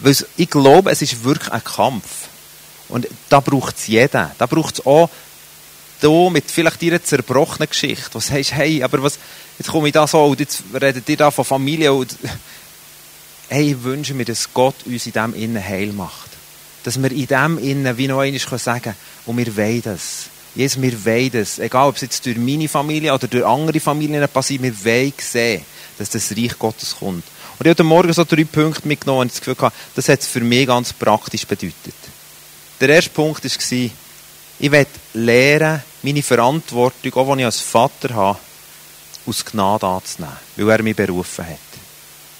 Weil 0.00 0.14
ich 0.36 0.50
glaube, 0.50 0.90
es 0.90 1.00
ist 1.00 1.24
wirklich 1.24 1.50
ein 1.50 1.64
Kampf. 1.64 2.28
Und 2.90 3.08
da 3.30 3.40
braucht 3.40 3.78
es 3.78 3.86
jeden. 3.86 4.30
Da 4.36 4.44
braucht 4.44 4.74
es 4.74 4.84
auch 4.84 5.08
du 6.02 6.28
mit 6.28 6.50
vielleicht 6.50 6.82
ihrer 6.82 7.02
zerbrochenen 7.02 7.70
Geschichte, 7.70 8.10
wo 8.12 8.18
du 8.18 8.24
sagst, 8.26 8.52
hey, 8.52 8.82
aber 8.82 9.02
was, 9.02 9.18
jetzt 9.58 9.70
komme 9.70 9.88
ich 9.88 9.94
da 9.94 10.06
so 10.06 10.22
und 10.26 10.38
jetzt 10.38 10.64
redet 10.74 11.08
ihr 11.08 11.16
da 11.16 11.30
von 11.30 11.46
Familie 11.46 11.94
und 11.94 12.14
hey, 13.48 13.72
ich 13.72 13.82
wünsche 13.82 14.14
mir, 14.14 14.24
dass 14.24 14.52
Gott 14.52 14.74
uns 14.84 15.06
in 15.06 15.12
dem 15.12 15.34
Innen 15.34 15.62
heil 15.62 15.92
macht. 15.92 16.30
Dass 16.84 17.02
wir 17.02 17.10
in 17.10 17.26
dem 17.26 17.58
Innen, 17.58 17.96
wie 17.96 18.08
noch 18.08 18.20
einmal 18.20 18.58
sagen 18.58 18.82
können, 18.82 18.96
und 19.26 19.36
wir 19.36 19.56
wollen 19.56 19.82
das. 19.82 20.26
Jesus, 20.54 20.80
wir 20.80 21.04
wollen 21.04 21.30
das. 21.32 21.58
Egal, 21.58 21.88
ob 21.88 21.96
es 21.96 22.02
jetzt 22.02 22.24
durch 22.24 22.36
meine 22.36 22.68
Familie 22.68 23.12
oder 23.12 23.28
durch 23.28 23.44
andere 23.44 23.80
Familien 23.80 24.26
passiert, 24.28 24.62
wir 24.62 24.84
wollen 24.84 25.12
sehen, 25.18 25.62
dass 25.98 26.10
das 26.10 26.30
Reich 26.32 26.58
Gottes 26.58 26.96
kommt. 26.98 27.24
Und 27.58 27.66
ich 27.66 27.70
habe 27.70 27.70
heute 27.70 27.84
Morgen 27.84 28.12
so 28.12 28.24
drei 28.24 28.44
Punkte 28.44 28.86
mitgenommen 28.86 29.22
und 29.22 29.30
das 29.32 29.40
Gefühl 29.40 29.56
gehabt, 29.56 29.76
das 29.94 30.08
hat 30.08 30.20
es 30.20 30.26
für 30.26 30.40
mich 30.40 30.66
ganz 30.66 30.92
praktisch 30.92 31.46
bedeutet. 31.46 31.94
Der 32.80 32.88
erste 32.88 33.10
Punkt 33.10 33.44
war, 33.44 33.90
ich 34.60 34.72
will 34.72 34.86
lernen, 35.14 35.82
meine 36.02 36.22
Verantwortung, 36.22 37.14
auch 37.14 37.28
wenn 37.30 37.40
ich 37.40 37.44
als 37.44 37.60
Vater 37.60 38.14
habe, 38.14 38.38
aus 39.26 39.44
Gnade 39.44 39.86
anzunehmen, 39.86 40.36
weil 40.56 40.70
er 40.70 40.82
mich 40.82 40.96
berufen 40.96 41.46
hat. 41.46 41.67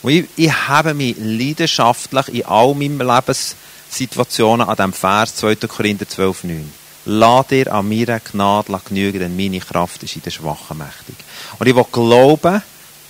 Und 0.03 0.13
ich, 0.13 0.27
ich 0.37 0.53
habe 0.53 0.95
mich 0.95 1.17
leidenschaftlich 1.19 2.29
in 2.29 2.47
all 2.47 2.75
meinen 2.75 2.99
Lebenssituationen 2.99 4.69
an 4.69 4.77
diesem 4.77 4.93
Vers 4.93 5.37
2. 5.37 5.57
Korinther 5.57 6.07
12,9. 6.07 6.65
Lass 7.07 7.47
dir 7.47 7.73
an 7.73 7.89
meiner 7.89 8.21
Gnade 8.21 8.81
genügen, 8.85 9.19
denn 9.19 9.37
meine 9.37 9.61
Kraft 9.61 10.03
ist 10.03 10.15
in 10.17 10.23
der 10.23 10.31
Schwachen 10.31 10.79
mächtig. 10.79 11.17
Und 11.59 11.67
ich 11.67 11.75
will 11.75 11.87
glauben, 11.91 12.63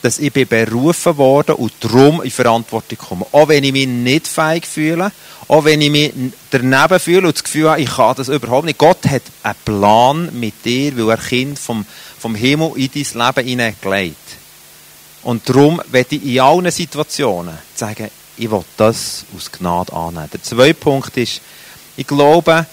dass 0.02 0.18
ich 0.18 0.32
bin 0.32 0.46
berufen 0.46 1.16
worden 1.16 1.56
und 1.56 1.72
darum 1.80 2.22
in 2.22 2.30
Verantwortung 2.30 2.98
komme. 2.98 3.26
Auch 3.32 3.48
wenn 3.48 3.64
ich 3.64 3.72
mich 3.72 3.88
nicht 3.88 4.28
feig 4.28 4.66
fühle, 4.66 5.10
auch 5.48 5.64
wenn 5.64 5.80
ich 5.80 5.90
mich 5.90 6.12
daneben 6.50 7.00
fühle 7.00 7.26
und 7.26 7.36
das 7.36 7.42
Gefühl 7.42 7.70
habe, 7.70 7.80
ich 7.80 7.90
kann 7.90 8.14
das 8.16 8.28
überhaupt 8.28 8.66
nicht. 8.66 8.78
Gott 8.78 9.04
hat 9.06 9.22
einen 9.42 9.54
Plan 9.64 10.30
mit 10.38 10.64
dir, 10.64 10.96
weil 10.96 11.10
er 11.10 11.16
Kind 11.16 11.58
vom, 11.58 11.84
vom 12.18 12.34
Himmel 12.34 12.72
in 12.76 12.90
dein 12.92 13.26
Leben 13.26 13.48
hineingelegt. 13.48 14.37
Und 15.22 15.48
darum 15.48 15.82
werde 15.90 16.16
ich 16.16 16.24
in 16.24 16.40
allen 16.40 16.70
Situationen 16.70 17.58
sagen, 17.74 18.10
ich 18.36 18.50
will 18.50 18.64
das 18.76 19.24
aus 19.36 19.50
Gnade 19.50 19.92
annehmen. 19.92 20.30
Der 20.32 20.42
zweite 20.42 20.74
Punkt 20.74 21.16
ist, 21.16 21.40
ich 21.96 22.06
glaube, 22.06 22.66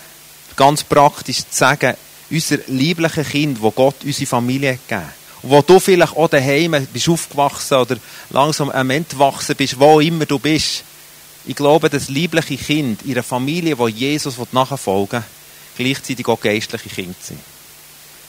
ganz 0.55 0.83
praktisch 0.83 1.39
zu 1.39 1.45
sagen, 1.49 1.95
unser 2.29 2.57
liebliches 2.67 3.29
Kind, 3.29 3.61
wo 3.61 3.71
Gott 3.71 3.95
unsere 4.03 4.27
Familie 4.27 4.79
gegeben 4.87 5.09
und 5.41 5.51
wo 5.51 5.61
du 5.61 5.79
vielleicht 5.79 6.15
auch 6.15 6.27
daheim 6.27 6.87
bist 6.91 7.09
aufgewachsen 7.09 7.77
oder 7.77 7.97
langsam 8.29 8.69
am 8.69 8.89
Entwachsen 8.89 9.55
bist, 9.55 9.79
wo 9.79 9.99
immer 9.99 10.25
du 10.25 10.39
bist. 10.39 10.83
Ich 11.45 11.55
glaube, 11.55 11.89
das 11.89 12.09
liebliche 12.09 12.57
Kind, 12.57 13.03
ihre 13.05 13.21
Familie, 13.21 13.77
wo 13.77 13.87
Jesus 13.87 14.35
nachfolgen 14.51 15.23
will, 15.77 15.93
gleichzeitig 15.93 16.27
auch 16.27 16.39
geistliche 16.39 16.89
Kinder 16.89 17.15
sind. 17.21 17.39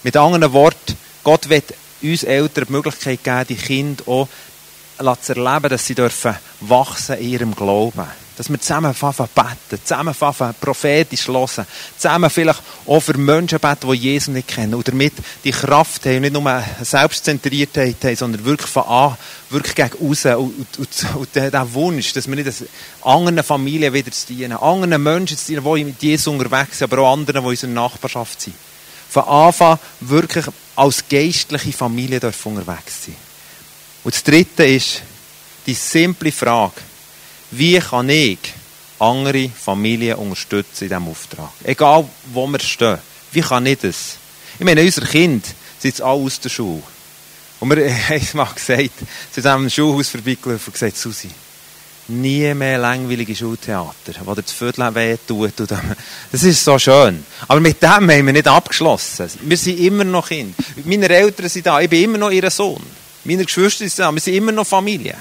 Mit 0.02 0.16
anderen 0.16 0.52
Worten, 0.52 0.96
Gott 1.24 1.48
wird 1.48 1.72
uns 2.10 2.24
Eltern 2.24 2.64
die 2.68 2.72
Möglichkeit 2.72 3.22
geben, 3.22 3.46
die 3.48 3.56
Kinder 3.56 4.04
auch 4.06 4.28
zu 5.20 5.34
erleben, 5.34 5.68
dass 5.68 5.86
sie 5.86 5.94
dürfen 5.94 6.36
wachsen 6.60 7.18
in 7.18 7.28
ihrem 7.28 7.54
Glauben. 7.54 8.04
Dass 8.36 8.50
wir 8.50 8.60
zusammen 8.60 8.92
beten, 8.92 9.82
zusammen 9.82 10.14
prophetisch 10.60 11.26
hören, 11.26 11.66
zusammen 11.96 12.28
vielleicht 12.28 12.60
auch 12.86 13.00
für 13.00 13.16
Menschen 13.16 13.58
beten, 13.58 13.90
die 13.90 13.96
Jesus 13.96 14.28
nicht 14.28 14.48
kennen 14.48 14.74
und 14.74 14.86
damit 14.86 15.14
die 15.42 15.52
Kraft 15.52 16.04
haben, 16.04 16.20
nicht 16.20 16.34
nur 16.34 16.46
eine 16.46 16.62
Selbstzentriertheit 16.82 17.96
haben, 18.04 18.16
sondern 18.16 18.44
wirklich 18.44 18.70
von 18.70 18.82
an, 18.82 19.16
wirklich 19.48 19.74
gegen 19.74 19.94
und, 19.94 20.36
und, 20.36 20.78
und, 20.78 21.16
und 21.16 21.34
der 21.34 21.72
Wunsch, 21.72 22.12
dass 22.12 22.28
wir 22.28 22.36
nicht 22.36 22.64
anderen 23.02 23.42
Familien 23.42 23.94
wieder 23.94 24.12
zu 24.12 24.26
dienen, 24.26 24.58
anderen 24.58 25.02
Menschen 25.02 25.38
zu 25.38 25.46
dienen, 25.46 25.64
die 25.64 25.84
mit 25.84 26.02
Jesus 26.02 26.26
unterwegs 26.26 26.78
sind, 26.78 26.92
aber 26.92 27.02
auch 27.02 27.14
anderen, 27.14 27.40
die 27.40 27.46
in 27.46 27.50
unserer 27.50 27.70
Nachbarschaft 27.70 28.38
sind. 28.42 28.56
Von 29.16 29.28
Anfang 29.28 29.78
wirklich 30.00 30.44
als 30.74 31.02
geistliche 31.08 31.72
Familie 31.72 32.20
unterwegs 32.20 33.06
sein. 33.06 33.16
Und 34.04 34.14
das 34.14 34.22
Dritte 34.22 34.66
ist 34.66 35.00
die 35.66 35.72
simple 35.72 36.30
Frage, 36.30 36.74
wie 37.50 37.78
kann 37.78 38.10
ich 38.10 38.38
andere 38.98 39.48
Familien 39.48 40.16
unterstützen 40.16 40.84
in 40.84 40.88
diesem 40.90 41.08
Auftrag? 41.08 41.48
Egal, 41.64 42.06
wo 42.26 42.46
wir 42.46 42.60
stehen. 42.60 42.98
Wie 43.32 43.40
kann 43.40 43.64
ich 43.64 43.78
das? 43.78 44.18
Ich 44.58 44.64
meine, 44.66 44.82
unsere 44.82 45.06
Kinder 45.06 45.48
sind 45.78 45.92
jetzt 45.92 46.02
alle 46.02 46.22
aus 46.22 46.38
der 46.38 46.50
Schule. 46.50 46.82
Und 47.58 47.70
wir 47.70 47.90
haben 48.08 48.28
mal 48.34 48.52
gesagt, 48.52 48.90
zu 49.32 49.40
diesem 49.40 49.70
Schulhaus 49.70 50.10
vorbeigelaufen 50.10 50.66
und 50.66 50.72
gesagt, 50.74 50.98
Susi, 50.98 51.30
nie 52.08 52.54
mehr 52.54 52.78
langweilige 52.78 53.34
Schultheater, 53.34 54.14
wo 54.24 54.34
dir 54.34 54.42
das 54.42 54.52
Viertel 54.52 54.94
weh 54.94 55.16
tut. 55.26 55.52
Das 56.32 56.42
ist 56.42 56.64
so 56.64 56.78
schön. 56.78 57.24
Aber 57.48 57.60
mit 57.60 57.82
dem 57.82 57.88
haben 57.90 58.08
wir 58.08 58.32
nicht 58.32 58.46
abgeschlossen. 58.46 59.28
Wir 59.42 59.56
sind 59.56 59.78
immer 59.78 60.04
noch 60.04 60.28
Kinder. 60.28 60.54
Meine 60.84 61.08
Eltern 61.08 61.48
sind 61.48 61.66
da, 61.66 61.80
ich 61.80 61.90
bin 61.90 62.04
immer 62.04 62.18
noch 62.18 62.30
ihr 62.30 62.50
Sohn. 62.50 62.82
Meine 63.24 63.44
Geschwister 63.44 63.88
sind 63.88 63.98
da, 63.98 64.12
wir 64.12 64.20
sind 64.20 64.34
immer 64.34 64.52
noch 64.52 64.66
Familie. 64.66 65.16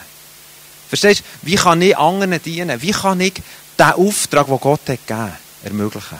Verstehst 0.87 1.21
du? 1.21 1.47
Wie 1.47 1.55
kann 1.55 1.81
ich 1.81 1.97
anderen 1.97 2.41
dienen? 2.43 2.81
Wie 2.81 2.91
kann 2.91 3.19
ich 3.19 3.33
den 3.79 3.85
Auftrag, 3.85 4.47
den 4.47 4.59
Gott 4.59 4.81
hat 4.87 5.07
gegeben 5.07 5.33
ermöglichen? 5.63 6.19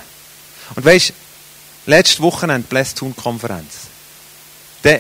Und 0.76 0.84
weißt 0.84 1.10
du, 1.10 1.92
letzte 1.92 2.24
Wochenende 2.24 2.68
Blessed-Tun-Konferenz. 2.68 3.74
Da 4.82 4.98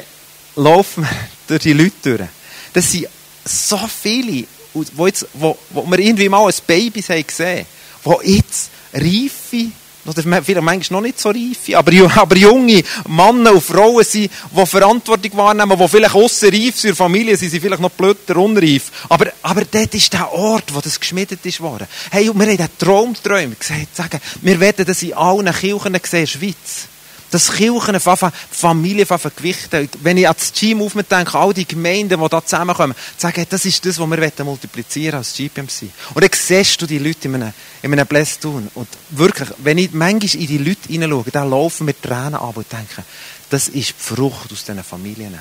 laufen 0.55 1.03
wir 1.03 1.09
durch 1.47 1.63
die 1.63 1.73
Leute 1.73 2.17
durch. 2.17 2.29
Das 2.73 2.91
sind 2.91 3.07
so 3.43 3.79
viele, 3.87 4.45
wo, 4.93 5.07
jetzt, 5.07 5.25
wo, 5.33 5.57
wo 5.71 5.85
wir 5.85 5.99
irgendwie 5.99 6.29
mal 6.29 6.45
als 6.45 6.61
Babys 6.61 7.09
haben 7.09 7.25
gesehen 7.25 7.65
haben, 8.03 8.21
die 8.23 8.35
jetzt 8.35 8.69
reife 8.93 9.71
oder 10.05 10.21
vielleicht 10.21 10.61
manchmal 10.61 11.01
noch 11.01 11.07
nicht 11.07 11.19
so 11.19 11.29
reife, 11.29 11.77
aber, 11.77 11.91
aber 12.15 12.37
junge 12.37 12.83
Männer 13.07 13.53
und 13.53 13.63
Frauen 13.63 14.03
sind, 14.03 14.29
die 14.55 14.65
Verantwortung 14.65 15.37
wahrnehmen, 15.37 15.77
die 15.77 15.87
vielleicht 15.87 16.15
aussen 16.15 16.49
reif 16.49 16.79
sind, 16.79 16.95
Familie 16.95 17.35
sind 17.37 17.49
sie 17.49 17.59
vielleicht 17.59 17.81
noch 17.81 17.89
blöder, 17.91 18.37
unreif. 18.37 18.91
Aber, 19.09 19.31
aber 19.41 19.63
dort 19.65 19.93
ist 19.95 20.13
der 20.13 20.31
Ort, 20.31 20.73
wo 20.73 20.81
das 20.81 20.99
geschmiedet 20.99 21.43
ist 21.45 21.59
worden. 21.59 21.87
Hey, 22.11 22.25
wir 22.25 22.47
haben 22.47 22.57
den 22.57 22.77
Traum 22.77 23.13
geträumt, 23.13 23.59
gesagt, 23.59 23.95
sagen, 23.95 24.19
wir 24.41 24.59
werden 24.59 24.85
das 24.85 25.01
in 25.01 25.13
allen 25.13 25.51
Kirchen 25.51 25.81
sehen, 26.03 26.19
in 26.19 26.21
der 26.21 26.25
Schweiz 26.27 26.87
dass 27.35 27.51
Kirchen 27.51 27.99
Familien 27.99 29.05
gewichten. 29.35 29.89
Wenn 30.01 30.15
ich 30.15 30.25
an 30.25 30.35
das 30.37 30.53
Team 30.53 30.81
aufdenke, 30.81 31.37
all 31.37 31.53
die 31.53 31.67
Gemeinden, 31.67 32.21
die 32.21 32.29
da 32.29 32.41
zusammenkommen, 32.41 32.95
sagen, 33.17 33.45
das 33.49 33.65
ist 33.65 33.85
das, 33.85 33.99
was 33.99 34.09
wir 34.09 34.45
multiplizieren 34.45 35.17
als 35.17 35.33
GPMC. 35.33 35.89
Und 36.13 36.23
dann 36.23 36.29
siehst 36.33 36.81
du 36.81 36.85
die 36.85 36.97
Leute 36.97 37.27
in 37.27 37.35
einem, 37.35 37.53
in 37.81 37.91
einem 37.91 38.07
Bless 38.07 38.39
tun. 38.39 38.71
Und 38.73 38.87
wirklich, 39.09 39.49
wenn 39.57 39.77
ich 39.77 39.91
manchmal 39.91 40.41
in 40.41 40.47
die 40.47 40.57
Leute 40.59 40.87
hineinschaue, 40.87 41.25
dann 41.29 41.49
laufen 41.49 41.85
mir 41.85 42.01
Tränen 42.01 42.35
ab 42.35 42.55
und 42.55 42.71
denke, 42.71 43.03
das 43.49 43.67
ist 43.67 43.89
die 43.89 43.93
Frucht 43.97 44.53
aus 44.53 44.63
diesen 44.63 44.81
Familien. 44.81 45.37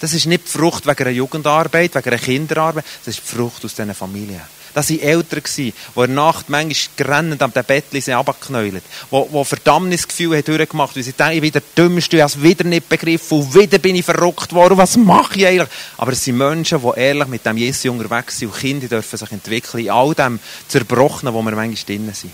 Das 0.00 0.14
ist 0.14 0.26
nicht 0.26 0.46
die 0.46 0.50
Frucht 0.50 0.86
wegen 0.86 1.02
einer 1.02 1.10
Jugendarbeit, 1.10 1.94
wegen 1.94 2.08
einer 2.08 2.18
Kinderarbeit, 2.18 2.84
das 3.04 3.18
ist 3.18 3.22
die 3.24 3.36
Frucht 3.36 3.64
aus 3.64 3.74
diesen 3.74 3.94
Familien. 3.94 4.40
Das 4.72 4.88
waren 4.88 5.00
Eltern, 5.00 5.42
die 5.56 5.68
in 5.68 5.74
der 5.96 6.08
Nacht 6.08 6.48
manchmal 6.48 6.94
grennend 6.96 7.42
am 7.42 7.50
Bettchen 7.50 8.00
sind 8.00 8.14
runtergeknäult, 8.14 8.82
die, 9.10 9.24
die 9.32 9.44
Verdammnisgefühl 9.44 10.36
haben 10.36 10.44
durchgemacht 10.44 10.96
weil 10.96 11.02
sie 11.02 11.12
denken, 11.12 11.34
ich 11.34 11.40
bin 11.40 11.52
der 11.52 11.62
Dümmste, 11.76 12.16
ich 12.16 12.22
habe 12.22 12.32
es 12.32 12.42
wieder 12.42 12.64
nicht 12.64 12.88
begriffen 12.88 13.38
und 13.38 13.54
wieder 13.54 13.78
bin 13.78 13.96
ich 13.96 14.04
verrückt 14.04 14.52
worden, 14.52 14.78
was 14.78 14.96
mache 14.96 15.38
ich 15.38 15.46
eigentlich? 15.46 15.68
Aber 15.96 16.12
es 16.12 16.24
sind 16.24 16.38
Menschen, 16.38 16.80
die 16.80 17.00
ehrlich 17.00 17.26
mit 17.26 17.44
dem 17.44 17.56
Jesus 17.56 17.90
unterwegs 17.90 18.38
sind 18.38 18.48
und 18.48 18.58
Kinder 18.58 18.86
dürfen 18.86 19.16
sich 19.16 19.32
entwickeln 19.32 19.84
in 19.84 19.90
all 19.90 20.14
dem 20.14 20.38
Zerbrochenen, 20.68 21.34
wo 21.34 21.42
wir 21.42 21.52
manchmal 21.52 21.84
drinnen 21.84 22.14
sind. 22.14 22.32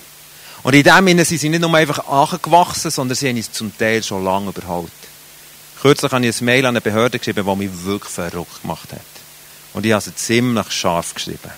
Und 0.63 0.75
in 0.75 0.83
dem 0.83 1.07
Sinne 1.07 1.25
sind 1.25 1.39
sie 1.39 1.49
nicht 1.49 1.61
nur 1.61 1.75
einfach 1.75 2.07
angewachsen, 2.07 2.91
sondern 2.91 3.17
sie 3.17 3.29
haben 3.29 3.37
uns 3.37 3.53
zum 3.53 3.77
Teil 3.77 4.03
schon 4.03 4.25
lange 4.25 4.51
überholt. 4.51 4.91
Kürzlich 5.87 6.11
habe 6.11 6.27
ich 6.27 6.41
ein 6.41 6.45
Mail 6.45 6.67
an 6.67 6.71
eine 6.71 6.81
Behörde 6.81 7.17
geschrieben, 7.17 7.47
die 7.47 7.57
mich 7.65 7.85
wirklich 7.85 8.13
verrückt 8.13 8.61
gemacht 8.61 8.91
hat. 8.91 9.01
Und 9.73 9.87
ich 9.87 9.93
habe 9.93 10.03
es 10.05 10.17
ziemlich 10.17 10.73
scharf 10.73 11.15
geschrieben. 11.15 11.53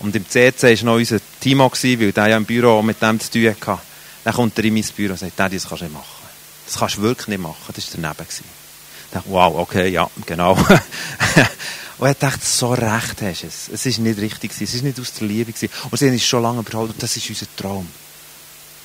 Und 0.00 0.16
im 0.16 0.28
CC 0.28 0.76
war 0.78 0.84
noch 0.86 0.94
unser 0.96 1.20
Timo, 1.38 1.70
weil 1.70 2.10
der 2.10 2.26
ja 2.26 2.36
im 2.36 2.46
Büro 2.46 2.82
mit 2.82 3.00
dem 3.00 3.20
zu 3.20 3.30
tun 3.30 3.48
hatte. 3.48 3.78
Dann 4.24 4.34
kommt 4.34 4.58
er 4.58 4.64
in 4.64 4.74
mein 4.74 4.84
Büro 4.96 5.12
und 5.12 5.20
sagt, 5.20 5.38
das 5.38 5.68
kannst 5.68 5.70
du 5.70 5.84
nicht 5.84 5.94
machen. 5.94 6.26
Das 6.66 6.78
kannst 6.80 6.96
du 6.96 7.02
wirklich 7.02 7.28
nicht 7.28 7.42
machen. 7.42 7.54
Das 7.72 7.96
war 7.96 8.02
daneben. 8.02 8.26
Ich 8.28 9.12
dachte, 9.12 9.28
wow, 9.30 9.54
okay, 9.56 9.86
ja, 9.86 10.10
genau. 10.26 10.54
und 11.98 12.08
er 12.08 12.14
dachte, 12.14 12.44
so 12.44 12.72
recht 12.72 13.22
hast 13.22 13.42
du 13.42 13.46
es. 13.46 13.68
Es 13.72 13.86
ist 13.86 14.00
nicht 14.00 14.18
richtig 14.18 14.50
Es 14.50 14.74
ist 14.74 14.82
nicht 14.82 14.98
aus 14.98 15.12
der 15.12 15.28
Liebe 15.28 15.52
Und 15.52 15.96
sie 15.96 16.08
haben 16.08 16.16
es 16.16 16.26
schon 16.26 16.42
lange 16.42 16.62
überholt. 16.62 16.90
Und 16.90 17.00
das 17.00 17.16
ist 17.16 17.30
unser 17.30 17.46
Traum. 17.54 17.86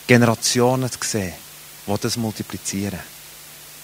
Generationen 0.05 0.91
zu 0.91 0.99
sehen, 1.01 1.33
die 1.87 1.93
das 1.99 2.17
multiplizieren. 2.17 2.99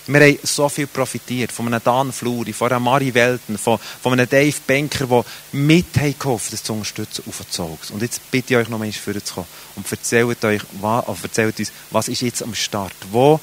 Wir 0.07 0.21
haben 0.21 0.39
so 0.43 0.69
viel 0.69 0.85
profitiert 0.85 1.51
von 1.51 1.65
einem 1.65 1.81
Dan 1.83 2.11
Fluri, 2.11 2.53
von 2.53 2.69
einer 2.69 2.79
Marie 2.79 3.13
Welten, 3.13 3.57
von, 3.57 3.79
von 4.01 4.13
einem 4.13 4.29
Dave 4.29 4.55
Banker, 4.67 5.07
der 5.07 5.25
mit 5.53 5.93
geholfen 6.19 6.49
das 6.51 6.63
zu 6.63 6.73
unterstützen 6.73 7.23
auf 7.27 7.37
den 7.37 7.49
Zug. 7.49 7.79
Und 7.91 8.01
jetzt 8.03 8.29
bitte 8.29 8.53
ich 8.53 8.59
euch 8.59 8.69
noch 8.69 8.79
einmal 8.79 8.91
vorzukommen 8.91 9.47
und 9.75 9.91
erzählt, 9.91 10.45
euch, 10.45 10.61
was, 10.79 11.23
erzählt 11.23 11.57
uns, 11.57 11.71
was 11.89 12.07
ist 12.07 12.21
jetzt 12.21 12.43
am 12.43 12.53
Start? 12.53 12.93
Wo, 13.11 13.39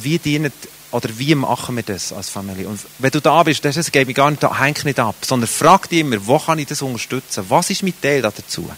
wie 0.00 0.18
dienen 0.18 0.52
oder 0.92 1.08
wie 1.18 1.34
machen 1.34 1.74
wir 1.74 1.82
das 1.82 2.12
als 2.12 2.28
Familie? 2.28 2.68
Und 2.68 2.80
wenn 3.00 3.10
du 3.10 3.20
da 3.20 3.42
bist, 3.42 3.64
das 3.64 3.90
gebe 3.90 4.12
ich 4.12 4.16
gar 4.16 4.30
nicht, 4.30 4.42
häng 4.42 4.76
nicht 4.84 5.00
ab, 5.00 5.16
sondern 5.22 5.48
frag 5.48 5.88
dich 5.88 6.00
immer, 6.00 6.24
wo 6.24 6.38
kann 6.38 6.60
ich 6.60 6.66
das 6.66 6.82
unterstützen? 6.82 7.44
Was 7.48 7.70
ist 7.70 7.82
mein 7.82 8.00
Teil 8.00 8.22
dazu? 8.22 8.70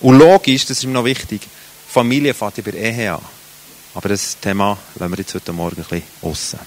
Und 0.00 0.18
logisch, 0.18 0.66
das 0.66 0.78
ist 0.78 0.84
mir 0.84 0.92
noch 0.92 1.04
wichtig, 1.04 1.40
Familie 1.88 2.34
fährt 2.34 2.58
über 2.58 2.74
Ehe 2.74 3.14
an. 3.14 3.39
Aber 3.94 4.08
das 4.08 4.38
Thema 4.40 4.78
lassen 4.94 5.12
wir 5.12 5.18
jetzt 5.18 5.34
heute 5.34 5.52
Morgen 5.52 5.78
ein 5.78 5.84
bisschen 5.84 6.02
aussen. 6.22 6.60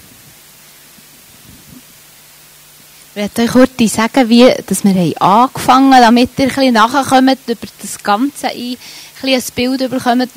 Ich 3.12 3.16
werde 3.16 3.44
euch 3.44 3.52
kurz 3.52 3.94
sagen, 3.94 4.28
wie 4.28 4.52
dass 4.66 4.84
wir 4.84 5.22
angefangen 5.22 5.94
haben, 5.94 6.02
damit 6.02 6.32
ihr 6.38 6.46
ein 6.46 6.50
bisschen 6.50 6.74
nachkommt, 6.74 7.38
über 7.48 7.68
das 7.82 8.04
Ganze 8.04 8.48
ein, 8.48 8.76
ein, 9.22 9.30
ein 9.30 9.44
Bild 9.56 9.90
bekommt. 9.90 10.30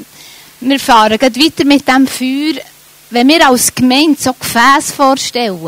Wir 0.61 0.81
fahren 0.81 1.21
weiter 1.21 1.65
mit 1.65 1.89
dem 1.89 2.07
Feuer. 2.07 2.63
Wenn 3.11 3.29
wir 3.29 3.49
als 3.49 3.75
Gemeinde 3.75 4.21
so 4.21 4.33
Gefäß 4.33 4.93
vorstellen, 4.93 5.59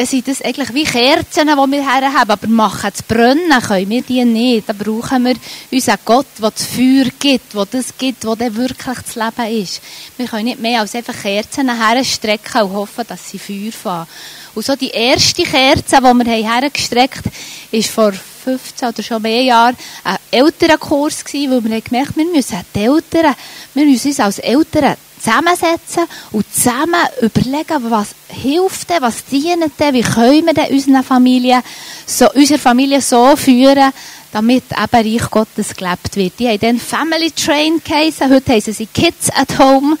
dann 0.00 0.06
sind 0.06 0.28
das 0.28 0.40
eigentlich 0.40 0.72
wie 0.72 0.84
Kerzen, 0.84 1.46
die 1.46 1.72
wir 1.72 1.82
her 1.82 2.14
haben. 2.14 2.30
Aber 2.30 2.46
machen 2.46 2.94
zu 2.94 3.02
brennen 3.06 3.60
können 3.60 3.90
wir 3.90 4.00
die 4.00 4.24
nicht. 4.24 4.66
Da 4.66 4.72
brauchen 4.72 5.26
wir 5.26 5.34
unseren 5.70 5.98
Gott, 6.06 6.24
der 6.40 6.50
das 6.52 6.64
Feuer 6.64 7.04
gibt, 7.18 7.52
der 7.52 7.66
das 7.66 7.98
gibt, 7.98 8.24
wo 8.24 8.34
dann 8.34 8.56
wirklich 8.56 8.96
das 8.98 9.14
Leben 9.14 9.62
ist. 9.62 9.82
Wir 10.16 10.26
können 10.26 10.44
nicht 10.44 10.58
mehr 10.58 10.80
als 10.80 10.94
einfach 10.94 11.20
Kerzen 11.20 11.68
herstrecken 11.78 12.62
und 12.62 12.72
hoffen, 12.72 13.04
dass 13.06 13.30
sie 13.30 13.38
Feuer 13.38 13.72
fahren. 13.72 14.06
Und 14.54 14.64
so 14.64 14.74
die 14.74 14.88
erste 14.88 15.42
Kerze, 15.42 15.98
die 15.98 16.02
wir 16.02 16.32
hergestreckt 16.32 17.26
haben, 17.26 17.32
ist 17.70 17.90
vor 17.90 18.12
15 18.12 18.88
oder 18.88 19.02
schon 19.02 19.20
mehr 19.20 19.42
Jahren 19.42 19.76
ein 20.02 20.16
Elternkurs 20.30 21.26
gewesen, 21.26 21.50
wo 21.50 21.62
wir 21.62 21.78
gemerkt 21.82 22.16
haben, 22.16 22.24
wir 22.24 22.32
müssen 22.32 22.58
die 22.74 22.80
Eltern, 22.80 23.34
wir 23.74 23.84
müssen 23.84 24.08
uns 24.08 24.20
als 24.20 24.38
Eltern 24.38 24.96
zusammensetzen 25.20 26.04
und 26.32 26.52
zusammen 26.52 27.06
überlegen, 27.20 27.90
was 27.90 28.14
hilft 28.28 28.90
denn, 28.90 29.02
was 29.02 29.24
dient 29.24 29.72
denn, 29.78 29.94
wie 29.94 30.02
können 30.02 30.46
wir 30.46 30.54
denn 30.54 30.72
unsere 30.72 31.02
Familie 31.02 31.62
so, 32.06 32.30
unsere 32.32 32.58
Familie 32.58 33.00
so 33.00 33.36
führen, 33.36 33.92
damit 34.32 34.64
eben 34.72 35.18
Reich 35.18 35.30
Gottes 35.30 35.74
gelebt 35.74 36.16
wird. 36.16 36.38
Die 36.38 36.48
haben 36.48 36.58
dann 36.60 36.78
Family 36.78 37.30
Train 37.30 37.80
geheissen, 37.84 38.30
heute 38.30 38.52
heissen 38.52 38.72
sie 38.72 38.86
Kids 38.86 39.30
at 39.30 39.58
Home, 39.58 39.96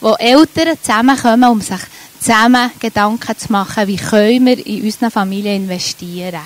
wo 0.00 0.14
Eltern 0.14 0.78
zusammenkommen, 0.80 1.50
um 1.50 1.60
sich 1.60 1.80
zusammen 2.20 2.70
Gedanken 2.78 3.36
zu 3.36 3.50
machen, 3.52 3.88
wie 3.88 3.96
können 3.96 4.46
wir 4.46 4.66
in 4.66 4.84
unsere 4.84 5.10
Familie 5.10 5.54
investieren. 5.54 6.40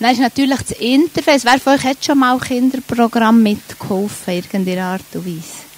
Dann 0.00 0.12
ist 0.12 0.20
natürlich 0.20 0.60
das 0.60 0.78
Interface. 0.78 1.44
Wer 1.44 1.58
von 1.58 1.74
euch 1.74 1.84
hat 1.84 2.04
schon 2.04 2.18
mal 2.18 2.38
Kinderprogramm 2.38 3.42
mitgeholfen, 3.42 4.34
in 4.34 4.42
irgendeiner 4.44 4.86
Art 4.86 5.04
und 5.14 5.26
Weise? 5.26 5.73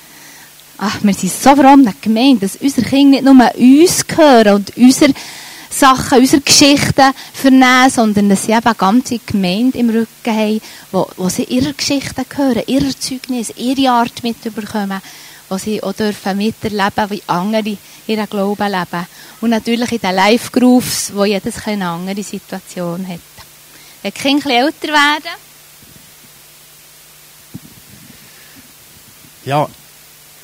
Ach, 0.79 0.99
wir 1.03 1.15
sind 1.15 1.33
so 1.33 1.57
froh 1.57 1.77
die 1.77 1.91
Gemeinde, 2.03 2.41
dass 2.41 2.57
unsere 2.57 2.87
Kinder 2.87 3.21
nicht 3.21 3.25
nur 3.25 3.55
uns 3.55 4.07
gehören 4.07 4.57
und 4.57 4.77
unsere 4.77 5.15
Sachen, 5.71 6.19
unsere 6.19 6.43
Geschichten 6.43 7.13
vernehmen, 7.33 7.91
sondern 7.91 8.29
dass 8.29 8.45
sie 8.45 8.53
eben 8.53 8.65
eine 8.65 8.75
ganze 8.75 9.19
Gemeinde 9.19 9.79
im 9.79 9.91
Rücken 9.91 10.09
haben, 10.27 10.61
wo, 10.93 11.09
wo 11.17 11.29
sie 11.29 11.45
ihre 11.45 11.73
Geschichten 11.73 12.25
hören, 12.35 12.63
ihre 12.67 12.99
Zeugnis, 12.99 13.53
ihre 13.57 13.91
Art 13.91 14.23
mitbekommen. 14.23 15.01
wo 15.49 15.59
sie 15.59 15.83
auch 15.83 15.93
dürfen 15.93 16.37
miterleben, 16.37 17.11
wie 17.11 17.23
andere 17.27 17.77
ihren 18.07 18.29
Glauben 18.29 18.71
leben. 18.71 19.07
Und 19.41 19.51
natürlich 19.51 19.93
in 19.93 20.01
den 20.01 20.15
Live-Grooves, 20.15 21.13
wo 21.15 21.25
jedes 21.25 21.67
eine 21.67 21.89
andere 21.89 22.23
Situation 22.23 23.07
hat. 23.07 23.21
Wenn 24.03 24.13
die 24.13 24.21
Kinder 24.21 24.51
älter 24.51 24.89
werden, 24.89 25.47
Ja, 29.45 29.69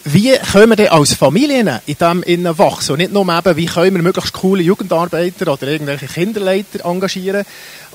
wie 0.05 0.33
können 0.53 0.77
wir 0.77 0.93
als 0.93 1.15
Familien 1.15 1.79
in 1.87 1.97
dem 1.99 2.23
innen 2.23 2.59
wachsen? 2.59 2.93
Und 2.93 2.99
nicht 2.99 3.13
nur 3.13 3.23
eben, 3.23 3.57
wie 3.57 3.67
können 3.67 3.95
wir 3.95 4.03
möglichst 4.03 4.33
coole 4.33 4.63
Jugendarbeiter 4.63 5.53
oder 5.53 5.69
irgendwelche 5.69 6.07
Kinderleiter 6.07 6.85
engagieren? 6.85 7.45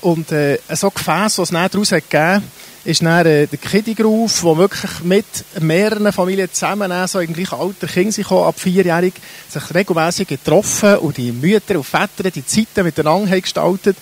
Und 0.00 0.32
äh, 0.32 0.58
so 0.74 0.90
Gefäß, 0.90 1.38
was 1.38 1.50
es 1.50 1.70
daraus 1.70 1.92
hat 1.92 2.08
gegeben 2.08 2.44
ist 2.84 3.02
dann, 3.02 3.26
äh, 3.26 3.46
der 3.46 3.58
Kiddie 3.58 3.94
Groove, 3.94 4.42
wo 4.42 4.56
wirklich 4.56 5.00
mit 5.02 5.26
mehreren 5.60 6.10
Familien 6.10 6.48
zusammen, 6.50 6.90
äh, 6.90 7.06
so 7.06 7.20
im 7.20 7.34
gleichen 7.34 7.58
Alter, 7.58 7.86
Kinder 7.86 8.12
sind 8.12 8.32
ab 8.32 8.58
vierjährig, 8.58 9.12
sich 9.48 9.74
regelmäßig 9.74 10.28
getroffen 10.28 10.96
und 10.96 11.18
die 11.18 11.32
Mütter 11.32 11.76
und 11.76 11.84
Väter 11.84 12.30
die 12.30 12.46
Zeiten 12.46 12.84
miteinander 12.84 13.30
haben 13.30 13.42
gestaltet. 13.42 13.96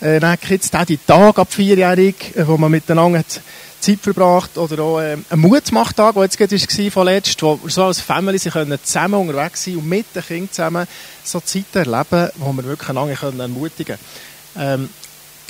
Äh, 0.00 0.18
dann 0.18 0.36
gibt 0.40 0.64
es 0.64 0.86
die 0.88 0.98
Tage 0.98 1.40
ab 1.40 1.52
vierjährig, 1.52 2.34
äh, 2.34 2.46
wo 2.46 2.56
man 2.56 2.72
miteinander 2.72 3.22
Zeit 3.84 4.00
verbracht 4.00 4.56
oder 4.56 4.82
auch 4.82 5.00
äh, 5.00 5.16
ein 5.28 5.38
Mutmachtag, 5.38 6.14
der 6.14 6.22
jetzt 6.22 6.38
gerade 6.38 6.58
war, 6.60 6.90
vorletzt, 6.90 7.42
wo 7.42 7.60
so 7.66 7.84
als 7.84 8.00
Family 8.00 8.38
sie 8.38 8.50
können 8.50 8.78
zusammen 8.82 9.20
unterwegs 9.20 9.64
sein 9.64 9.76
und 9.76 9.88
mit 9.88 10.06
den 10.14 10.22
Kindern 10.22 10.50
zusammen 10.50 10.86
so 11.22 11.40
Zeiten 11.40 11.78
erleben, 11.78 12.30
wo 12.36 12.52
wir 12.52 12.64
wirklich 12.64 12.88
einander 12.88 13.14
können 13.14 13.40
ermutigen 13.40 13.98
können. 14.54 14.80
Ähm, 14.84 14.88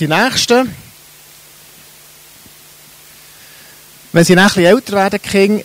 die 0.01 0.09
nächsten, 0.09 0.75
wenn 4.13 4.25
sie 4.25 4.35
bisschen 4.35 4.65
älter 4.65 4.93
werden, 4.95 5.23
Kinder, 5.23 5.65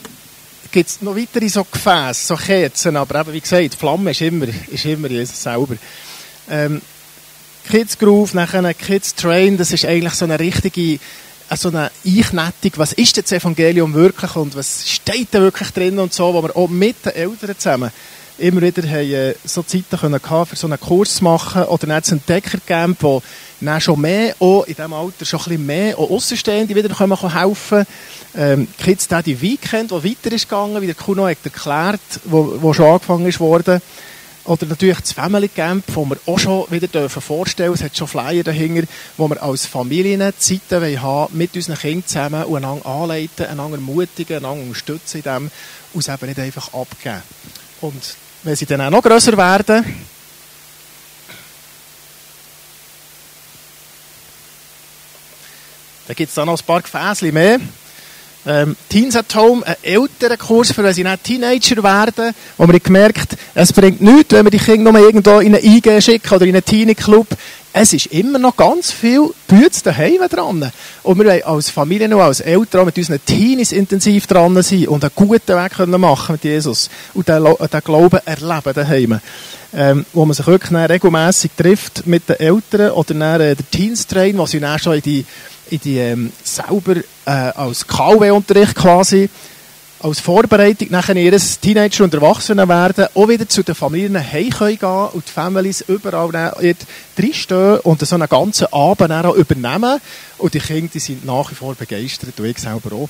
gibt 0.71 0.89
es 0.89 1.01
noch 1.01 1.15
weitere 1.15 1.49
so 1.49 1.63
Gefäße, 1.63 2.27
so 2.27 2.35
Kerzen, 2.35 2.95
aber 2.97 3.21
eben, 3.21 3.33
wie 3.33 3.41
gesagt, 3.41 3.73
die 3.73 3.77
Flamme 3.77 4.11
ist 4.11 4.21
immer, 4.21 4.45
ist 4.67 4.85
immer 4.85 5.07
Jesus 5.07 5.41
selber. 5.41 5.75
Ähm, 6.49 6.81
Kids 7.67 7.97
Groove, 7.97 8.33
nachher 8.33 8.73
Kids 8.73 9.15
Train, 9.15 9.57
das 9.57 9.71
ist 9.71 9.85
eigentlich 9.85 10.13
so 10.13 10.25
eine 10.25 10.39
richtige 10.39 10.99
so 11.57 11.69
eine 11.69 11.91
Einknettung, 12.05 12.71
was 12.75 12.93
ist 12.93 13.17
das 13.17 13.31
Evangelium 13.31 13.93
wirklich 13.93 14.35
und 14.35 14.55
was 14.55 14.87
steht 14.87 15.29
da 15.31 15.41
wirklich 15.41 15.71
drin 15.71 15.99
und 15.99 16.13
so, 16.13 16.33
wo 16.33 16.41
wir 16.43 16.55
auch 16.55 16.67
mit 16.67 17.05
den 17.05 17.13
Eltern 17.13 17.57
zusammen 17.57 17.91
immer 18.39 18.61
wieder 18.61 18.87
haben, 18.87 19.11
äh, 19.11 19.35
so 19.43 19.63
Zeiten 19.63 19.97
können 19.97 20.19
für 20.19 20.55
so 20.55 20.67
einen 20.67 20.79
Kurs 20.79 21.15
zu 21.15 21.23
machen 21.23 21.63
oder 21.63 21.87
dann 21.87 21.97
ein 21.97 22.03
Entdeckercamp, 22.03 22.97
wo 23.01 23.21
dann 23.61 23.81
schon 23.81 23.99
mehr, 23.99 24.35
auch 24.39 24.63
in 24.63 24.75
diesem 24.75 24.93
Alter 24.93 25.25
schon 25.25 25.39
ein 25.39 25.43
bisschen 25.43 25.65
mehr 25.65 25.99
auch 25.99 26.09
Aussenstehende 26.09 26.75
wieder 26.75 26.95
können 26.95 27.33
helfen 27.33 27.85
ähm, 28.35 28.67
Kids 28.77 29.07
Daddy 29.07 29.41
Weekend, 29.41 29.91
der 29.91 30.03
weiter 30.03 30.31
ist 30.31 30.47
gegangen, 30.47 30.81
wie 30.81 30.85
der 30.85 30.95
Kuno 30.95 31.27
hat 31.27 31.37
erklärt, 31.43 31.99
wo, 32.25 32.61
wo 32.61 32.73
schon 32.73 32.85
angefangen 32.85 33.27
ist 33.27 33.39
worden. 33.39 33.81
Oder 34.45 34.65
natürlich 34.65 34.99
das 34.99 35.11
Family 35.11 35.47
Camp, 35.47 35.83
wo 35.93 36.05
wir 36.05 36.17
auch 36.25 36.39
schon 36.39 36.65
wieder 36.71 36.87
dürfen 36.87 37.21
vorstellen 37.21 37.73
es 37.73 37.83
hat 37.83 37.95
schon 37.95 38.07
Flyer 38.07 38.43
dahinter, 38.43 38.87
wo 39.17 39.27
wir 39.27 39.41
als 39.43 39.65
Familien 39.65 40.33
Zeiten 40.37 41.01
haben 41.01 41.37
mit 41.37 41.55
unseren 41.55 41.77
Kindern 41.77 42.07
zusammen 42.07 42.43
und 42.45 42.57
einander 42.57 42.85
anleiten, 42.85 43.45
einander 43.45 43.77
ermutigen, 43.77 44.37
einander 44.37 44.63
unterstützen 44.63 45.17
in 45.17 45.23
dem 45.23 45.51
und 45.93 45.99
es 45.99 46.07
eben 46.07 46.25
nicht 46.27 46.39
einfach 46.39 46.73
abgeben. 46.73 47.21
Und 47.81 48.15
wenn 48.43 48.55
sie 48.55 48.65
dann 48.65 48.81
auch 48.81 48.89
noch 48.89 49.03
grösser 49.03 49.37
werden, 49.37 49.83
dann 56.07 56.15
gibt 56.15 56.29
es 56.29 56.35
dann 56.35 56.47
noch 56.47 56.59
ein 56.59 56.65
paar 56.65 56.81
Gefäßchen 56.81 57.33
mehr. 57.33 57.59
Ähm, 58.45 58.77
Teens 58.87 59.17
at 59.17 59.35
Home, 59.35 59.65
ein 59.65 59.75
älterer 59.81 60.37
Kurs, 60.37 60.71
für 60.71 60.83
wenn 60.83 60.93
sie 60.93 61.03
nicht 61.03 61.23
Teenager 61.23 61.83
werden, 61.83 62.33
wo 62.57 62.65
man 62.65 62.79
gemerkt, 62.79 63.35
es 63.53 63.73
bringt 63.73 63.99
nichts, 63.99 64.31
wenn 64.31 64.45
wir 64.45 64.51
die 64.51 64.57
Kinder 64.57 64.91
nur 64.91 65.01
irgendwo 65.01 65.39
in 65.39 65.53
eine 65.53 65.63
IG 65.63 66.01
schicken 66.01 66.33
oder 66.33 66.45
in 66.45 66.55
einen 66.55 66.63
Teenie-Club. 66.63 67.27
Es 67.73 67.93
ist 67.93 68.07
immer 68.07 68.39
noch 68.39 68.55
ganz 68.55 68.91
viel 68.91 69.29
Bütze 69.47 69.83
daheim 69.83 70.27
dran. 70.29 70.71
Und 71.03 71.17
wir 71.19 71.25
wollen 71.25 71.43
als 71.43 71.69
Familie 71.69 72.07
und 72.07 72.21
als 72.21 72.39
Eltern 72.39 72.85
mit 72.85 72.97
unseren 72.97 73.23
Teenies 73.23 73.73
intensiv 73.73 74.25
dran 74.25 74.59
sein 74.63 74.87
und 74.87 75.03
einen 75.03 75.11
guten 75.15 75.55
Weg 75.55 75.73
können 75.73 76.01
machen 76.01 76.33
mit 76.33 76.43
Jesus 76.43 76.89
und 77.13 77.27
den, 77.27 77.43
den 77.43 77.81
Glauben 77.83 78.19
erleben 78.25 78.73
daheim. 78.73 79.19
Ähm, 79.71 80.05
wo 80.13 80.25
man 80.25 80.33
sich 80.33 80.47
wirklich 80.47 80.73
regelmässig 80.73 81.51
trifft 81.55 82.07
mit 82.07 82.27
den 82.27 82.37
Eltern 82.37 82.89
oder 82.89 83.13
dann, 83.13 83.41
äh, 83.41 83.55
der 83.55 83.69
Teens-Train, 83.69 84.35
wo 84.39 84.47
sie 84.47 84.59
dann 84.59 84.79
schon 84.79 84.95
in 84.95 85.01
die 85.03 85.25
in 85.71 85.79
die 85.79 85.97
ähm, 85.99 86.31
selber 86.43 87.01
äh, 87.29 87.51
als 87.55 87.85
KW-Unterricht 87.85 88.75
quasi 88.75 89.29
als 90.01 90.19
Vorbereitung 90.19 90.87
nachher 90.91 91.15
ihres 91.17 91.59
Teenager- 91.59 92.05
und 92.05 92.13
Erwachsenenwerden 92.13 93.07
auch 93.13 93.27
wieder 93.27 93.47
zu 93.47 93.63
den 93.63 93.75
Familien 93.75 94.17
heim 94.17 94.49
gehen 94.49 95.07
und 95.13 95.27
die 95.27 95.31
Families 95.31 95.81
überall 95.81 96.53
drinstehen 97.17 97.79
und 97.79 97.99
so 97.99 98.15
einen 98.15 98.29
ganzen 98.29 98.71
Abend 98.71 99.11
auch 99.11 99.35
übernehmen. 99.35 99.99
Und 100.37 100.53
die 100.53 100.59
Kinder 100.59 100.89
die 100.93 100.99
sind 100.99 101.25
nach 101.25 101.51
wie 101.51 101.55
vor 101.55 101.75
begeistert 101.75 102.39
und 102.39 102.45
ich 102.45 102.57
selber 102.57 102.95
auch. 102.95 103.09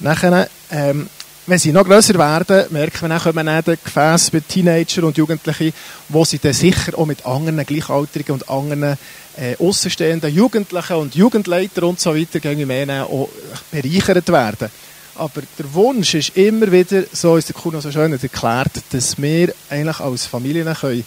Nachher, 0.00 0.48
ähm, 0.72 1.08
wenn 1.46 1.58
sie 1.58 1.72
noch 1.72 1.84
grösser 1.84 2.14
werden, 2.14 2.66
merken 2.70 3.02
wir 3.02 3.08
dann, 3.08 3.20
kommen 3.20 3.46
dann 3.46 3.78
Gefäße 3.84 4.30
mit 4.32 4.48
Teenager 4.48 5.04
und 5.04 5.16
Jugendlichen, 5.16 5.72
wo 6.08 6.24
sie 6.24 6.38
dann 6.38 6.54
sicher 6.54 6.98
auch 6.98 7.06
mit 7.06 7.26
anderen 7.26 7.64
Gleichaltrigen 7.66 8.32
und 8.32 8.48
anderen 8.48 8.96
äh, 9.36 9.56
außenstehenden 9.58 10.34
Jugendlichen 10.34 10.96
und 10.96 11.14
Jugendleiter 11.14 11.82
und 11.82 12.00
so 12.00 12.14
weiter 12.14 12.40
gegen 12.40 12.66
mehr 12.66 13.04
auch 13.04 13.28
bereichert 13.70 14.28
werden. 14.28 14.70
Aber 15.16 15.42
der 15.58 15.74
Wunsch 15.74 16.14
ist 16.14 16.36
immer 16.36 16.70
wieder, 16.72 17.04
so 17.12 17.36
ist 17.36 17.48
der 17.48 17.54
Kuno 17.54 17.80
so 17.80 17.92
schön 17.92 18.12
erklärt, 18.12 18.72
dass 18.90 19.20
wir 19.20 19.52
eigentlich 19.70 20.00
als 20.00 20.26
Familien 20.26 20.74
können 20.74 21.04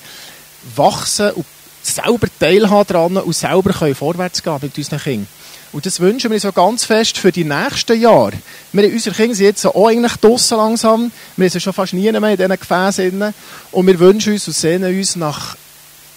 wachsen 0.75 1.31
und 1.31 1.45
selber 1.81 2.27
teilhaben 2.39 2.87
dran 2.87 3.17
und 3.17 3.35
selber 3.35 3.73
können 3.73 3.95
vorwärts 3.95 4.43
gehen 4.43 4.59
mit 4.61 4.77
unseren 4.77 4.99
Kindern. 4.99 5.27
Und 5.73 5.85
das 5.85 5.99
wünschen 5.99 6.29
wir 6.29 6.35
uns 6.35 6.43
so 6.43 6.51
ganz 6.51 6.85
fest 6.85 7.17
für 7.17 7.31
die 7.31 7.43
nächsten 7.43 7.99
Jahre. 7.99 8.33
Wir, 8.71 8.91
unsere 8.91 9.15
Kinder 9.15 9.35
sind 9.35 9.45
jetzt 9.45 9.65
auch 9.65 9.87
eigentlich 9.87 10.15
draussen 10.15 10.57
langsam. 10.57 11.11
Wir 11.35 11.49
sind 11.49 11.61
schon 11.61 11.73
fast 11.73 11.93
nie 11.93 12.11
mehr 12.11 12.29
in 12.31 12.37
diesen 12.37 12.59
Gefäßen. 12.59 13.33
Und 13.71 13.87
wir 13.87 13.99
wünschen 13.99 14.33
uns 14.33 14.47
und 14.47 14.55
sehnen 14.55 14.97
uns 14.97 15.15
nach 15.17 15.57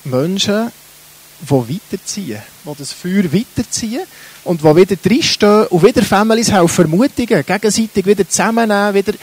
Menschen, 0.04 0.70
die 1.40 1.50
weiterziehen, 1.50 2.42
die 2.64 2.78
das 2.78 2.92
Feuer 2.92 3.24
weiterziehen 3.32 4.02
und 4.44 4.60
die 4.60 4.76
wieder 4.76 4.96
drinstehen 4.96 5.66
und 5.66 5.82
wieder 5.82 6.02
Families 6.02 6.52
helfen, 6.52 6.84
ermutigen, 6.84 7.44
gegenseitig 7.44 8.06
wieder 8.06 8.28
zusammennehmen, 8.28 8.94
wieder 8.94 9.14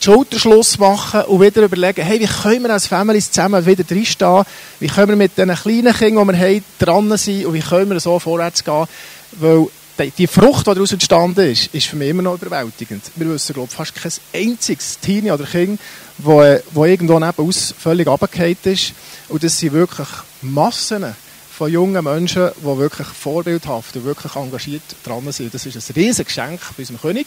Schulterschluss 0.00 0.78
machen 0.78 1.22
und 1.22 1.42
wieder 1.42 1.62
überlegen, 1.62 2.02
hey, 2.02 2.18
wie 2.18 2.26
können 2.26 2.62
wir 2.62 2.70
als 2.70 2.86
Families 2.86 3.30
zusammen 3.30 3.64
wieder 3.66 3.84
drinstehen, 3.84 4.44
wie 4.80 4.86
können 4.86 5.10
wir 5.10 5.16
mit 5.16 5.36
diesen 5.36 5.54
kleinen 5.54 5.92
Kindern, 5.92 6.28
die 6.28 6.32
wir 6.32 6.38
haben, 6.38 6.64
dran 6.78 7.18
sein 7.18 7.44
und 7.44 7.52
wie 7.52 7.60
können 7.60 7.90
wir 7.90 8.00
so 8.00 8.18
vorwärts 8.18 8.64
gehen, 8.64 8.86
weil 9.32 9.68
die 10.16 10.26
Frucht, 10.26 10.66
die 10.66 10.74
daraus 10.74 10.92
entstanden 10.92 11.50
ist, 11.50 11.74
ist 11.74 11.86
für 11.86 11.96
mich 11.96 12.08
immer 12.08 12.22
noch 12.22 12.40
überwältigend. 12.40 13.02
Wir 13.16 13.28
wissen, 13.28 13.52
glaube 13.52 13.70
fast 13.70 13.94
kein 13.94 14.12
einziges 14.32 14.98
Teenie 14.98 15.30
oder 15.30 15.44
Kind, 15.44 15.78
wo, 16.18 16.42
wo 16.72 16.84
irgendwo 16.86 17.18
nebenaus 17.18 17.74
völlig 17.78 18.06
runtergefallen 18.06 18.56
ist. 18.64 18.94
Und 19.28 19.42
das 19.42 19.58
sind 19.58 19.72
wirklich 19.72 20.08
Massen 20.40 21.14
von 21.56 21.70
jungen 21.70 22.02
Menschen, 22.02 22.50
die 22.56 22.78
wirklich 22.78 23.06
vorbildhaft 23.06 23.94
und 23.96 24.04
wirklich 24.04 24.34
engagiert 24.34 24.82
dran 25.04 25.30
sind. 25.30 25.52
Das 25.52 25.66
ist 25.66 25.76
ein 25.76 25.94
riesiges 25.94 26.26
Geschenk 26.26 26.60
bei 26.76 26.80
unserem 26.80 27.00
König. 27.00 27.26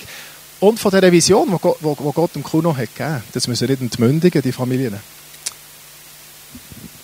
Und 0.60 0.80
von 0.80 0.91
dieser 0.91 1.12
Vision, 1.12 1.51
die 1.51 1.58
Gott, 1.60 1.78
Gott 2.16 2.36
dem 2.36 2.41
Kuno 2.41 2.76
hat 2.76 2.95
gegeben. 2.95 3.22
Das 3.34 3.47
müssen 3.47 3.68
wir 3.68 3.76
nicht 3.76 3.82
entmündigen, 3.82 4.41
die 4.41 4.51
Familien. 4.51 4.97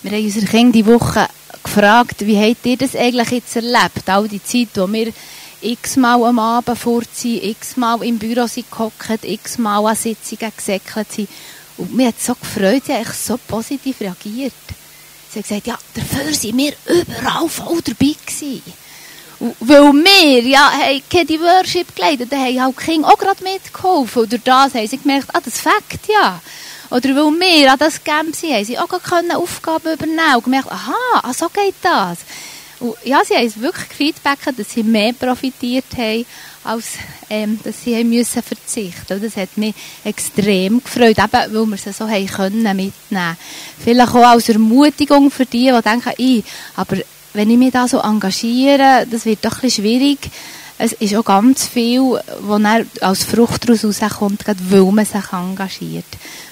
Wir 0.02 0.12
haben 0.12 0.24
unsere 0.24 0.46
Kinder 0.46 0.72
diese 0.72 0.86
Woche 0.86 1.28
gefragt, 1.74 2.26
wie 2.26 2.36
habt 2.36 2.66
ihr 2.66 2.76
das 2.76 2.96
eigentlich 2.96 3.30
jetzt 3.30 3.54
erlebt? 3.54 4.08
All 4.08 4.26
die 4.26 4.42
Zeit, 4.42 4.68
wo 4.74 4.92
wir 4.92 5.12
x-mal 5.62 6.24
am 6.24 6.38
Abend 6.40 6.76
vorziehen, 6.76 7.50
x-mal 7.50 8.02
im 8.02 8.18
Büro 8.18 8.46
sind 8.46 8.66
x-mal 9.22 9.86
an 9.86 9.94
Sitzungen 9.94 10.52
gesäckelt 10.56 11.12
sind. 11.12 11.28
Und 11.76 11.94
mir 11.94 12.08
hat 12.08 12.20
so 12.20 12.34
gefreut, 12.34 12.82
sie 12.86 12.94
haben 12.94 13.06
so 13.12 13.38
positiv 13.46 14.00
reagiert. 14.00 14.52
Sie 15.30 15.38
haben 15.38 15.42
gesagt, 15.42 15.66
ja, 15.68 15.78
dafür 15.94 16.34
sind 16.34 16.56
wir 16.56 16.72
überall 16.88 17.48
voll 17.48 17.80
dabei 17.82 18.16
gewesen. 18.26 18.62
Weil 19.60 19.92
wir, 19.92 20.42
ja, 20.42 20.72
haben 20.72 21.26
die 21.26 21.40
Worship 21.40 21.94
geleitet, 21.94 22.32
dann 22.32 22.40
haben 22.40 22.60
halt 22.62 22.76
die 22.80 22.84
Kinder 22.84 23.08
auch 23.08 23.18
gerade 23.18 23.44
mitgeholfen. 23.44 24.22
Und 24.22 24.32
das 24.44 24.74
haben 24.74 24.86
sie 24.88 24.98
gemerkt, 24.98 25.28
ah, 25.32 25.40
das 25.42 25.60
fängt 25.60 26.08
ja. 26.08 26.40
Oder 26.90 27.14
weil 27.14 27.40
wir 27.40 27.72
an 27.72 27.78
das 27.78 28.02
Camp 28.02 28.34
sind, 28.34 28.52
haben 28.52 28.64
sie 28.64 28.78
auch 28.78 28.88
gerade 28.88 29.36
Aufgaben 29.36 29.92
übernehmen 29.92 30.36
und 30.36 30.44
gemerkt, 30.44 30.70
aha, 30.70 31.20
ah, 31.22 31.32
so 31.32 31.48
geht 31.48 31.74
das. 31.82 32.18
Und 32.80 32.94
ja, 33.04 33.20
sie 33.24 33.34
haben 33.34 33.46
es 33.46 33.60
wirklich 33.60 33.88
gefeedbackt, 33.90 34.58
dass 34.58 34.70
sie 34.70 34.82
mehr 34.82 35.12
profitiert 35.12 35.84
haben, 35.96 36.24
als 36.64 36.94
ähm, 37.28 37.60
dass 37.62 37.84
sie 37.84 37.94
haben 37.94 38.08
müssen 38.08 38.42
verzichten. 38.42 39.14
Und 39.14 39.24
das 39.24 39.36
hat 39.36 39.56
mich 39.56 39.74
extrem 40.04 40.82
gefreut, 40.82 41.18
eben 41.18 41.54
weil 41.54 41.66
wir 41.66 41.76
sie 41.76 41.92
so 41.92 42.08
haben 42.08 42.26
können 42.26 42.76
mitnehmen. 42.76 43.36
Vielleicht 43.78 44.14
auch 44.14 44.26
als 44.26 44.48
Ermutigung 44.48 45.30
für 45.30 45.46
die, 45.46 45.70
die 45.70 45.82
denken, 45.82 46.12
ich, 46.16 46.44
aber 46.74 46.96
wenn 47.34 47.50
ich 47.50 47.58
mich 47.58 47.72
da 47.72 47.86
so 47.86 48.00
engagiere, 48.00 49.06
das 49.08 49.24
wird 49.26 49.44
doch 49.44 49.56
ein 49.56 49.60
bisschen 49.60 49.84
schwierig, 49.84 50.18
es 50.82 50.92
ist 50.94 51.14
auch 51.14 51.24
ganz 51.24 51.66
viel, 51.66 52.18
was 52.40 52.62
dann 52.62 52.90
als 53.02 53.24
Frucht 53.24 53.68
daraus 53.68 53.84
rauskommt, 53.84 54.46
gerade 54.46 54.58
weil 54.70 54.90
man 54.90 55.04
sich 55.04 55.30
engagiert. 55.30 56.06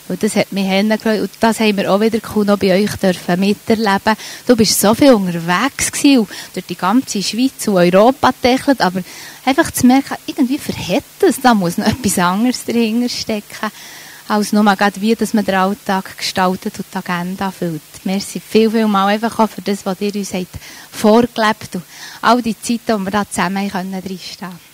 Und 0.06 0.22
das 0.22 0.36
hat 0.36 0.52
mich 0.52 0.66
hingefreut. 0.66 1.22
Und 1.22 1.30
das 1.40 1.60
haben 1.60 1.78
wir 1.78 1.90
auch 1.90 2.00
wieder 2.00 2.18
cool 2.34 2.44
noch 2.44 2.58
bei 2.58 2.74
euch 2.74 2.94
dürfen 2.96 3.40
miterleben. 3.40 4.16
Du 4.46 4.54
bist 4.54 4.78
so 4.78 4.94
viel 4.94 5.14
unterwegs 5.14 5.90
gewesen 5.90 6.18
und 6.20 6.28
durch 6.52 6.66
die 6.66 6.76
ganze 6.76 7.22
Schweiz 7.22 7.66
und 7.68 7.76
Europa 7.76 8.32
tächelt, 8.32 8.82
aber 8.82 9.00
einfach 9.46 9.70
zu 9.70 9.86
merken, 9.86 10.16
irgendwie 10.26 10.58
verhält 10.58 11.04
es, 11.20 11.40
da 11.40 11.54
muss 11.54 11.78
noch 11.78 11.86
etwas 11.86 12.18
anderes 12.18 12.66
dahinter 12.66 13.08
stecken, 13.08 13.70
als 14.28 14.52
nur 14.52 14.64
gerade 14.76 15.00
wie, 15.00 15.14
dass 15.14 15.34
man 15.34 15.44
den 15.44 15.54
Alltag 15.54 16.16
gestaltet 16.18 16.78
und 16.78 16.86
die 16.92 16.98
Agenda 16.98 17.50
füllt. 17.50 17.82
Merci 18.04 18.40
viel, 18.40 18.70
viel 18.70 18.86
mal 18.86 19.06
einfach 19.06 19.38
auch 19.38 19.48
für 19.48 19.62
das, 19.62 19.84
was 19.86 20.00
ihr 20.00 20.14
uns 20.14 20.34
habt 20.34 20.58
vorgelebt 20.92 21.76
und 21.76 21.84
all 22.20 22.42
die 22.42 22.60
Zeit, 22.60 22.80
die 22.86 22.92
wir 22.92 23.10
da 23.10 23.28
zusammen 23.28 23.70
können, 23.70 24.02
drinstehen 24.02 24.67